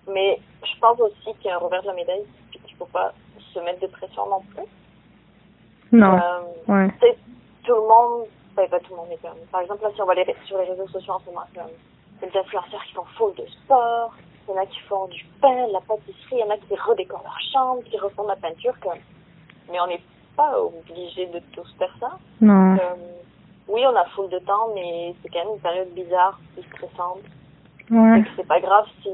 Mais 0.08 0.38
je 0.62 0.80
pense 0.80 1.00
aussi 1.00 1.34
qu'il 1.38 1.46
y 1.46 1.50
a 1.50 1.56
un 1.56 1.58
revers 1.58 1.82
de 1.82 1.88
la 1.88 1.94
médaille, 1.94 2.24
puis 2.50 2.60
qu'il 2.60 2.76
faut 2.76 2.86
pas 2.86 3.12
se 3.52 3.58
mettre 3.60 3.80
de 3.80 3.86
pression 3.88 4.26
non 4.28 4.40
plus. 4.54 4.64
non. 5.92 6.16
Euh, 6.16 6.40
Ouais. 6.68 6.88
tout 7.64 7.74
le 7.74 7.80
monde, 7.88 8.26
ben, 8.56 8.68
pas 8.68 8.80
tout 8.80 8.90
le 8.90 8.96
monde, 8.96 9.06
mais 9.10 9.16
comme, 9.18 9.38
par 9.50 9.60
exemple, 9.62 9.82
là, 9.82 9.90
si 9.94 10.02
on 10.02 10.06
va 10.06 10.12
aller 10.12 10.26
sur 10.46 10.58
les 10.58 10.64
réseaux 10.64 10.88
sociaux 10.88 11.14
en 11.14 11.20
ce 11.20 11.26
moment, 11.26 11.46
comme, 11.54 11.70
il 12.20 12.26
y 12.26 12.28
a 12.28 12.30
des 12.32 12.38
influenceurs 12.38 12.82
qui 12.84 12.92
font 12.94 13.04
full 13.16 13.34
de 13.34 13.46
sport, 13.46 14.12
il 14.48 14.54
y 14.54 14.58
en 14.58 14.62
a 14.62 14.66
qui 14.66 14.80
font 14.80 15.06
du 15.08 15.24
pain, 15.40 15.66
de 15.68 15.72
la 15.72 15.80
pâtisserie, 15.80 16.32
il 16.32 16.38
y 16.38 16.42
en 16.42 16.50
a 16.50 16.56
qui 16.58 16.74
redécorent 16.76 17.22
leur 17.22 17.40
chambre, 17.52 17.82
qui 17.84 17.96
refont 17.98 18.24
de 18.24 18.28
la 18.28 18.36
peinture, 18.36 18.74
comme, 18.80 18.98
mais 19.70 19.80
on 19.80 19.86
n'est 19.86 20.02
pas 20.36 20.58
obligé 20.60 21.26
de 21.26 21.38
tous 21.52 21.66
faire 21.78 21.94
ça. 22.00 22.18
Non. 22.40 22.76
Comme, 22.76 23.00
oui, 23.68 23.82
on 23.86 23.96
a 23.96 24.04
full 24.14 24.28
de 24.30 24.38
temps, 24.40 24.68
mais 24.74 25.14
c'est 25.22 25.28
quand 25.30 25.40
même 25.44 25.54
une 25.54 25.60
période 25.60 25.88
bizarre 25.94 26.38
et 26.58 26.62
stressante. 26.74 27.22
Ouais. 27.90 28.22
C'est 28.36 28.46
pas 28.46 28.60
grave 28.60 28.86
si 29.02 29.10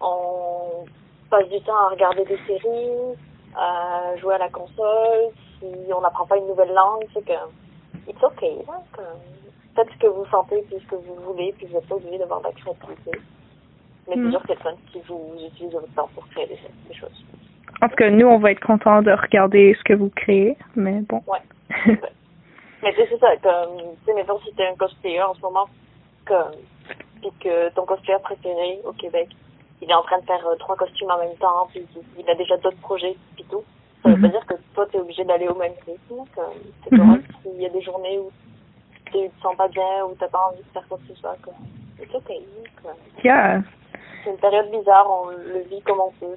on 0.00 0.84
passe 1.30 1.48
du 1.48 1.60
temps 1.62 1.76
à 1.76 1.88
regarder 1.90 2.24
des 2.24 2.38
séries, 2.46 3.16
à 3.56 4.16
jouer 4.18 4.34
à 4.34 4.38
la 4.38 4.48
console, 4.48 5.30
si 5.58 5.66
on 5.94 6.00
n'apprend 6.00 6.26
pas 6.26 6.36
une 6.36 6.46
nouvelle 6.46 6.72
langue, 6.72 7.04
c'est 7.14 7.24
que 7.24 7.32
it's 8.08 8.22
okay. 8.22 8.56
Comme, 8.92 9.04
faites 9.76 9.88
ce 9.92 9.98
que 9.98 10.06
vous 10.06 10.26
sentez 10.26 10.62
puis 10.68 10.76
ce 10.80 10.86
que 10.90 10.96
vous 10.96 11.14
voulez, 11.26 11.52
puis 11.56 11.66
vous 11.66 11.74
n'êtes 11.74 11.88
pas 11.88 11.94
obligé 11.96 12.18
d'avoir 12.18 12.40
de 12.40 12.46
la 12.46 12.52
créativité. 12.52 13.10
Mais 14.08 14.16
Mm. 14.16 14.24
c'est 14.24 14.30
sûr 14.32 14.42
que 14.42 14.46
c'est 14.48 14.62
fun 14.62 14.74
si 14.92 15.00
vous 15.08 15.32
utilisez 15.46 15.74
votre 15.74 15.94
temps 15.94 16.08
pour 16.14 16.26
créer 16.28 16.46
des, 16.46 16.58
des 16.88 16.94
choses. 16.94 17.24
En 17.82 17.88
tout 17.88 17.96
cas, 17.96 18.10
nous, 18.10 18.26
on 18.26 18.38
va 18.38 18.52
être 18.52 18.60
contents 18.64 19.02
de 19.02 19.10
regarder 19.12 19.74
ce 19.78 19.82
que 19.84 19.94
vous 19.94 20.10
créez, 20.14 20.56
mais 20.76 21.00
bon. 21.08 21.22
Ouais. 21.26 21.40
Mais 22.84 22.92
tu 22.92 23.00
sais, 23.00 23.08
c'est 23.10 23.18
ça, 23.18 23.34
comme, 23.38 23.78
tu 23.78 24.04
sais, 24.04 24.12
mettons 24.14 24.38
si 24.40 24.52
t'es 24.52 24.66
un 24.66 24.74
cosplayer 24.76 25.22
en 25.22 25.32
ce 25.34 25.40
moment, 25.40 25.66
comme, 26.26 26.52
puis 27.22 27.32
que 27.40 27.70
ton 27.70 27.86
cosplayer 27.86 28.18
préféré 28.22 28.78
au 28.84 28.92
Québec, 28.92 29.28
il 29.80 29.90
est 29.90 29.94
en 29.94 30.02
train 30.02 30.18
de 30.18 30.26
faire 30.26 30.46
euh, 30.46 30.54
trois 30.56 30.76
costumes 30.76 31.10
en 31.10 31.16
même 31.18 31.34
temps, 31.36 31.66
puis 31.72 31.86
il, 32.18 32.28
a 32.30 32.34
déjà 32.34 32.58
d'autres 32.58 32.76
projets, 32.82 33.16
puis 33.36 33.44
tout. 33.50 33.64
Ça 34.02 34.10
veut 34.10 34.16
Mhm. 34.16 34.22
pas 34.22 34.28
dire 34.28 34.46
que 34.46 34.54
toi, 34.74 34.86
t'es 34.92 34.98
obligé 35.00 35.24
d'aller 35.24 35.48
au 35.48 35.54
même 35.54 35.72
rythme, 35.86 36.24
comme, 36.34 36.44
c'est 36.84 36.92
Mhm. 36.92 36.98
correct 37.06 37.24
s'il 37.42 37.62
y 37.62 37.66
a 37.66 37.70
des 37.70 37.80
journées 37.80 38.18
où 38.18 38.30
tu 39.06 39.12
te 39.30 39.42
sens 39.42 39.56
pas 39.56 39.68
bien, 39.68 40.04
ou 40.04 40.14
t'as 40.18 40.28
pas 40.28 40.50
envie 40.50 40.62
de 40.62 40.68
faire 40.74 40.86
quoi 40.86 40.98
que 40.98 41.14
ce 41.14 41.18
soit, 41.20 41.36
comme, 41.42 41.54
c'est 41.98 42.14
ok, 42.14 42.32
comme. 42.82 42.92
yeah. 43.24 43.62
C'est 44.22 44.30
une 44.30 44.36
période 44.36 44.70
bizarre, 44.70 45.06
on 45.10 45.28
le 45.30 45.60
vit 45.70 45.80
comme 45.82 46.00
on 46.00 46.10
peut. 46.12 46.34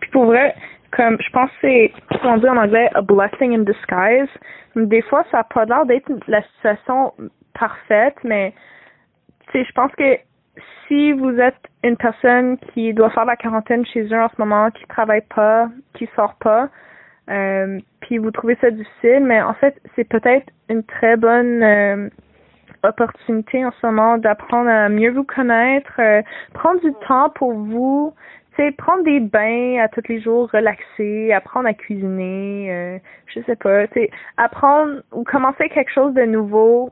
Puis 0.00 0.10
pour 0.12 0.24
vrai, 0.24 0.54
comme 0.92 1.18
je 1.20 1.30
pense 1.30 1.50
que 1.50 1.56
c'est, 1.62 1.92
on 2.24 2.38
dit 2.38 2.48
en 2.48 2.56
anglais, 2.56 2.90
a 2.94 3.02
blessing 3.02 3.54
in 3.54 3.62
disguise. 3.62 4.28
Des 4.76 5.02
fois, 5.02 5.24
ça 5.30 5.38
n'a 5.38 5.44
pas 5.44 5.64
l'air 5.64 5.86
d'être 5.86 6.10
la 6.26 6.42
situation 6.42 7.12
parfaite, 7.54 8.16
mais 8.24 8.54
je 9.52 9.72
pense 9.72 9.92
que 9.96 10.18
si 10.86 11.12
vous 11.12 11.38
êtes 11.38 11.56
une 11.84 11.96
personne 11.96 12.58
qui 12.72 12.92
doit 12.92 13.10
faire 13.10 13.24
la 13.24 13.36
quarantaine 13.36 13.84
chez 13.86 14.02
eux 14.02 14.20
en 14.20 14.28
ce 14.28 14.34
moment, 14.38 14.70
qui 14.70 14.84
travaille 14.86 15.22
pas, 15.34 15.68
qui 15.94 16.08
sort 16.16 16.34
pas, 16.34 16.68
euh, 17.30 17.78
puis 18.00 18.18
vous 18.18 18.30
trouvez 18.30 18.56
ça 18.60 18.70
difficile, 18.70 19.20
mais 19.22 19.40
en 19.40 19.54
fait, 19.54 19.80
c'est 19.94 20.04
peut-être 20.04 20.46
une 20.68 20.82
très 20.82 21.16
bonne 21.16 21.62
euh, 21.62 22.08
opportunité 22.82 23.64
en 23.64 23.70
ce 23.70 23.86
moment 23.86 24.18
d'apprendre 24.18 24.68
à 24.68 24.88
mieux 24.88 25.10
vous 25.10 25.24
connaître, 25.24 25.92
euh, 26.00 26.22
prendre 26.54 26.80
du 26.80 26.92
temps 27.06 27.30
pour 27.30 27.52
vous, 27.52 28.14
prendre 28.76 29.02
des 29.04 29.20
bains 29.20 29.78
à 29.80 29.88
tous 29.88 30.02
les 30.08 30.20
jours, 30.20 30.50
relaxer, 30.52 31.32
apprendre 31.32 31.68
à 31.68 31.74
cuisiner, 31.74 32.72
euh, 32.72 32.98
je 33.26 33.40
sais 33.42 33.56
pas, 33.56 33.86
c'est 33.94 34.10
apprendre 34.36 35.02
ou 35.12 35.24
commencer 35.24 35.68
quelque 35.70 35.90
chose 35.90 36.14
de 36.14 36.24
nouveau 36.24 36.90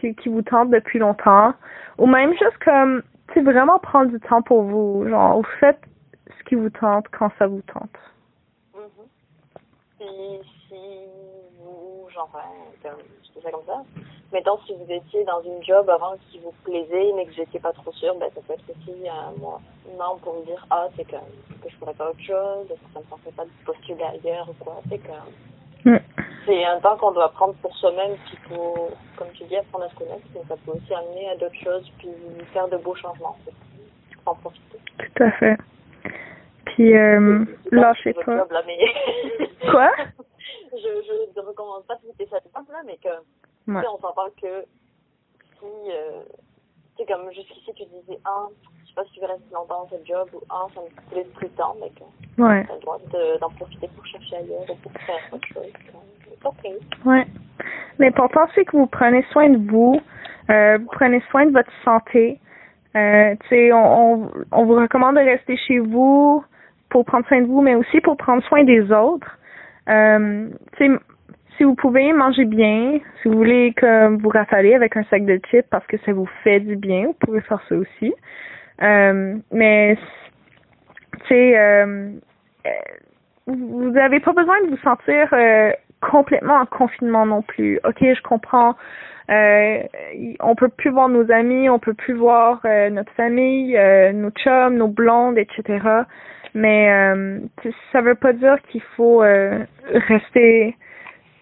qui, 0.00 0.14
qui 0.14 0.28
vous 0.28 0.42
tente 0.42 0.70
depuis 0.70 0.98
longtemps, 0.98 1.52
ou 1.98 2.06
même 2.06 2.32
juste 2.32 2.58
comme, 2.64 3.02
tu 3.32 3.42
vraiment 3.42 3.78
prendre 3.78 4.10
du 4.10 4.20
temps 4.20 4.42
pour 4.42 4.62
vous, 4.62 5.06
genre, 5.08 5.36
vous 5.36 5.48
faites 5.60 5.80
ce 6.38 6.44
qui 6.44 6.54
vous 6.54 6.70
tente 6.70 7.06
quand 7.08 7.30
ça 7.38 7.46
vous 7.46 7.62
tente. 7.62 7.98
Vous, 8.72 8.80
genre, 12.14 12.30
je 12.82 13.32
fais 13.34 13.40
ça 13.42 13.50
comme 13.50 13.64
ça, 13.66 13.82
mettons 14.32 14.58
si 14.66 14.74
vous 14.74 14.90
étiez 14.90 15.24
dans 15.24 15.42
une 15.42 15.62
job 15.64 15.88
avant 15.90 16.16
qui 16.30 16.38
vous 16.38 16.52
plaisait 16.64 17.12
mais 17.14 17.26
que 17.26 17.32
vous 17.32 17.40
n'étiez 17.40 17.60
pas 17.60 17.72
trop 17.72 17.92
sûr, 17.92 18.14
ben 18.16 18.28
ça 18.34 18.40
peut 18.46 18.54
être 18.54 18.64
aussi 18.70 19.08
un 19.08 19.32
moi, 19.38 19.60
non 19.98 20.18
pour 20.22 20.34
me 20.40 20.44
dire 20.44 20.66
ah 20.70 20.88
c'est 20.96 21.04
que, 21.04 21.16
que 21.16 21.68
je 21.68 21.76
pourrais 21.76 21.94
pas 21.94 22.10
autre 22.10 22.22
chose, 22.22 22.68
que 22.68 22.74
ça 22.92 23.00
me 23.00 23.04
tenterait 23.04 23.32
pas 23.36 23.44
de 23.44 23.50
postuler 23.64 24.04
ailleurs 24.04 24.48
ou 24.48 24.64
quoi, 24.64 24.80
c'est 24.88 24.98
que 24.98 25.90
mm. 25.90 25.98
c'est 26.46 26.64
un 26.64 26.80
temps 26.80 26.96
qu'on 26.96 27.12
doit 27.12 27.30
prendre 27.30 27.54
pour 27.54 27.74
soi-même 27.76 28.16
puis 28.26 28.38
pour, 28.48 28.90
comme 29.16 29.28
tu 29.34 29.44
dis, 29.44 29.56
apprendre 29.56 29.84
à 29.84 29.90
se 29.90 29.94
connaître, 29.94 30.26
mais 30.34 30.42
ça 30.48 30.56
peut 30.64 30.72
aussi 30.72 30.94
amener 30.94 31.30
à 31.30 31.36
d'autres 31.36 31.62
choses 31.62 31.90
puis 31.98 32.10
faire 32.52 32.68
de 32.68 32.76
beaux 32.76 32.94
changements, 32.94 33.36
en 34.26 34.34
profiter. 34.34 34.78
Tout 34.98 35.22
à 35.22 35.30
fait. 35.32 35.56
Puis 36.66 36.96
euh, 36.96 37.44
lâchez 37.70 38.14
pas. 38.14 38.38
Job, 38.38 38.50
là, 38.50 38.62
mais... 38.66 38.78
Quoi? 39.70 39.90
je, 40.78 41.32
je 41.34 41.40
ne 41.40 41.46
recommande 41.46 41.84
pas 41.86 41.96
de 41.96 42.00
quitter 42.10 42.28
cette 42.30 42.44
là, 42.54 42.82
mais 42.84 42.96
que 42.98 43.08
Ouais. 43.66 43.82
on 43.88 43.98
s'en 43.98 44.12
parle 44.12 44.30
que 44.42 44.64
si, 45.58 45.64
euh, 45.90 46.20
tu 46.96 47.02
sais, 47.04 47.10
comme 47.10 47.32
jusqu'ici, 47.32 47.72
tu 47.74 47.84
disais, 47.86 48.18
ah, 48.26 48.48
je 48.82 48.88
sais 48.88 48.94
pas 48.94 49.04
si 49.04 49.12
tu 49.12 49.20
veux 49.20 49.26
rester 49.26 49.54
longtemps 49.54 49.84
dans 49.84 49.96
ce 49.98 50.04
job, 50.04 50.28
ou 50.34 50.40
ah, 50.50 50.66
ça 50.74 50.82
me 50.82 51.10
plaît 51.10 51.26
plus 51.34 51.48
de 51.48 51.56
temps, 51.56 51.74
mais 51.80 51.88
que 51.88 52.42
ouais. 52.42 52.64
tu 52.66 52.70
as 52.70 52.74
le 52.74 52.80
droit 52.80 52.98
d'en 53.40 53.50
profiter 53.50 53.88
pour 53.88 54.04
chercher 54.04 54.36
ailleurs 54.36 54.68
ou 54.68 54.74
pour 54.74 54.92
faire 54.92 55.16
autre 55.32 55.48
chose. 55.48 55.72
OK. 56.44 57.06
Ouais. 57.06 57.26
L'important, 57.98 58.46
c'est 58.54 58.66
que 58.66 58.76
vous 58.76 58.86
prenez 58.86 59.22
soin 59.32 59.48
de 59.48 59.70
vous, 59.70 59.98
euh, 60.50 60.76
vous 60.78 60.88
prenez 60.92 61.22
soin 61.30 61.46
de 61.46 61.52
votre 61.52 61.72
santé. 61.84 62.38
Euh, 62.94 63.34
tu 63.44 63.48
sais, 63.48 63.72
on, 63.72 64.24
on, 64.24 64.30
on 64.52 64.64
vous 64.66 64.74
recommande 64.74 65.14
de 65.16 65.20
rester 65.20 65.56
chez 65.56 65.78
vous 65.78 66.44
pour 66.90 67.04
prendre 67.06 67.26
soin 67.28 67.40
de 67.40 67.46
vous, 67.46 67.62
mais 67.62 67.74
aussi 67.76 68.00
pour 68.02 68.16
prendre 68.18 68.42
soin 68.44 68.62
des 68.62 68.92
autres. 68.92 69.38
Euh, 69.88 70.48
si 71.56 71.64
vous 71.64 71.74
pouvez 71.74 72.12
manger 72.12 72.44
bien, 72.44 72.98
si 73.22 73.28
vous 73.28 73.36
voulez 73.36 73.72
que 73.74 74.20
vous 74.20 74.28
rafaler 74.28 74.74
avec 74.74 74.96
un 74.96 75.04
sac 75.04 75.24
de 75.24 75.40
chips 75.50 75.66
parce 75.70 75.86
que 75.86 75.96
ça 75.98 76.12
vous 76.12 76.28
fait 76.42 76.60
du 76.60 76.76
bien, 76.76 77.06
vous 77.06 77.16
pouvez 77.20 77.40
faire 77.42 77.62
ça 77.68 77.76
aussi. 77.76 78.12
Euh, 78.82 79.36
mais 79.52 79.96
tu 81.12 81.26
sais, 81.28 81.58
euh, 81.58 82.10
euh 82.66 82.70
vous 83.46 83.90
n'avez 83.90 84.20
pas 84.20 84.32
besoin 84.32 84.62
de 84.62 84.70
vous 84.70 84.78
sentir 84.78 85.28
euh, 85.34 85.70
complètement 86.00 86.54
en 86.54 86.66
confinement 86.66 87.26
non 87.26 87.42
plus. 87.42 87.78
Ok, 87.84 87.98
je 88.00 88.22
comprends. 88.22 88.74
Euh, 89.30 89.82
on 90.40 90.54
peut 90.54 90.70
plus 90.70 90.90
voir 90.90 91.10
nos 91.10 91.30
amis, 91.30 91.68
on 91.68 91.78
peut 91.78 91.92
plus 91.92 92.14
voir 92.14 92.60
euh, 92.64 92.88
notre 92.88 93.12
famille, 93.12 93.78
nos 94.14 94.30
chums, 94.30 94.76
nos 94.76 94.88
blondes, 94.88 95.36
etc. 95.36 96.04
Mais 96.54 96.88
ça 97.92 98.00
veut 98.00 98.14
pas 98.14 98.32
dire 98.32 98.56
qu'il 98.68 98.82
faut 98.96 99.24
rester 100.08 100.76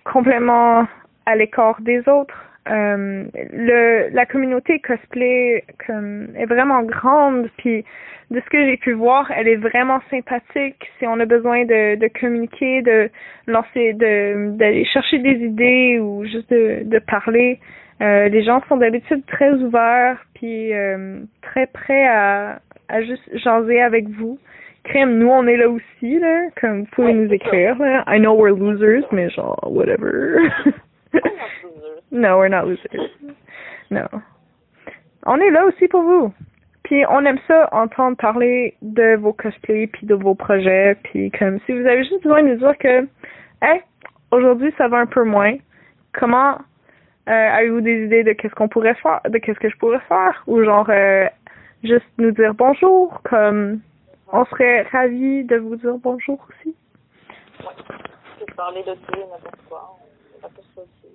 complètement 0.05 0.87
à 1.27 1.37
l'écart 1.37 1.81
des 1.81 2.09
autres. 2.09 2.53
Euh, 2.71 3.25
le, 3.35 4.09
la 4.15 4.25
communauté 4.25 4.79
cosplay 4.79 5.65
comme, 5.85 6.29
est 6.37 6.47
vraiment 6.47 6.83
grande, 6.83 7.49
puis 7.57 7.85
de 8.31 8.41
ce 8.41 8.51
que 8.51 8.65
j'ai 8.65 8.77
pu 8.77 8.93
voir, 8.93 9.31
elle 9.33 9.49
est 9.49 9.57
vraiment 9.57 10.01
sympathique. 10.11 10.89
Si 10.99 11.07
on 11.07 11.19
a 11.19 11.25
besoin 11.27 11.65
de, 11.65 11.97
de 11.97 12.09
communiquer, 12.21 12.83
de 12.83 13.11
lancer, 13.49 13.95
de 13.95 14.57
d'aller 14.57 14.85
chercher 14.85 15.19
des 15.19 15.45
idées 15.45 15.99
ou 15.99 16.25
juste 16.25 16.51
de, 16.51 16.83
de 16.85 16.99
parler, 17.01 17.59
euh, 18.01 18.29
les 18.29 18.45
gens 18.45 18.63
sont 18.69 18.77
d'habitude 18.77 19.27
très 19.27 19.53
ouverts, 19.55 20.25
puis 20.35 20.73
euh, 20.73 21.21
très 21.43 21.67
prêts 21.67 22.07
à, 22.07 22.61
à 22.89 23.03
juste 23.03 23.29
jaser 23.39 23.83
avec 23.83 24.09
vous 24.09 24.39
crème, 24.85 25.19
nous 25.19 25.29
on 25.29 25.47
est 25.47 25.57
là 25.57 25.69
aussi, 25.69 26.19
là, 26.19 26.49
comme 26.61 26.81
vous 26.81 26.89
pouvez 26.93 27.15
nous 27.15 27.33
écrire, 27.33 27.79
là. 27.79 28.05
I 28.07 28.19
know 28.19 28.35
we're 28.35 28.57
losers, 28.57 29.05
mais 29.13 29.31
genre, 29.31 29.59
whatever. 29.65 30.39
no, 32.11 32.39
we're 32.39 32.49
not 32.49 32.67
losers. 32.67 33.11
No. 33.91 34.07
On 35.25 35.39
est 35.39 35.51
là 35.51 35.67
aussi 35.67 35.87
pour 35.89 36.03
vous. 36.03 36.33
Puis 36.85 37.05
on 37.09 37.25
aime 37.25 37.39
ça, 37.47 37.69
entendre 37.73 38.17
parler 38.17 38.75
de 38.83 39.17
vos 39.17 39.33
cosplays, 39.33 39.87
puis 39.87 40.07
de 40.07 40.15
vos 40.15 40.35
projets, 40.35 40.97
puis 41.05 41.31
comme 41.31 41.61
si 41.61 41.73
vous 41.73 41.87
avez 41.87 42.05
juste 42.05 42.23
besoin 42.23 42.43
de 42.43 42.49
nous 42.49 42.57
dire 42.57 42.77
que, 42.79 43.07
hey, 43.63 43.81
aujourd'hui 44.31 44.73
ça 44.77 44.89
va 44.89 44.99
un 44.99 45.07
peu 45.07 45.25
moins. 45.25 45.55
Comment 46.13 46.59
euh, 47.29 47.33
avez-vous 47.33 47.81
des 47.83 48.07
idées 48.07 48.25
de 48.25 48.33
qu'est-ce 48.33 48.55
qu'on 48.55 48.69
pourrait 48.69 48.97
faire, 48.97 49.21
de 49.29 49.39
qu'est-ce 49.39 49.61
que 49.61 49.71
je 49.71 49.77
pourrais 49.77 50.01
faire, 50.09 50.43
ou 50.47 50.63
genre 50.65 50.87
euh, 50.91 51.27
juste 51.85 52.07
nous 52.19 52.33
dire 52.33 52.55
bonjour, 52.55 53.21
comme 53.23 53.81
on 54.33 54.45
serait 54.47 54.83
ravis 54.83 55.45
de 55.45 55.57
vous 55.57 55.77
dire 55.77 55.97
bonjour 55.99 56.39
aussi. 56.49 56.75
Ouais. 57.61 57.75
peux 58.39 58.55
parler 58.55 58.83
de 58.83 58.95
tout, 58.95 59.21
n'importe 59.21 59.61
quoi. 59.69 59.97
On 60.37 60.41
pas 60.41 60.49
ça 60.75 60.81
aussi. 60.81 61.13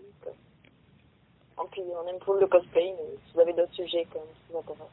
En 1.57 1.65
plus, 1.65 1.81
on 1.81 2.07
aime 2.07 2.19
trop 2.19 2.39
le 2.39 2.45
cosplay, 2.45 2.93
mais 2.95 3.17
si 3.25 3.33
vous 3.33 3.41
avez 3.41 3.53
d'autres 3.53 3.73
sujets 3.73 4.05
comme 4.13 4.21
ça 4.21 4.39
vous 4.51 4.59
intéresse. 4.59 4.91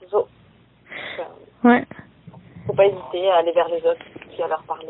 C'est 0.00 0.10
ça. 0.10 1.28
Ouais. 1.64 1.84
Faut 2.66 2.72
pas 2.72 2.86
hésiter 2.86 3.30
à 3.30 3.36
aller 3.36 3.52
vers 3.52 3.68
les 3.68 3.84
autres 3.84 4.04
puis 4.30 4.42
à 4.42 4.48
leur 4.48 4.62
parler. 4.62 4.88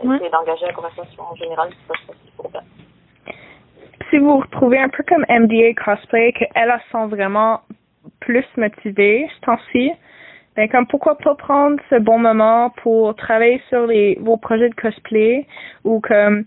Essayer 0.00 0.30
d'engager 0.30 0.66
la 0.66 0.72
conversation 0.74 1.22
en 1.22 1.34
général, 1.34 1.70
c'est 1.70 1.88
pas 1.88 2.12
facile 2.12 2.30
pour 2.36 2.50
bien. 2.50 2.62
Si 4.10 4.18
vous 4.18 4.26
vous 4.26 4.40
retrouvez 4.40 4.78
un 4.78 4.88
peu 4.88 5.02
comme 5.04 5.24
MDA 5.28 5.74
Cosplay, 5.74 6.32
qu'elle 6.32 6.48
elle 6.54 6.80
sent 6.92 7.06
vraiment 7.06 7.62
plus 8.20 8.46
motivée 8.56 9.28
ce 9.34 9.40
temps-ci, 9.40 9.92
ben, 10.58 10.68
comme 10.68 10.88
pourquoi 10.88 11.16
pas 11.16 11.36
prendre 11.36 11.80
ce 11.88 12.00
bon 12.00 12.18
moment 12.18 12.70
pour 12.82 13.14
travailler 13.14 13.62
sur 13.68 13.86
les 13.86 14.18
vos 14.20 14.36
projets 14.36 14.68
de 14.68 14.74
cosplay 14.74 15.46
ou 15.84 16.00
comme 16.00 16.46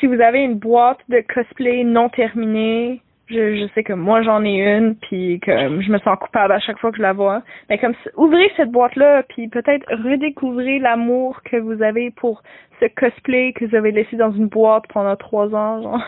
si 0.00 0.06
vous 0.06 0.20
avez 0.20 0.40
une 0.40 0.58
boîte 0.58 0.98
de 1.08 1.22
cosplay 1.32 1.84
non 1.84 2.08
terminée, 2.08 3.00
je, 3.28 3.54
je 3.54 3.68
sais 3.72 3.84
que 3.84 3.92
moi 3.92 4.22
j'en 4.22 4.44
ai 4.44 4.56
une 4.76 4.96
puis 4.96 5.38
que 5.38 5.52
je 5.52 5.92
me 5.92 5.98
sens 5.98 6.18
coupable 6.18 6.52
à 6.54 6.58
chaque 6.58 6.80
fois 6.80 6.90
que 6.90 6.96
je 6.96 7.02
la 7.02 7.12
vois. 7.12 7.42
Mais 7.68 7.76
ben, 7.76 7.94
comme 7.94 8.12
ouvrez 8.16 8.50
cette 8.56 8.72
boîte 8.72 8.96
là 8.96 9.22
puis 9.28 9.46
peut-être 9.46 9.86
redécouvrez 10.02 10.80
l'amour 10.80 11.40
que 11.44 11.56
vous 11.56 11.84
avez 11.84 12.10
pour 12.10 12.42
ce 12.80 12.86
cosplay 12.86 13.52
que 13.52 13.64
vous 13.64 13.76
avez 13.76 13.92
laissé 13.92 14.16
dans 14.16 14.32
une 14.32 14.48
boîte 14.48 14.88
pendant 14.92 15.14
trois 15.14 15.54
ans 15.54 15.80
genre. 15.80 16.02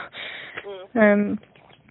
Mm. 0.95 0.99
Euh, 0.99 1.35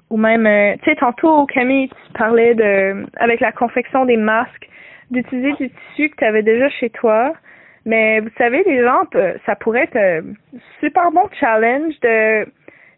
ou 0.09 0.17
même 0.17 0.45
euh, 0.45 0.75
tu 0.83 0.89
sais 0.89 0.97
tantôt 0.97 1.45
Camille 1.45 1.87
tu 1.87 2.13
parlais 2.19 2.53
de 2.53 3.05
avec 3.15 3.39
la 3.39 3.53
confection 3.53 4.03
des 4.03 4.17
masques 4.17 4.67
d'utiliser 5.11 5.53
du 5.53 5.69
tissu 5.69 6.09
que 6.09 6.15
tu 6.15 6.25
avais 6.25 6.43
déjà 6.43 6.69
chez 6.69 6.89
toi. 6.89 7.33
Mais 7.85 8.19
vous 8.19 8.29
savez, 8.37 8.63
les 8.63 8.81
gens, 8.83 9.01
ça 9.45 9.55
pourrait 9.55 9.83
être 9.83 9.97
un 9.97 10.33
super 10.79 11.11
bon 11.11 11.27
challenge 11.39 11.99
de 12.01 12.47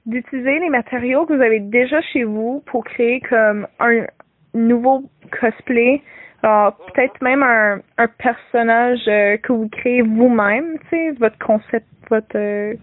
d'utiliser 0.06 0.60
les 0.60 0.70
matériaux 0.70 1.26
que 1.26 1.34
vous 1.34 1.42
avez 1.42 1.60
déjà 1.60 2.02
chez 2.02 2.24
vous 2.24 2.62
pour 2.66 2.84
créer 2.84 3.22
comme 3.22 3.68
un 3.80 4.06
nouveau 4.54 5.04
cosplay. 5.40 6.02
peut-être 6.42 7.22
même 7.22 7.42
un, 7.42 7.80
un 7.98 8.08
personnage 8.08 9.08
euh, 9.08 9.38
que 9.38 9.54
vous 9.54 9.70
créez 9.70 10.02
vous-même, 10.02 10.78
tu 10.84 10.88
sais, 10.90 11.12
votre 11.12 11.38
concept, 11.40 11.88
votre 12.10 12.36
euh, 12.36 12.74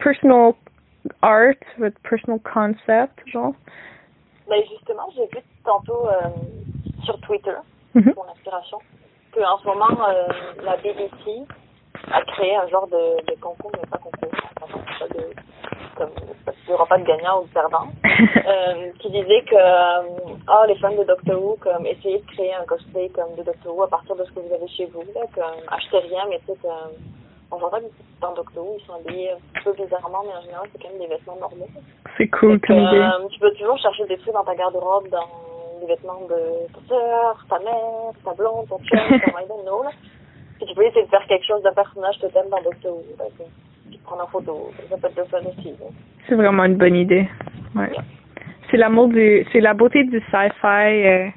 personal 0.00 0.52
art, 1.22 1.54
votre 1.78 2.00
personal 2.00 2.40
concept, 2.40 3.14
genre. 3.26 3.54
Ben 4.48 4.60
justement, 4.68 5.08
j'ai 5.14 5.26
vu 5.26 5.44
tantôt 5.64 6.08
euh, 6.08 6.28
sur 7.04 7.20
Twitter 7.20 7.54
Mhm. 7.94 8.14
pour 8.14 8.26
l'inspiration. 8.26 8.78
Que 9.32 9.40
en 9.40 9.58
ce 9.58 9.66
moment, 9.66 10.08
euh, 10.08 10.28
la 10.64 10.76
BBC 10.76 11.44
a 12.10 12.22
créé 12.22 12.56
un 12.56 12.66
genre 12.68 12.86
de, 12.88 13.24
de 13.26 13.40
concours, 13.40 13.70
mais 13.74 13.86
pas 13.90 13.98
concours, 13.98 14.30
pas 14.60 15.08
de, 15.08 15.24
comme, 15.96 16.10
parce 16.44 16.56
qu'il 16.58 16.68
n'y 16.68 16.74
aura 16.74 16.86
pas 16.86 16.98
de 16.98 17.04
gagnant 17.04 17.40
ou 17.40 17.46
de 17.46 17.52
perdant, 17.52 17.88
euh, 18.04 18.90
qui 19.00 19.10
disait 19.10 19.42
que 19.42 19.56
ah, 20.46 20.64
les 20.66 20.76
fans 20.76 20.96
de 20.96 21.04
Doctor 21.04 21.42
Who, 21.42 21.56
comme, 21.60 21.86
essayez 21.86 22.18
de 22.18 22.26
créer 22.32 22.54
un 22.54 22.64
cosplay 22.64 23.10
comme 23.10 23.34
de 23.36 23.42
Doctor 23.42 23.76
Who 23.76 23.82
à 23.82 23.88
partir 23.88 24.16
de 24.16 24.24
ce 24.24 24.30
que 24.32 24.40
vous 24.40 24.54
avez 24.54 24.68
chez 24.68 24.86
vous, 24.86 25.04
là, 25.14 25.22
comme, 25.34 25.60
achetez 25.68 25.98
rien, 25.98 26.24
mais 26.28 26.38
peut-être, 26.46 26.64
euh, 26.64 26.96
on 27.50 27.56
voit 27.58 27.70
pas 27.70 27.80
que 27.80 27.86
dans 28.20 28.32
Doctor 28.32 28.64
Who, 28.64 28.76
ils 28.78 28.86
sont 28.86 28.94
habillés 28.94 29.32
un 29.32 29.62
peu 29.62 29.72
bizarrement, 29.72 30.22
mais 30.24 30.34
en 30.34 30.42
général, 30.42 30.68
c'est 30.72 30.82
quand 30.82 30.88
même 30.90 31.00
des 31.00 31.06
vêtements 31.06 31.36
normaux. 31.36 31.68
C'est 32.16 32.28
cool, 32.28 32.60
comme 32.60 32.78
euh, 32.78 33.28
Tu 33.30 33.40
peux 33.40 33.52
toujours 33.52 33.78
chercher 33.78 34.06
des 34.06 34.16
trucs 34.18 34.34
dans 34.34 34.44
ta 34.44 34.54
garde-robe, 34.54 35.08
dans 35.10 35.28
des 35.80 35.86
vêtements 35.86 36.20
de 36.28 36.72
ta 36.72 36.80
soeur, 36.88 37.46
ta 37.48 37.58
mère, 37.60 38.12
ta 38.24 38.32
blonde, 38.34 38.68
ton 38.68 38.78
chien, 38.84 39.06
ton 39.08 39.38
I 39.38 39.46
don't 39.48 39.62
know, 39.64 39.82
là. 39.82 39.90
Puis 40.58 40.66
tu 40.66 40.74
peux 40.74 40.84
essayer 40.84 41.04
de 41.04 41.10
faire 41.10 41.26
quelque 41.26 41.46
chose 41.46 41.62
d'un 41.62 41.72
personnage 41.72 42.18
totem 42.20 42.48
dans 42.50 42.56
là, 42.56 42.70
puis 42.70 42.88
Tu 43.92 43.98
prends 43.98 44.20
en 44.20 44.26
photo. 44.26 44.70
Ça 44.90 44.96
peut 44.96 45.06
être 45.06 45.16
le 45.16 45.24
fun 45.24 45.38
aussi. 45.48 45.74
C'est 46.28 46.34
vraiment 46.34 46.64
une 46.64 46.76
bonne 46.76 46.96
idée. 46.96 47.28
Ouais. 47.74 47.90
C'est 48.70 48.76
l'amour 48.76 49.08
du, 49.08 49.46
c'est 49.52 49.60
la 49.60 49.72
beauté 49.74 50.04
du 50.04 50.20
sci-fi. 50.20 51.06
Euh, 51.06 51.28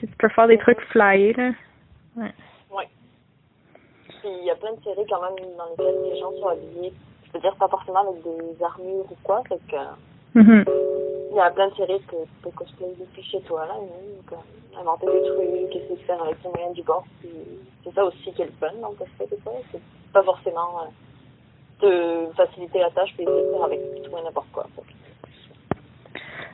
si 0.00 0.06
tu 0.06 0.16
peux 0.16 0.28
faire 0.28 0.46
des 0.48 0.58
trucs 0.58 0.80
flyés, 0.92 1.32
là. 1.34 1.50
Ouais. 2.16 2.32
Ouais. 2.70 2.88
Puis 4.08 4.28
il 4.40 4.44
y 4.46 4.50
a 4.50 4.54
plein 4.54 4.72
de 4.72 4.82
séries 4.82 5.06
quand 5.10 5.20
même 5.22 5.34
dans 5.58 5.66
lesquelles 5.70 6.12
les 6.12 6.18
gens 6.20 6.32
sont 6.40 6.48
habillés. 6.48 6.92
Je 7.26 7.32
veux 7.32 7.40
dire, 7.40 7.56
pas 7.56 7.68
forcément 7.68 8.08
avec 8.08 8.22
des 8.22 8.64
armures 8.64 9.04
ou 9.10 9.16
quoi. 9.24 9.42
Fait 9.48 9.58
que 9.68 9.76
Mhm. 10.36 10.64
Il 11.34 11.38
y 11.38 11.40
a 11.40 11.50
plein 11.50 11.68
de 11.68 11.74
séries 11.74 12.00
que 12.06 12.14
tu 12.14 12.42
peux 12.42 12.50
cosplayer 12.50 12.94
depuis 12.98 13.22
chez 13.24 13.40
toi, 13.40 13.66
là. 13.66 13.74
Donc, 13.74 14.32
euh, 14.32 14.80
inventer 14.80 15.06
des 15.06 15.22
trucs, 15.22 15.74
essayer 15.74 15.96
de 15.96 16.02
faire 16.06 16.22
avec 16.22 16.36
les 16.44 16.50
moyens 16.50 16.74
du 16.74 16.82
bord. 16.82 17.04
Puis 17.20 17.30
c'est 17.82 17.92
ça 17.92 18.04
aussi 18.04 18.32
qui 18.32 18.42
est 18.42 18.46
le 18.46 18.52
fun 18.60 18.72
dans 18.80 18.90
le 18.90 18.94
cosplay, 18.94 19.26
des 19.26 19.36
fois. 19.38 19.54
C'est 19.72 19.80
pas 20.12 20.22
forcément 20.22 20.82
euh, 21.82 22.26
de 22.28 22.32
faciliter 22.34 22.78
la 22.78 22.90
tâche 22.90 23.12
essayer 23.14 23.26
de 23.26 23.50
faire 23.50 23.64
avec 23.64 23.80
tout 24.04 24.16
et 24.16 24.22
n'importe 24.22 24.50
quoi. 24.52 24.66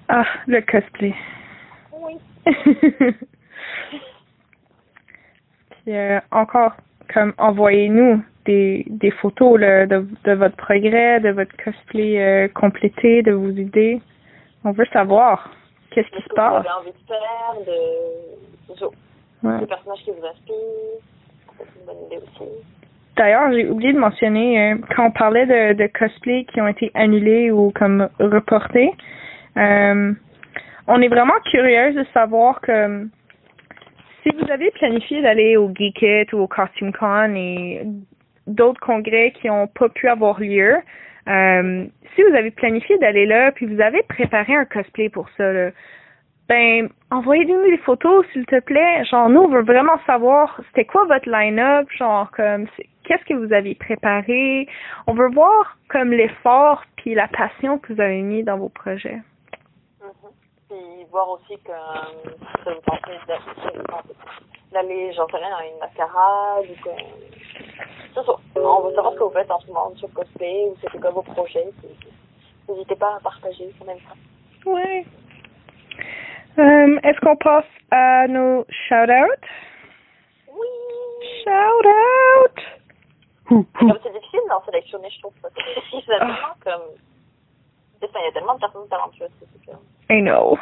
Ah, 0.09 0.25
le 0.47 0.61
cosplay. 0.63 1.15
Oui. 1.93 2.19
Puis 5.71 5.95
euh, 5.95 6.21
encore, 6.31 6.73
comme 7.13 7.35
envoyez-nous 7.37 8.23
des, 8.47 8.87
des 8.89 9.11
photos 9.11 9.61
là, 9.61 9.87
de, 9.87 10.07
de 10.25 10.33
votre 10.33 10.57
progrès, 10.57 11.21
de 11.21 11.31
votre 11.31 11.55
cosplay 11.63 12.19
euh, 12.19 12.49
complété, 12.49 13.23
de 13.23 13.33
vos 13.33 13.51
idées. 13.51 14.01
On 14.65 14.73
veut 14.73 14.87
savoir 14.93 15.51
qu'est-ce 15.91 16.09
qui 16.09 16.23
se 16.23 16.29
que 16.29 16.31
vous 16.31 16.37
passe. 16.37 16.67
avez 16.67 16.69
envie 16.81 16.93
de 16.93 17.07
faire, 17.07 17.55
de... 17.67 18.87
Ouais. 19.43 19.67
personnages 19.67 20.01
qui 20.05 20.11
vous 20.11 20.27
inspirent. 20.27 20.55
C'est 21.59 21.81
une 21.81 21.87
bonne 21.87 22.07
idée 22.07 22.19
aussi. 22.19 22.51
D'ailleurs, 23.17 23.53
j'ai 23.53 23.69
oublié 23.69 23.93
de 23.93 23.99
mentionner, 23.99 24.73
euh, 24.73 24.77
quand 24.95 25.07
on 25.07 25.11
parlait 25.11 25.47
de, 25.47 25.73
de 25.75 25.87
cosplays 25.87 26.45
qui 26.45 26.61
ont 26.61 26.69
été 26.69 26.91
annulés 26.95 27.51
ou 27.51 27.71
comme 27.75 28.09
reportés, 28.19 28.93
euh, 29.57 30.13
on 30.87 31.03
est 31.03 31.09
vraiment 31.09 31.39
curieuse 31.51 31.95
de 31.95 32.05
savoir 32.15 32.61
que 32.61 33.07
si 34.23 34.31
vous 34.37 34.51
avez 34.51 34.71
planifié 34.73 35.23
d'aller 35.23 35.57
au 35.57 35.71
Geekit 35.75 36.35
ou 36.35 36.41
au 36.41 36.47
Costume 36.47 36.93
Con 36.93 37.35
et 37.35 37.83
d'autres 38.47 38.81
congrès 38.81 39.33
qui 39.33 39.49
n'ont 39.49 39.67
pas 39.67 39.89
pu 39.89 40.09
avoir 40.09 40.41
lieu, 40.41 40.77
euh, 41.29 41.87
si 42.15 42.23
vous 42.23 42.35
avez 42.35 42.51
planifié 42.51 42.99
d'aller 42.99 43.27
là, 43.27 43.53
puis 43.53 43.67
vous 43.67 43.81
avez 43.81 44.03
préparé 44.03 44.55
un 44.55 44.65
cosplay 44.65 45.09
pour 45.09 45.29
ça, 45.37 45.53
là, 45.53 45.71
ben, 46.51 46.89
envoyez-nous 47.13 47.63
des 47.63 47.79
photos, 47.79 48.27
s'il 48.33 48.45
te 48.45 48.59
plaît. 48.59 49.05
Genre, 49.05 49.29
nous, 49.31 49.43
on 49.43 49.49
veut 49.49 49.63
vraiment 49.63 50.01
savoir 50.05 50.61
c'était 50.67 50.85
quoi 50.85 51.05
votre 51.05 51.31
line-up, 51.31 51.89
genre, 51.97 52.29
comme, 52.33 52.67
qu'est-ce 53.05 53.25
que 53.25 53.35
vous 53.35 53.53
avez 53.53 53.77
préparé. 53.77 54.67
On 55.07 55.15
veut 55.15 55.31
voir, 55.31 55.79
comme, 55.89 56.11
l'effort 56.11 56.83
puis 56.97 57.15
la 57.15 57.29
passion 57.29 57.79
que 57.79 57.93
vous 57.93 58.01
avez 58.01 58.23
mis 58.23 58.43
dans 58.43 58.59
vos 58.59 58.69
projets. 58.69 59.21
Puis 60.71 61.05
voir 61.11 61.29
aussi 61.31 61.59
que 61.65 61.73
euh, 61.73 62.31
vous 62.65 62.81
pensez 62.87 63.19
d'a- 63.27 64.03
d'aller, 64.73 65.13
j'en 65.15 65.27
sais 65.29 65.37
rien, 65.37 65.51
dans 65.51 65.65
une 65.65 65.79
mascarade 65.81 66.65
ou 66.71 66.75
que... 66.85 66.91
Ça. 68.15 68.23
On 68.57 68.81
veut 68.83 68.95
savoir 68.95 69.13
ce 69.15 69.19
que 69.19 69.25
vous 69.25 69.31
faites 69.31 69.51
en 69.51 69.59
ce 69.61 69.67
moment 69.67 69.93
sur 69.97 70.13
cosplay 70.13 70.67
ou 70.69 70.77
c'est 70.81 71.01
quoi 71.01 71.11
vos 71.11 71.23
projets. 71.23 71.69
N'hésitez 72.69 72.95
pas 72.97 73.17
à 73.17 73.21
partager 73.21 73.73
en 73.81 73.85
même 73.85 73.99
temps. 73.99 74.71
Ouais. 74.71 75.05
Euh, 76.59 76.99
Est-ce 77.03 77.19
qu'on 77.21 77.37
passe 77.37 77.65
à 77.91 78.29
nos 78.29 78.65
shout-outs? 78.69 79.47
Oui! 80.49 80.69
Shout-out! 81.45 82.61
C'est 84.03 84.13
difficile 84.13 84.41
d'en 84.49 84.63
sélectionner, 84.65 85.11
je 85.11 85.19
trouve. 85.21 85.33
Parce 85.43 85.55
que 85.55 85.61
Ah. 86.21 86.55
comme... 86.63 86.83
Enfin, 88.03 88.19
il 88.21 88.25
y 88.25 88.29
a 88.29 88.33
tellement 88.33 88.55
de 88.55 88.61
personnes 88.61 88.89
talentueuses. 88.89 89.31
que 89.41 89.47
c'est 89.53 89.67
que- 89.67 89.77
I 90.11 90.21
know. 90.23 90.59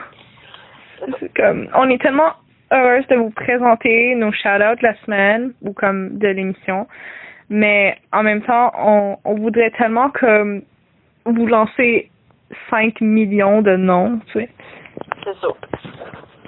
Comme, 1.37 1.69
on 1.75 1.89
est 1.91 2.01
tellement 2.01 2.33
heureuse 2.73 3.07
de 3.09 3.17
vous 3.17 3.31
présenter 3.31 4.15
nos 4.15 4.33
shout-outs 4.33 4.77
de 4.77 4.83
la 4.83 4.95
semaine 5.05 5.53
ou 5.63 5.73
comme 5.73 6.19
de 6.19 6.29
l'émission. 6.29 6.87
Mais 7.49 7.97
en 8.13 8.23
même 8.23 8.43
temps, 8.43 8.73
on, 8.79 9.17
on 9.25 9.35
voudrait 9.37 9.71
tellement 9.71 10.11
comme 10.11 10.63
vous 11.25 11.47
lancer 11.47 12.11
5 12.71 13.01
millions 13.01 13.63
de 13.63 13.77
noms, 13.77 14.19
tu 14.33 14.41
sais. 14.41 14.49
C'est 15.25 15.35
ça. 15.41 15.49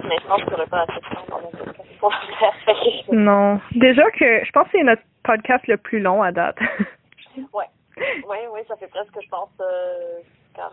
Mais 0.04 0.16
je 0.22 0.26
pense 0.26 0.44
que 0.44 0.68
pas 0.68 0.86
que- 0.86 3.12
Non. 3.14 3.60
Déjà 3.76 4.10
que 4.10 4.44
je 4.44 4.50
pense 4.52 4.64
que 4.64 4.70
c'est 4.72 4.82
notre 4.84 5.02
podcast 5.22 5.66
le 5.68 5.76
plus 5.76 6.00
long 6.00 6.22
à 6.22 6.32
date. 6.32 6.56
Ouais. 7.36 7.66
Oui, 8.28 8.36
oui, 8.52 8.60
ça 8.68 8.76
fait 8.76 8.88
presque, 8.88 9.14
je 9.22 9.28
pense, 9.28 9.50
euh, 9.60 10.20
40. 10.56 10.72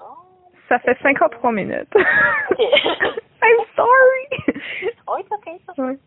Ça 0.69 0.79
fait 0.79 0.97
53 1.01 1.51
minutes. 1.51 1.95
Ok. 1.95 2.59
I'm 3.41 3.65
sorry. 3.75 4.27
Oui, 5.07 5.21
c'est 5.29 5.51
ok, 5.51 5.61
ça. 5.65 5.83
Ouais. 5.83 5.97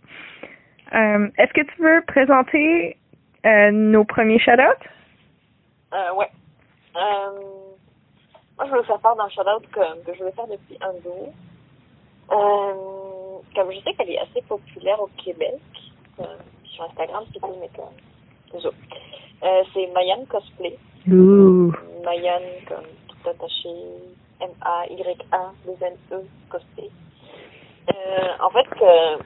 Euh, 0.93 1.29
Est-ce 1.39 1.53
que 1.53 1.63
tu 1.63 1.83
veux 1.83 2.03
présenter 2.07 2.97
euh, 3.47 3.71
nos 3.71 4.05
premiers 4.05 4.39
shout-outs? 4.39 4.85
Euh, 5.95 6.15
ouais. 6.15 6.31
Euh, 6.97 7.41
moi, 8.57 8.67
je 8.67 8.71
voulais 8.71 8.85
faire 8.85 8.99
part 8.99 9.17
d'un 9.17 9.29
shout-out 9.29 9.65
que, 9.73 10.05
que 10.05 10.13
je 10.13 10.19
voulais 10.19 10.33
faire 10.33 10.49
depuis 10.49 10.77
un 10.83 10.93
jour. 11.03 11.33
Comme 13.55 13.73
je 13.73 13.79
sais 13.81 13.93
qu'elle 13.95 14.11
est 14.11 14.19
assez 14.19 14.43
populaire 14.49 15.01
au 15.01 15.09
Québec, 15.23 15.59
euh, 16.21 16.25
sur 16.65 16.85
Instagram, 16.85 17.25
c'est 17.33 17.41
tout, 17.41 17.57
mais 17.61 17.71
comme. 17.75 17.95
Euh, 19.43 19.63
c'est 19.73 19.87
Mayan 19.95 20.25
Cosplay. 20.29 20.77
Ouh. 21.09 21.73
Mayan, 22.05 22.41
comme 22.69 22.85
tout 23.09 23.29
attaché, 23.29 23.69
M-A-Y-A-2-N-E, 24.41 26.25
Cosplay. 26.49 26.91
Euh, 27.95 28.29
en 28.41 28.51
fait, 28.51 28.67
euh, 28.83 29.17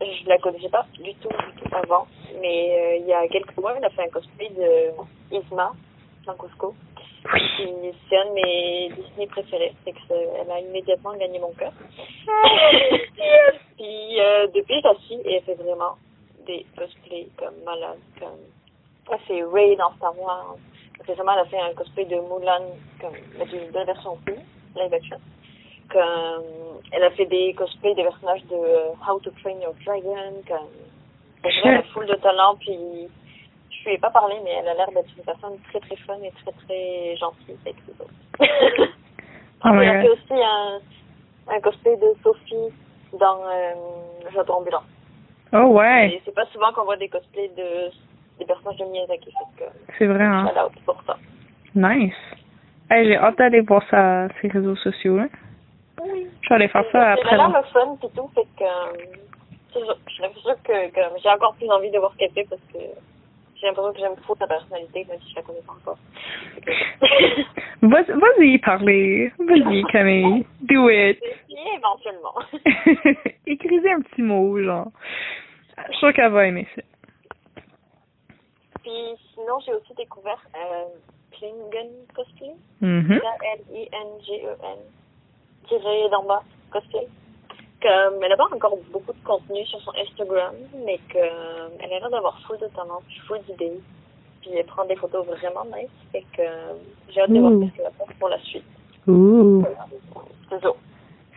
je 0.00 0.28
la 0.28 0.38
connaissais 0.38 0.68
pas 0.68 0.86
du 0.94 1.14
tout, 1.16 1.28
du 1.28 1.52
tout 1.60 1.74
avant, 1.74 2.06
mais 2.40 2.78
euh, 2.78 2.96
il 2.96 3.06
y 3.06 3.12
a 3.12 3.26
quelques 3.28 3.56
mois, 3.56 3.74
elle 3.76 3.84
a 3.84 3.90
fait 3.90 4.02
un 4.04 4.08
cosplay 4.08 4.48
de 4.50 4.92
Isma 5.36 5.72
dans 6.26 6.34
Cusco. 6.34 6.74
Oui. 7.34 7.40
Puis 7.56 7.68
c'est 8.08 8.16
un 8.16 8.26
de 8.26 8.30
mes 8.32 8.88
Disney 8.90 9.26
préférés, 9.26 9.74
c'est 9.84 9.92
que 9.92 9.98
c'est- 10.08 10.28
elle 10.40 10.50
a 10.50 10.60
immédiatement 10.60 11.14
gagné 11.16 11.38
mon 11.40 11.52
cœur. 11.52 11.72
Puis 13.76 14.20
euh, 14.20 14.46
depuis, 14.54 14.80
je 14.80 14.88
la 14.88 14.94
suis 15.00 15.14
et 15.24 15.34
elle 15.36 15.42
fait 15.42 15.54
vraiment 15.54 15.96
des 16.46 16.64
cosplays 16.76 17.28
comme 17.36 17.54
malade, 17.64 17.98
comme 18.18 18.38
elle 19.12 19.18
fait 19.20 19.42
Ray 19.44 19.76
dans 19.76 19.92
Star 19.96 20.18
Wars. 20.18 20.56
Récemment, 21.06 21.32
elle 21.32 21.40
a 21.40 21.44
fait 21.46 21.60
un 21.60 21.74
cosplay 21.74 22.04
de 22.04 22.16
Mulan, 22.16 22.64
comme 23.00 23.14
d'une 23.46 23.70
d'une 23.70 23.84
version 23.84 24.16
film, 24.26 24.40
live 24.76 24.92
action. 24.92 25.16
Comme, 25.90 26.44
elle 26.92 27.02
a 27.02 27.10
fait 27.12 27.26
des 27.26 27.54
cosplays 27.54 27.94
des 27.94 28.02
personnages 28.02 28.44
de 28.44 28.56
euh, 28.56 28.90
How 29.08 29.18
to 29.20 29.30
Train 29.42 29.58
Your 29.62 29.74
Dragon. 29.86 30.34
Comme, 30.46 30.68
elle 31.44 31.68
a 31.68 31.76
une 31.76 31.82
foule 31.94 32.06
de 32.06 32.16
talent, 32.16 32.56
puis 32.60 33.08
je 33.70 33.84
lui 33.88 33.94
ai 33.94 33.98
pas 33.98 34.10
parlé, 34.10 34.36
mais 34.44 34.50
elle 34.50 34.68
a 34.68 34.74
l'air 34.74 34.90
d'être 34.90 35.10
une 35.16 35.24
personne 35.24 35.58
très 35.70 35.80
très 35.80 35.96
fun 35.96 36.18
et 36.22 36.32
très 36.42 36.52
très 36.66 37.16
gentille 37.16 37.56
avec 37.64 37.76
les 37.86 37.94
autres. 38.00 38.92
Oh 39.64 39.70
elle 39.72 39.88
a 39.88 40.02
fait 40.02 40.10
aussi 40.10 40.40
un, 40.40 40.80
un 41.48 41.60
cosplay 41.60 41.96
de 41.96 42.14
Sophie 42.22 42.72
dans 43.18 43.40
euh, 43.44 43.74
J'adore 44.32 44.58
ambulant. 44.58 44.82
Oh 45.52 45.66
ouais, 45.78 46.10
Et 46.12 46.22
c'est 46.24 46.34
pas 46.34 46.46
souvent 46.52 46.72
qu'on 46.72 46.84
voit 46.84 46.96
des 46.96 47.08
cosplays 47.08 47.50
de 47.56 47.90
des 48.38 48.44
personnages 48.44 48.76
de 48.78 48.84
Miyazaki, 48.84 49.30
c'est 49.98 50.06
vrai, 50.06 50.24
hein. 50.24 50.46
out 50.64 50.72
pour 50.84 51.02
ça. 51.06 51.16
Nice. 51.74 52.14
Hey, 52.90 53.06
j'ai 53.06 53.16
hâte 53.16 53.36
d'aller 53.38 53.60
voir 53.60 53.82
ça 53.90 54.28
sur 54.28 54.38
les 54.44 54.48
réseaux 54.50 54.76
sociaux. 54.76 55.18
Hein. 55.18 55.28
Oui. 56.02 56.26
Je 56.42 56.48
vais 56.48 56.54
aller 56.54 56.68
faire 56.68 56.84
ça 56.92 57.14
C'est 57.16 57.20
après. 57.20 57.36
vraiment 57.36 57.48
là. 57.54 57.62
le 57.62 57.66
fun 57.72 57.96
pis 58.00 58.08
tout, 58.14 58.30
fait 58.34 58.46
que 58.58 58.64
euh, 58.64 59.04
c'est 59.74 59.80
ça. 59.80 59.94
j'ai 60.08 60.22
l'impression 60.22 60.54
que, 60.64 60.90
que 60.90 61.00
j'ai 61.22 61.28
encore 61.28 61.54
plus 61.56 61.70
envie 61.70 61.90
de 61.90 61.98
voir 61.98 62.16
qu'elle 62.16 62.30
fait 62.30 62.46
parce 62.48 62.62
que 62.72 62.78
j'ai 63.60 63.66
l'impression 63.66 63.92
que 63.92 63.98
j'aime 63.98 64.16
trop 64.22 64.36
sa 64.36 64.46
personnalité, 64.46 65.04
même 65.08 65.18
si 65.20 65.30
je 65.30 65.36
la 65.36 65.42
connais 65.42 65.60
pas 65.66 65.72
encore. 65.72 65.98
Vas-y, 67.82 68.58
parlez. 68.58 69.32
Vas-y, 69.38 69.84
Camille. 69.92 70.46
Do 70.62 70.88
it. 70.88 71.18
Et 71.50 71.76
éventuellement. 71.76 72.34
Écrivez 73.46 73.92
un 73.92 74.00
petit 74.00 74.22
mot, 74.22 74.62
genre. 74.62 74.88
Je 75.76 75.82
suis 75.92 75.98
sûre 75.98 76.12
qu'elle 76.12 76.32
va 76.32 76.46
aimer 76.46 76.66
ça. 76.74 76.82
Puis 78.88 79.18
sinon, 79.34 79.60
j'ai 79.66 79.74
aussi 79.74 79.92
découvert 79.98 80.40
euh, 80.56 80.84
Klingen 81.32 81.90
Cosplay. 82.14 82.54
Mhm. 82.80 83.20
K-L-I-N-G-E-N. 83.20 84.78
Tiré 85.68 86.08
d'en 86.10 86.24
bas, 86.24 86.42
cosplay. 86.70 87.06
Comme, 87.82 88.22
elle 88.22 88.30
n'a 88.30 88.36
pas 88.38 88.46
encore 88.50 88.78
beaucoup 88.90 89.12
de 89.12 89.24
contenu 89.24 89.62
sur 89.66 89.78
son 89.82 89.92
Instagram, 89.94 90.54
mais 90.86 90.98
que, 91.10 91.18
elle 91.18 91.92
a 91.92 91.98
l'air 91.98 92.10
d'avoir 92.10 92.40
full 92.46 92.58
de 92.58 92.66
talent, 92.68 93.02
full 93.26 93.40
d'idées. 93.42 93.78
Puis 94.40 94.56
elle 94.56 94.64
prend 94.64 94.86
des 94.86 94.96
photos 94.96 95.26
vraiment 95.26 95.66
nice. 95.66 95.90
Fait 96.10 96.24
que 96.34 96.42
j'ai 97.10 97.20
hâte 97.20 97.30
de 97.30 97.40
voir 97.40 97.52
ce 97.52 97.76
qu'elle 97.76 97.84
va 97.84 97.90
faire 97.90 98.16
pour 98.18 98.28
la 98.30 98.38
suite. 98.40 98.64
Ouh. 99.06 99.64
C'est 100.48 100.62
ça. 100.62 100.70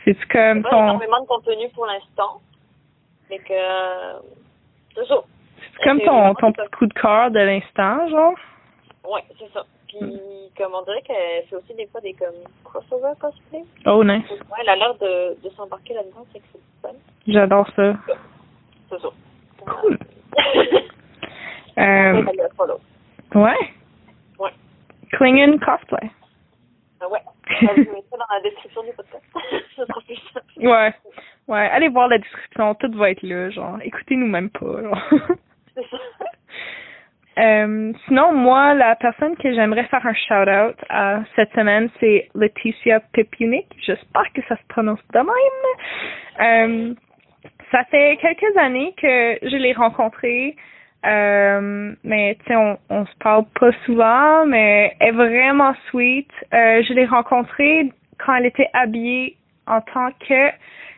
C'est 0.05 0.27
comme 0.29 0.63
ton, 0.63 0.83
énormément 0.83 1.21
de 1.21 1.27
contenu 1.27 1.67
pour 1.75 1.85
l'instant. 1.85 2.39
Mais 3.29 3.39
que. 3.39 3.53
C'est 4.95 5.05
ça. 5.05 5.21
C'est 5.73 5.83
comme 5.83 5.99
c'est 5.99 6.05
ton, 6.05 6.33
ton 6.35 6.53
ça. 6.53 6.63
petit 6.63 6.71
coup 6.71 6.85
de 6.87 6.93
cœur 6.93 7.31
de 7.31 7.39
l'instant, 7.39 8.07
genre. 8.09 8.33
Ouais, 9.09 9.23
c'est 9.39 9.51
ça. 9.53 9.65
Puis, 9.87 9.99
comme 10.57 10.73
on 10.73 10.83
dirait 10.83 11.01
qu'elle 11.01 11.43
fait 11.49 11.55
aussi 11.55 11.73
des 11.73 11.87
fois 11.87 11.99
des 12.01 12.13
comme 12.13 12.35
crossover 12.63 13.11
cosplay. 13.19 13.63
Oh, 13.85 14.03
nice. 14.03 14.29
Ouais, 14.29 14.57
elle 14.61 14.69
a 14.69 14.75
l'air 14.77 14.95
de, 14.95 15.41
de 15.43 15.49
s'embarquer 15.55 15.93
là-dedans, 15.95 16.25
c'est 16.31 16.39
que 16.39 16.45
c'est 16.53 16.61
fun. 16.81 16.95
J'adore 17.27 17.67
ça. 17.75 17.93
C'est 18.89 18.99
ça. 18.99 19.07
Cool. 19.65 19.97
Euh, 21.77 22.21
ouais? 23.33 23.57
Ouais. 24.37 24.51
Klingon 25.13 25.57
cosplay. 25.57 26.11
Ah 26.99 27.07
ouais. 27.09 27.19
Je 27.49 27.65
vais 27.65 27.75
mettre 27.77 28.09
ça 28.11 28.17
dans 28.17 28.35
la 28.35 28.41
description 28.41 28.83
du 28.83 28.91
podcast. 28.91 29.23
Ce 29.75 29.85
sera 29.85 30.01
plus 30.01 30.15
simple. 30.33 30.45
Ouais. 30.57 30.93
Ouais. 31.47 31.69
Allez 31.71 31.87
voir 31.87 32.09
la 32.09 32.17
description, 32.17 32.75
tout 32.75 32.91
va 32.97 33.11
être 33.11 33.23
là, 33.23 33.49
genre. 33.51 33.77
Écoutez-nous 33.83 34.27
même 34.27 34.49
pas, 34.49 34.81
genre. 34.83 35.01
Euh, 37.37 37.93
sinon, 38.05 38.33
moi, 38.33 38.73
la 38.73 38.93
personne 38.97 39.37
que 39.37 39.53
j'aimerais 39.53 39.85
faire 39.85 40.05
un 40.05 40.13
shout-out 40.13 40.75
à 40.89 41.21
cette 41.33 41.51
semaine, 41.53 41.89
c'est 41.97 42.27
Laetitia 42.35 42.99
Pipunic. 43.13 43.65
J'espère 43.79 44.31
que 44.33 44.41
ça 44.49 44.57
se 44.57 44.63
prononce 44.67 44.99
de 45.13 45.19
même. 45.19 45.31
Euh, 46.41 46.93
ça 47.71 47.85
fait 47.85 48.19
quelques 48.21 48.57
années 48.57 48.93
que 49.01 49.39
je 49.43 49.55
l'ai 49.55 49.71
rencontrée. 49.71 50.57
Euh, 51.05 51.95
mais 52.03 52.37
tu 52.41 52.53
sais, 52.53 52.77
on, 52.89 53.05
se 53.05 53.17
parle 53.21 53.45
pas 53.57 53.71
souvent, 53.85 54.45
mais 54.45 54.93
elle 54.99 55.07
est 55.07 55.11
vraiment 55.13 55.73
sweet. 55.89 56.29
Je 56.51 56.93
l'ai 56.93 57.05
rencontrée 57.05 57.93
quand 58.19 58.35
elle 58.35 58.47
était 58.47 58.69
habillée 58.73 59.37
en 59.67 59.79
tant 59.79 60.11
que 60.27 60.51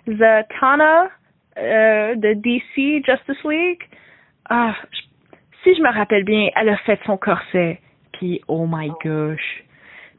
Zatanna 0.08 1.10
euh, 1.58 2.16
de 2.16 2.34
DC 2.34 3.06
Justice 3.06 3.44
League. 3.46 3.84
Ah, 4.56 4.76
si 5.64 5.74
je 5.74 5.82
me 5.82 5.92
rappelle 5.92 6.26
bien, 6.26 6.50
elle 6.56 6.70
a 6.70 6.78
fait 6.78 7.00
son 7.08 7.18
corset. 7.18 7.80
Puis, 8.12 8.40
oh 8.48 8.68
my 8.70 8.92
gosh. 9.04 9.64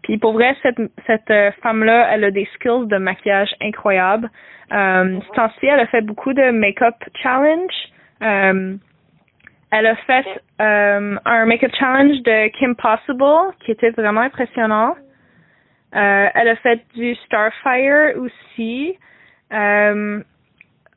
Puis 0.03 0.18
pour 0.18 0.32
vrai, 0.32 0.57
cette, 0.61 0.80
cette 1.07 1.30
euh, 1.30 1.53
femme-là, 1.62 2.09
elle 2.11 2.24
a 2.24 2.32
des 2.32 2.49
skills 2.57 2.89
de 2.89 2.97
maquillage 2.97 3.55
incroyables. 3.62 4.28
Euh, 4.72 5.20
elle 5.62 5.80
a 5.80 5.87
fait 5.87 6.01
beaucoup 6.01 6.32
de 6.32 6.51
make-up 6.51 6.97
challenge. 7.22 7.72
Euh, 8.22 8.74
elle 9.70 9.87
a 9.87 9.95
fait 9.95 10.26
euh, 10.61 11.16
un 11.24 11.47
make-up 11.47 11.70
challenge 11.78 12.20
de 12.22 12.49
Kim 12.59 12.74
Possible 12.74 13.55
qui 13.64 13.70
était 13.70 13.91
vraiment 13.91 14.22
impressionnant. 14.22 14.97
Elle 15.93 16.49
a 16.49 16.57
fait 16.57 16.85
du 16.97 17.14
Starfire 17.26 18.16
aussi. 18.16 18.99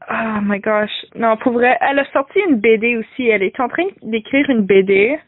Oh 0.10 0.40
my 0.42 0.60
gosh. 0.60 1.06
Non, 1.16 1.36
pour 1.38 1.54
vrai, 1.54 1.78
elle 1.82 2.00
a 2.00 2.06
sorti 2.12 2.40
une 2.48 2.56
BD 2.60 2.96
aussi. 2.98 3.28
Elle 3.28 3.44
est 3.44 3.60
en 3.60 3.68
train 3.68 3.84
d'écrire 4.02 4.50
une 4.50 4.62
BD 4.62 5.20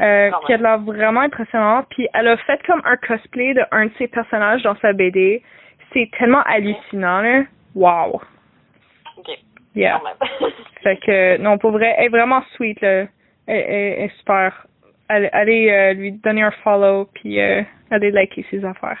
euh, 0.00 0.30
Quand 0.30 0.40
qui 0.40 0.52
a 0.52 0.56
l'air 0.58 0.78
vraiment 0.80 1.20
impressionnante. 1.20 1.86
Puis 1.90 2.08
elle 2.12 2.28
a 2.28 2.36
fait 2.38 2.60
comme 2.66 2.82
un 2.84 2.96
cosplay 2.96 3.54
de 3.54 3.62
un 3.70 3.86
de 3.86 3.92
ses 3.98 4.08
personnages 4.08 4.62
dans 4.62 4.76
sa 4.76 4.92
BD. 4.92 5.42
C'est 5.92 6.10
tellement 6.18 6.42
hallucinant, 6.42 7.20
là. 7.22 7.44
Wow. 7.74 8.20
Ok. 9.18 9.28
Yeah. 9.74 10.00
Fait 10.82 10.96
que, 10.98 11.38
non, 11.38 11.56
pour 11.56 11.70
vrai, 11.70 11.94
elle 11.96 12.06
est 12.06 12.08
vraiment 12.10 12.42
sweet, 12.56 12.80
là. 12.82 12.88
Elle, 13.00 13.08
elle- 13.46 13.64
elle 13.66 14.04
est 14.04 14.16
super. 14.18 14.66
Allez, 15.08 15.28
allez 15.32 15.70
euh, 15.70 15.92
lui 15.94 16.12
donner 16.12 16.42
un 16.42 16.50
follow, 16.62 17.06
puis 17.14 17.40
euh, 17.40 17.62
allez 17.90 18.10
liker 18.10 18.44
ses 18.50 18.62
affaires. 18.64 19.00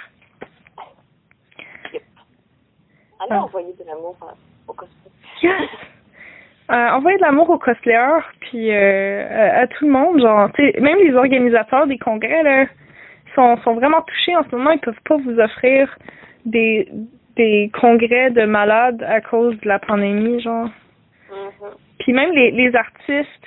Allez 3.20 3.30
Ah. 3.30 3.42
envoyer 3.44 3.72
de 3.78 3.84
l'amour 3.86 4.16
au 4.68 4.72
cosplay. 4.72 5.10
Yes! 5.42 5.70
Euh, 6.70 6.88
envoyer 6.90 7.18
de 7.18 7.22
l'amour 7.22 7.50
aux 7.50 7.58
cosplayers, 7.58 8.22
puis 8.40 8.70
euh, 8.70 9.26
à, 9.28 9.60
à 9.60 9.66
tout 9.66 9.84
le 9.84 9.90
monde, 9.90 10.20
genre, 10.20 10.48
même 10.80 10.98
les 10.98 11.14
organisateurs 11.14 11.86
des 11.86 11.98
congrès, 11.98 12.42
là, 12.42 12.66
sont, 13.34 13.56
sont 13.58 13.74
vraiment 13.74 14.02
touchés 14.02 14.36
en 14.36 14.44
ce 14.44 14.54
moment, 14.56 14.70
ils 14.70 14.80
peuvent 14.80 14.94
pas 15.04 15.16
vous 15.16 15.38
offrir 15.38 15.94
des, 16.46 16.88
des 17.36 17.70
congrès 17.78 18.30
de 18.30 18.44
malades 18.44 19.02
à 19.02 19.20
cause 19.20 19.58
de 19.60 19.68
la 19.68 19.78
pandémie, 19.78 20.40
genre. 20.40 20.68
Mhm. 21.30 21.68
Puis 21.98 22.12
même 22.12 22.32
les, 22.32 22.50
les 22.52 22.74
artistes, 22.74 23.46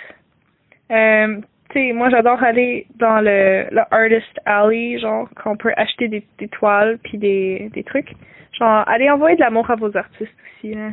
euh, 0.92 1.40
tu 1.76 1.88
sais, 1.88 1.94
moi 1.94 2.10
j'adore 2.10 2.42
aller 2.42 2.88
dans 2.96 3.20
le, 3.20 3.68
le 3.70 3.82
Artist 3.92 4.40
Alley, 4.46 4.98
genre, 4.98 5.28
quand 5.36 5.52
on 5.52 5.58
peut 5.58 5.74
acheter 5.76 6.08
des, 6.08 6.26
des 6.38 6.48
toiles 6.48 6.98
puis 7.04 7.18
des, 7.18 7.70
des 7.74 7.84
trucs. 7.84 8.14
Genre, 8.54 8.88
allez 8.88 9.10
envoyer 9.10 9.36
de 9.36 9.42
l'amour 9.42 9.70
à 9.70 9.76
vos 9.76 9.96
artistes 9.98 10.32
aussi, 10.58 10.74
là. 10.74 10.92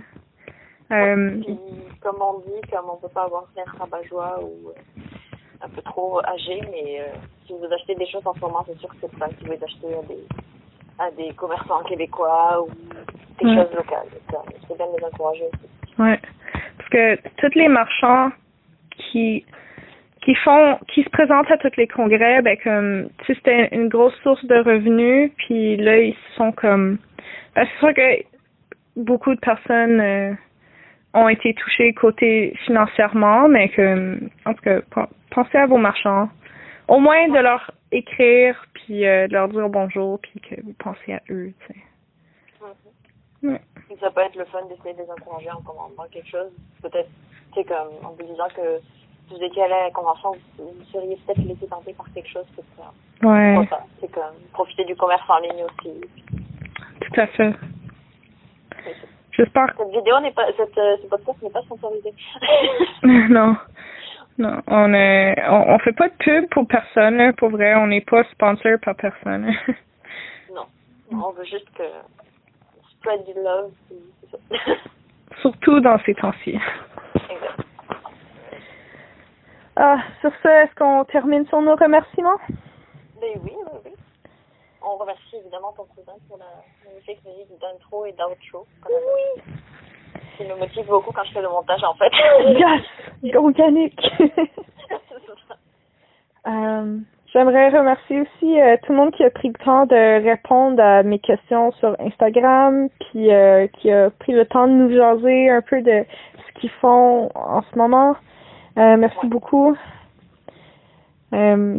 Euh, 0.90 1.40
Puis, 1.40 1.58
comme 2.02 2.16
on 2.20 2.40
dit, 2.40 2.60
comme 2.70 2.90
on 2.90 2.96
peut 2.96 3.08
pas 3.08 3.22
avoir 3.22 3.44
l'air 3.56 3.74
rabat-joie 3.78 4.40
ou 4.42 4.70
euh, 4.70 5.02
un 5.62 5.68
peu 5.68 5.80
trop 5.82 6.20
âgé, 6.26 6.60
mais 6.70 7.00
euh, 7.00 7.04
si 7.46 7.54
vous 7.54 7.72
achetez 7.72 7.94
des 7.94 8.06
choses 8.06 8.26
en 8.26 8.34
ce 8.34 8.40
moment, 8.40 8.64
c'est 8.66 8.78
sûr 8.78 8.90
que 8.90 8.96
c'est 9.00 9.18
pas 9.18 9.28
si 9.28 9.44
vous 9.44 9.52
les 9.52 9.64
achetez 9.64 9.94
à 9.94 10.02
des, 10.02 10.24
à 10.98 11.10
des 11.12 11.32
commerçants 11.34 11.82
québécois 11.84 12.62
ou 12.62 12.68
des 13.42 13.54
choses 13.54 13.72
locales. 13.74 14.08
C'est 14.68 14.76
bien 14.76 14.86
de 14.86 14.98
les 14.98 15.04
encourager 15.04 15.44
aussi. 15.44 16.00
Ouais. 16.02 16.20
Parce 16.76 16.90
que 16.90 17.16
tous 17.36 17.54
les 17.58 17.68
marchands 17.68 18.32
qui 18.98 19.46
qui 20.22 20.34
font 20.36 20.78
qui 20.88 21.02
se 21.02 21.10
présentent 21.10 21.50
à 21.50 21.58
tous 21.58 21.76
les 21.76 21.88
congrès, 21.88 22.42
ben 22.42 22.56
comme 22.62 23.08
tu 23.18 23.26
sais, 23.26 23.34
c'était 23.34 23.68
une 23.74 23.88
grosse 23.88 24.14
source 24.22 24.44
de 24.46 24.56
revenus, 24.56 25.32
puis 25.36 25.76
là 25.76 25.98
ils 25.98 26.16
sont 26.36 26.52
comme 26.52 26.98
ben, 27.54 27.66
c'est 27.66 27.78
sûr 27.78 27.94
que 27.94 28.24
beaucoup 28.96 29.34
de 29.34 29.40
personnes 29.40 30.00
euh, 30.00 30.32
ont 31.14 31.28
été 31.28 31.54
touchées 31.54 31.92
côté 31.92 32.54
financièrement, 32.66 33.48
mais 33.48 33.68
que 33.68 34.18
en 34.46 34.54
tout 34.54 34.62
cas 34.62 34.80
pen- 34.94 35.08
pensez 35.30 35.58
à 35.58 35.66
vos 35.66 35.78
marchands. 35.78 36.28
Au 36.88 36.98
moins 36.98 37.28
de 37.28 37.38
leur 37.38 37.70
écrire 37.90 38.66
puis 38.74 39.06
euh, 39.06 39.28
de 39.28 39.32
leur 39.32 39.48
dire 39.48 39.68
bonjour 39.68 40.18
puis 40.20 40.40
que 40.40 40.60
vous 40.62 40.74
pensez 40.78 41.14
à 41.14 41.20
eux, 41.30 41.52
tu 41.66 41.74
sais. 41.74 41.80
Ouais. 43.42 43.60
Puis 43.88 43.96
ça 44.00 44.10
peut 44.10 44.20
être 44.20 44.36
le 44.36 44.44
fun 44.46 44.60
d'essayer 44.68 44.94
de 44.94 45.02
les 45.02 45.10
encourager 45.10 45.50
en 45.50 45.60
commandant 45.62 46.06
quelque 46.12 46.28
chose. 46.28 46.52
Peut-être, 46.80 47.08
tu 47.52 47.60
sais, 47.60 47.64
comme 47.64 47.88
en 48.04 48.12
vous 48.12 48.22
disant 48.22 48.46
que 48.54 48.78
vous 49.30 49.42
étiez 49.42 49.62
allé 49.62 49.74
à 49.74 49.84
la 49.84 49.90
convention, 49.90 50.32
vous, 50.58 50.84
seriez 50.92 51.16
peut-être 51.26 51.46
laissé 51.46 51.66
tenter 51.66 51.94
par 51.94 52.06
quelque 52.12 52.28
chose. 52.28 52.46
Ça. 52.76 53.26
Ouais. 53.26 53.68
C'est 54.00 54.12
comme 54.12 54.34
profiter 54.52 54.84
du 54.84 54.96
commerce 54.96 55.22
en 55.28 55.38
ligne 55.38 55.64
aussi. 55.64 56.00
tout 57.00 57.20
à 57.20 57.26
fait. 57.28 57.54
J'espère 59.32 59.74
Cette 59.78 59.88
vidéo 59.88 60.20
n'est 60.20 60.32
pas, 60.32 60.46
cette, 60.56 60.76
euh, 60.76 60.96
ce 61.02 61.06
podcast 61.08 61.42
n'est 61.42 61.50
pas 61.50 61.62
sponsorisé. 61.62 62.12
non. 63.02 63.56
Non, 64.38 64.60
on 64.66 64.94
est 64.94 65.34
on, 65.48 65.74
on 65.74 65.78
fait 65.78 65.92
pas 65.92 66.08
de 66.08 66.14
pub 66.14 66.48
pour 66.50 66.66
personne, 66.66 67.32
pour 67.34 67.50
vrai, 67.50 67.74
on 67.74 67.86
n'est 67.86 68.00
pas 68.00 68.24
sponsor 68.32 68.78
par 68.82 68.96
personne. 68.96 69.52
non. 70.54 70.66
On 71.12 71.30
veut 71.32 71.44
juste 71.44 71.68
que 71.74 71.82
spread 72.92 73.24
du 73.24 73.34
love. 73.34 73.72
Surtout 75.40 75.80
dans 75.80 75.98
ces 76.04 76.14
temps-ci. 76.14 76.58
Ah, 79.76 79.98
sur 80.20 80.30
ce, 80.42 80.48
est-ce 80.48 80.74
qu'on 80.74 81.04
termine 81.04 81.46
sur 81.46 81.60
nos 81.62 81.76
remerciements? 81.76 82.38
Ben 83.20 83.30
oui, 83.42 83.52
oui, 83.56 83.78
oui. 83.84 83.92
On 84.82 84.96
remercie 84.96 85.36
évidemment 85.36 85.72
ton 85.76 85.84
cousin 85.84 86.12
pour 86.28 86.38
la 86.38 86.44
magnifique 86.84 87.24
musique 87.24 87.58
d'intro 87.60 88.04
et 88.04 88.12
d'outro. 88.12 88.66
Oui. 88.88 89.42
Qui 90.36 90.44
me 90.44 90.56
motive 90.56 90.86
beaucoup 90.86 91.12
quand 91.12 91.24
je 91.24 91.32
fais 91.32 91.42
le 91.42 91.48
montage 91.48 91.82
en 91.84 91.94
fait. 91.94 92.12
Yes! 93.22 93.36
Organique! 93.36 94.00
Euh, 96.44 96.98
J'aimerais 97.32 97.70
remercier 97.70 98.20
aussi 98.20 98.60
euh, 98.60 98.76
tout 98.82 98.92
le 98.92 98.98
monde 98.98 99.12
qui 99.12 99.24
a 99.24 99.30
pris 99.30 99.48
le 99.48 99.64
temps 99.64 99.86
de 99.86 100.22
répondre 100.22 100.82
à 100.82 101.02
mes 101.02 101.18
questions 101.18 101.72
sur 101.72 101.96
Instagram, 101.98 102.90
puis 103.00 103.32
euh, 103.32 103.66
qui 103.68 103.90
a 103.90 104.10
pris 104.10 104.32
le 104.32 104.44
temps 104.44 104.66
de 104.66 104.72
nous 104.72 104.94
jaser 104.94 105.48
un 105.48 105.62
peu 105.62 105.80
de 105.80 106.04
ce 106.36 106.60
qu'ils 106.60 106.70
font 106.82 107.30
en 107.34 107.62
ce 107.62 107.78
moment. 107.78 108.16
Euh, 108.78 108.96
merci 108.96 109.26
beaucoup. 109.26 109.76
Euh, 111.34 111.78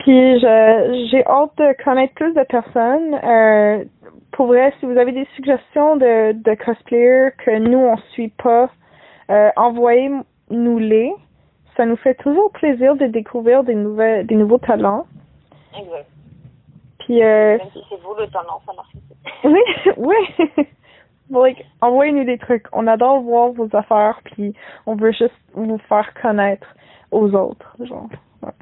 puis 0.00 0.38
je- 0.40 1.06
j'ai 1.10 1.24
hâte 1.26 1.56
de 1.58 1.82
connaître 1.84 2.14
plus 2.14 2.32
de 2.34 2.42
personnes. 2.44 3.14
Euh, 3.24 3.84
pour 4.32 4.46
vrai, 4.46 4.72
si 4.78 4.86
vous 4.86 4.96
avez 4.96 5.12
des 5.12 5.26
suggestions 5.34 5.96
de, 5.96 6.32
de 6.32 6.54
cosplayers 6.54 7.30
que 7.44 7.58
nous 7.58 7.78
on 7.78 7.96
suit 8.12 8.28
pas, 8.42 8.70
euh, 9.30 9.50
envoyez-nous-les. 9.56 11.12
Ça 11.76 11.84
nous 11.86 11.96
fait 11.96 12.14
toujours 12.14 12.50
plaisir 12.52 12.96
de 12.96 13.06
découvrir 13.06 13.64
des 13.64 13.74
nouvelles, 13.74 14.26
des 14.26 14.34
nouveaux 14.34 14.58
talents. 14.58 15.06
exact. 15.76 16.06
Puis 17.00 17.22
euh, 17.22 17.56
Même 17.58 17.66
si 17.72 17.80
c'est 17.88 18.00
vous 18.02 18.14
le 18.18 18.26
talent, 18.28 18.60
ça 18.66 18.72
marche. 18.74 18.92
oui, 19.44 19.60
oui. 19.96 20.66
Like, 21.30 21.64
envoyez-nous 21.80 22.24
des 22.24 22.38
trucs. 22.38 22.66
On 22.72 22.86
adore 22.86 23.20
voir 23.20 23.52
vos 23.52 23.68
affaires, 23.74 24.20
puis 24.24 24.54
on 24.86 24.94
veut 24.94 25.12
juste 25.12 25.34
vous 25.54 25.78
faire 25.88 26.12
connaître 26.20 26.66
aux 27.10 27.34
autres, 27.34 27.76
genre. 27.80 28.08
Ouais. 28.42 28.52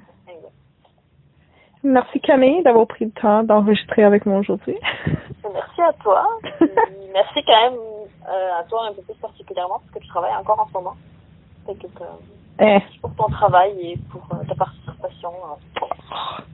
Merci 1.84 2.20
Camille 2.20 2.62
d'avoir 2.64 2.86
pris 2.86 3.04
le 3.04 3.12
temps 3.12 3.44
d'enregistrer 3.44 4.02
avec 4.02 4.26
moi 4.26 4.38
aujourd'hui. 4.38 4.76
Merci 5.52 5.82
à 5.82 5.92
toi. 6.02 6.26
Merci 7.14 7.44
quand 7.46 7.70
même 7.70 7.78
euh, 8.28 8.60
à 8.60 8.64
toi 8.64 8.88
un 8.88 8.92
peu 8.92 9.02
plus 9.02 9.14
particulièrement 9.14 9.80
parce 9.80 9.92
que 9.92 9.98
tu 10.00 10.08
travailles 10.08 10.34
encore 10.36 10.60
en 10.60 10.66
ce 10.66 10.72
moment. 10.72 10.96
Que, 11.66 11.72
euh, 11.72 12.00
Eh, 12.60 13.00
pour 13.00 13.14
ton 13.14 13.28
travail 13.28 13.72
et 13.80 13.98
pour 14.10 14.22
euh, 14.32 14.44
ta 14.48 14.54
participation 14.54 15.30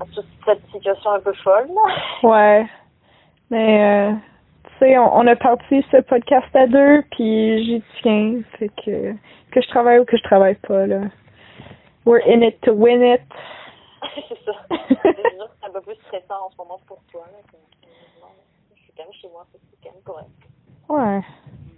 à, 0.00 0.04
toute 0.14 0.26
cette 0.44 0.64
situation 0.70 1.12
un 1.12 1.20
peu 1.20 1.32
folle. 1.34 1.68
ouais. 2.22 2.66
Mais, 3.50 4.14
sais, 4.84 4.98
on, 4.98 5.16
on 5.16 5.26
a 5.26 5.36
parti 5.36 5.84
ce 5.90 6.00
podcast 6.02 6.54
à 6.54 6.66
deux, 6.66 7.02
puis 7.12 7.64
j'y 7.64 7.82
tiens. 8.02 8.40
Fait 8.58 8.68
que, 8.68 9.12
que 9.50 9.60
je 9.60 9.68
travaille 9.68 9.98
ou 10.00 10.04
que 10.04 10.16
je 10.16 10.22
travaille 10.22 10.56
pas, 10.56 10.86
là. 10.86 11.00
We're 12.04 12.22
in 12.26 12.42
it 12.42 12.60
to 12.62 12.72
win 12.72 13.02
it. 13.02 13.20
c'est 14.28 14.44
ça. 14.44 14.52
C'est 14.68 15.66
un 15.66 15.70
peu 15.72 15.80
plus 15.82 15.94
stressant 16.06 16.46
en 16.46 16.50
ce 16.50 16.56
moment 16.56 16.80
pour 16.86 16.98
toi. 17.12 17.22
Là, 17.32 17.38
que- 17.50 17.56
non, 18.20 18.28
je 18.74 18.82
suis 18.82 18.92
quand 18.96 19.04
même 19.04 19.12
chez 19.12 19.28
moi, 19.28 19.46
c'est 19.52 19.60
quand 19.82 19.92
même 19.94 20.02
correct. 20.02 20.28
Ouais. 20.88 21.20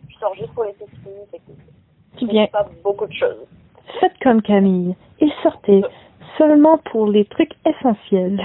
Je 0.09 0.17
sors 0.19 0.35
juste 0.35 0.55
pour 0.55 0.65
les 0.65 0.73
piscines, 0.73 1.27
fait 1.31 1.39
que 1.39 2.19
Tu 2.19 2.27
viens. 2.27 2.47
pas 2.47 2.67
beaucoup 2.83 3.07
de 3.07 3.13
choses. 3.13 3.47
Faites 4.01 4.19
comme 4.23 4.41
Camille 4.41 4.97
et 5.21 5.29
sortez 5.43 5.83
seulement 6.39 6.79
pour 6.91 7.07
les 7.09 7.27
trucs 7.27 7.53
essentiels. 7.67 8.43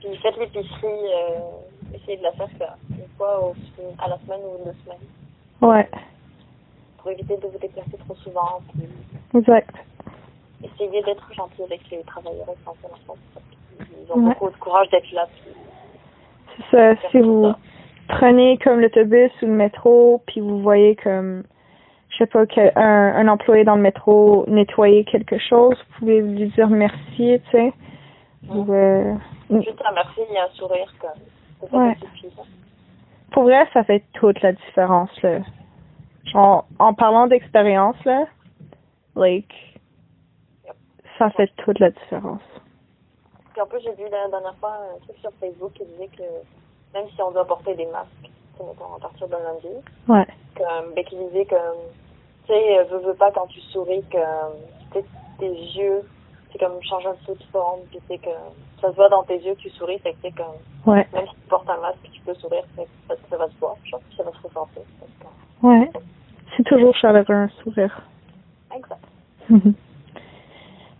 Puis 0.00 0.14
faites 0.18 0.36
l'épicerie, 0.36 0.84
euh, 0.84 1.94
essayez 1.94 2.18
de 2.18 2.22
la 2.22 2.32
faire 2.32 2.48
une 2.90 2.91
fois 3.22 3.40
au, 3.46 3.54
à 3.98 4.08
la 4.08 4.18
semaine 4.18 4.40
ou 4.44 4.64
deux 4.64 4.74
semaines 4.84 5.06
Ouais, 5.60 5.88
pour 6.98 7.10
éviter 7.12 7.36
de 7.36 7.46
vous 7.46 7.58
déplacer 7.58 7.96
trop 7.98 8.14
souvent. 8.16 8.60
Puis 8.74 8.88
exact. 9.38 9.74
essayez 10.64 11.02
d'être 11.02 11.32
gentil 11.34 11.62
avec 11.62 11.88
les 11.90 12.02
travailleurs 12.02 12.48
essentiels 12.60 12.92
en. 13.08 13.14
Ils 13.80 14.12
ont 14.12 14.16
Ouais. 14.26 14.34
beaucoup 14.34 14.50
de 14.50 14.56
courage 14.56 14.88
d'être 14.90 15.10
là. 15.12 15.26
Puis 15.44 15.52
C'est 16.70 16.96
ça, 16.96 17.10
si 17.10 17.20
vous 17.20 17.44
ça. 17.44 17.58
prenez 18.08 18.58
comme 18.58 18.80
l'autobus 18.80 19.30
ou 19.42 19.46
le 19.46 19.52
métro, 19.52 20.20
puis 20.26 20.40
vous 20.40 20.60
voyez 20.60 20.96
comme, 20.96 21.44
je 22.10 22.16
sais 22.18 22.26
pas, 22.26 22.44
quel- 22.46 22.72
un, 22.76 23.14
un 23.14 23.28
employé 23.28 23.62
dans 23.64 23.76
le 23.76 23.82
métro 23.82 24.44
nettoyer 24.48 25.04
quelque 25.04 25.38
chose, 25.38 25.76
vous 25.78 25.98
pouvez 26.00 26.20
lui 26.20 26.46
dire 26.48 26.68
merci, 26.68 27.40
tu 27.44 27.50
sais. 27.52 27.72
Ou, 28.48 28.66
euh, 28.72 29.14
Juste 29.50 29.80
un 29.86 29.92
merci 29.92 30.20
et 30.28 30.38
un 30.38 30.48
sourire 30.54 30.92
comme 31.00 31.68
ça 31.70 31.76
Ouais. 31.76 31.94
qui 31.94 32.06
suffit. 32.08 32.34
ça. 32.36 32.42
Pour 33.32 33.44
vrai, 33.44 33.66
ça 33.72 33.84
fait 33.84 34.04
toute 34.14 34.40
la 34.42 34.52
différence, 34.52 35.10
là. 35.22 35.40
Genre, 36.24 36.66
en 36.78 36.94
parlant 36.94 37.26
d'expérience, 37.26 37.96
là, 38.04 38.26
like, 39.16 39.52
ça 41.18 41.30
fait 41.30 41.50
toute 41.58 41.78
la 41.78 41.90
différence. 41.90 42.42
Puis 43.52 43.60
en 43.60 43.66
plus, 43.66 43.80
j'ai 43.80 43.92
vu 43.94 44.04
la 44.10 44.28
dernière 44.28 44.54
fois 44.56 44.78
un 44.94 44.98
truc 45.00 45.16
sur 45.18 45.30
Facebook 45.40 45.72
qui 45.74 45.84
disait 45.84 46.08
que 46.16 46.22
même 46.94 47.08
si 47.14 47.22
on 47.22 47.30
doit 47.32 47.46
porter 47.46 47.74
des 47.74 47.86
masques, 47.86 48.30
mettons, 48.58 48.94
à 48.96 49.00
partir 49.00 49.26
de 49.28 49.32
lundi, 49.32 49.76
Ouais. 50.08 50.26
comme, 50.56 50.94
ben, 50.94 51.04
qui 51.04 51.16
disait 51.16 51.44
que, 51.44 51.54
tu 52.46 52.52
sais, 52.52 52.78
euh, 52.78 52.84
veux, 52.84 52.98
veux 52.98 53.14
pas 53.14 53.30
quand 53.32 53.46
tu 53.48 53.60
souris 53.60 54.02
que, 54.10 54.98
tes 55.38 55.50
yeux, 55.50 56.02
c'est 56.52 56.58
comme 56.58 56.82
changer 56.82 57.08
un 57.08 57.16
peu 57.26 57.34
de 57.34 57.42
forme, 57.44 57.80
puis 57.90 58.00
c'est 58.08 58.18
que, 58.18 58.30
ça 58.80 58.90
se 58.90 58.96
voit 58.96 59.08
dans 59.08 59.22
tes 59.24 59.38
yeux 59.38 59.54
que 59.54 59.60
tu 59.60 59.70
souris, 59.70 59.98
fait 60.00 60.12
que 60.12 60.18
c'est 60.22 60.32
comme, 60.36 60.56
Ouais. 60.86 61.06
même 61.12 61.26
si 61.26 61.34
tu 61.34 61.48
portes 61.48 61.68
un 61.70 61.80
masque, 61.80 61.98
tu 62.12 62.20
peux 62.22 62.34
sourire, 62.34 62.64
fait 62.76 62.84
que 63.08 63.14
ça, 63.30 63.36
va 63.36 63.48
se 63.48 63.58
voir, 63.58 63.76
genre, 63.84 64.00
ça 64.16 64.22
va 64.22 64.32
se 64.32 64.46
ressentir. 64.46 64.82
que, 64.82 65.66
Ouais. 65.66 65.90
C'est 66.56 66.64
toujours 66.64 66.94
chaleureux, 66.96 67.34
un 67.34 67.48
sourire. 67.62 68.02
Exact. 68.74 69.00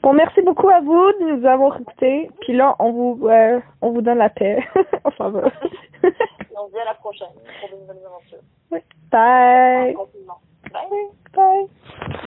Bon, 0.02 0.12
merci 0.14 0.42
beaucoup 0.42 0.68
à 0.68 0.80
vous 0.80 1.12
de 1.20 1.36
nous 1.36 1.46
avoir 1.46 1.80
écoutés. 1.80 2.28
Puis 2.40 2.54
là, 2.54 2.74
on 2.80 2.90
vous, 2.90 3.28
euh, 3.28 3.60
on 3.80 3.92
vous 3.92 4.02
donne 4.02 4.18
la 4.18 4.30
paix. 4.30 4.58
s'en 5.16 5.30
va. 5.30 5.42
On 5.44 6.66
se 6.66 6.72
dit 6.72 6.78
à 6.78 6.84
la 6.86 6.94
prochaine 6.94 7.28
pour 7.60 7.70
de 7.70 7.82
nouvelles 7.82 8.04
aventures. 8.06 8.38
Bye. 9.10 9.94
Bye. 10.72 11.68
Bye. 12.10 12.26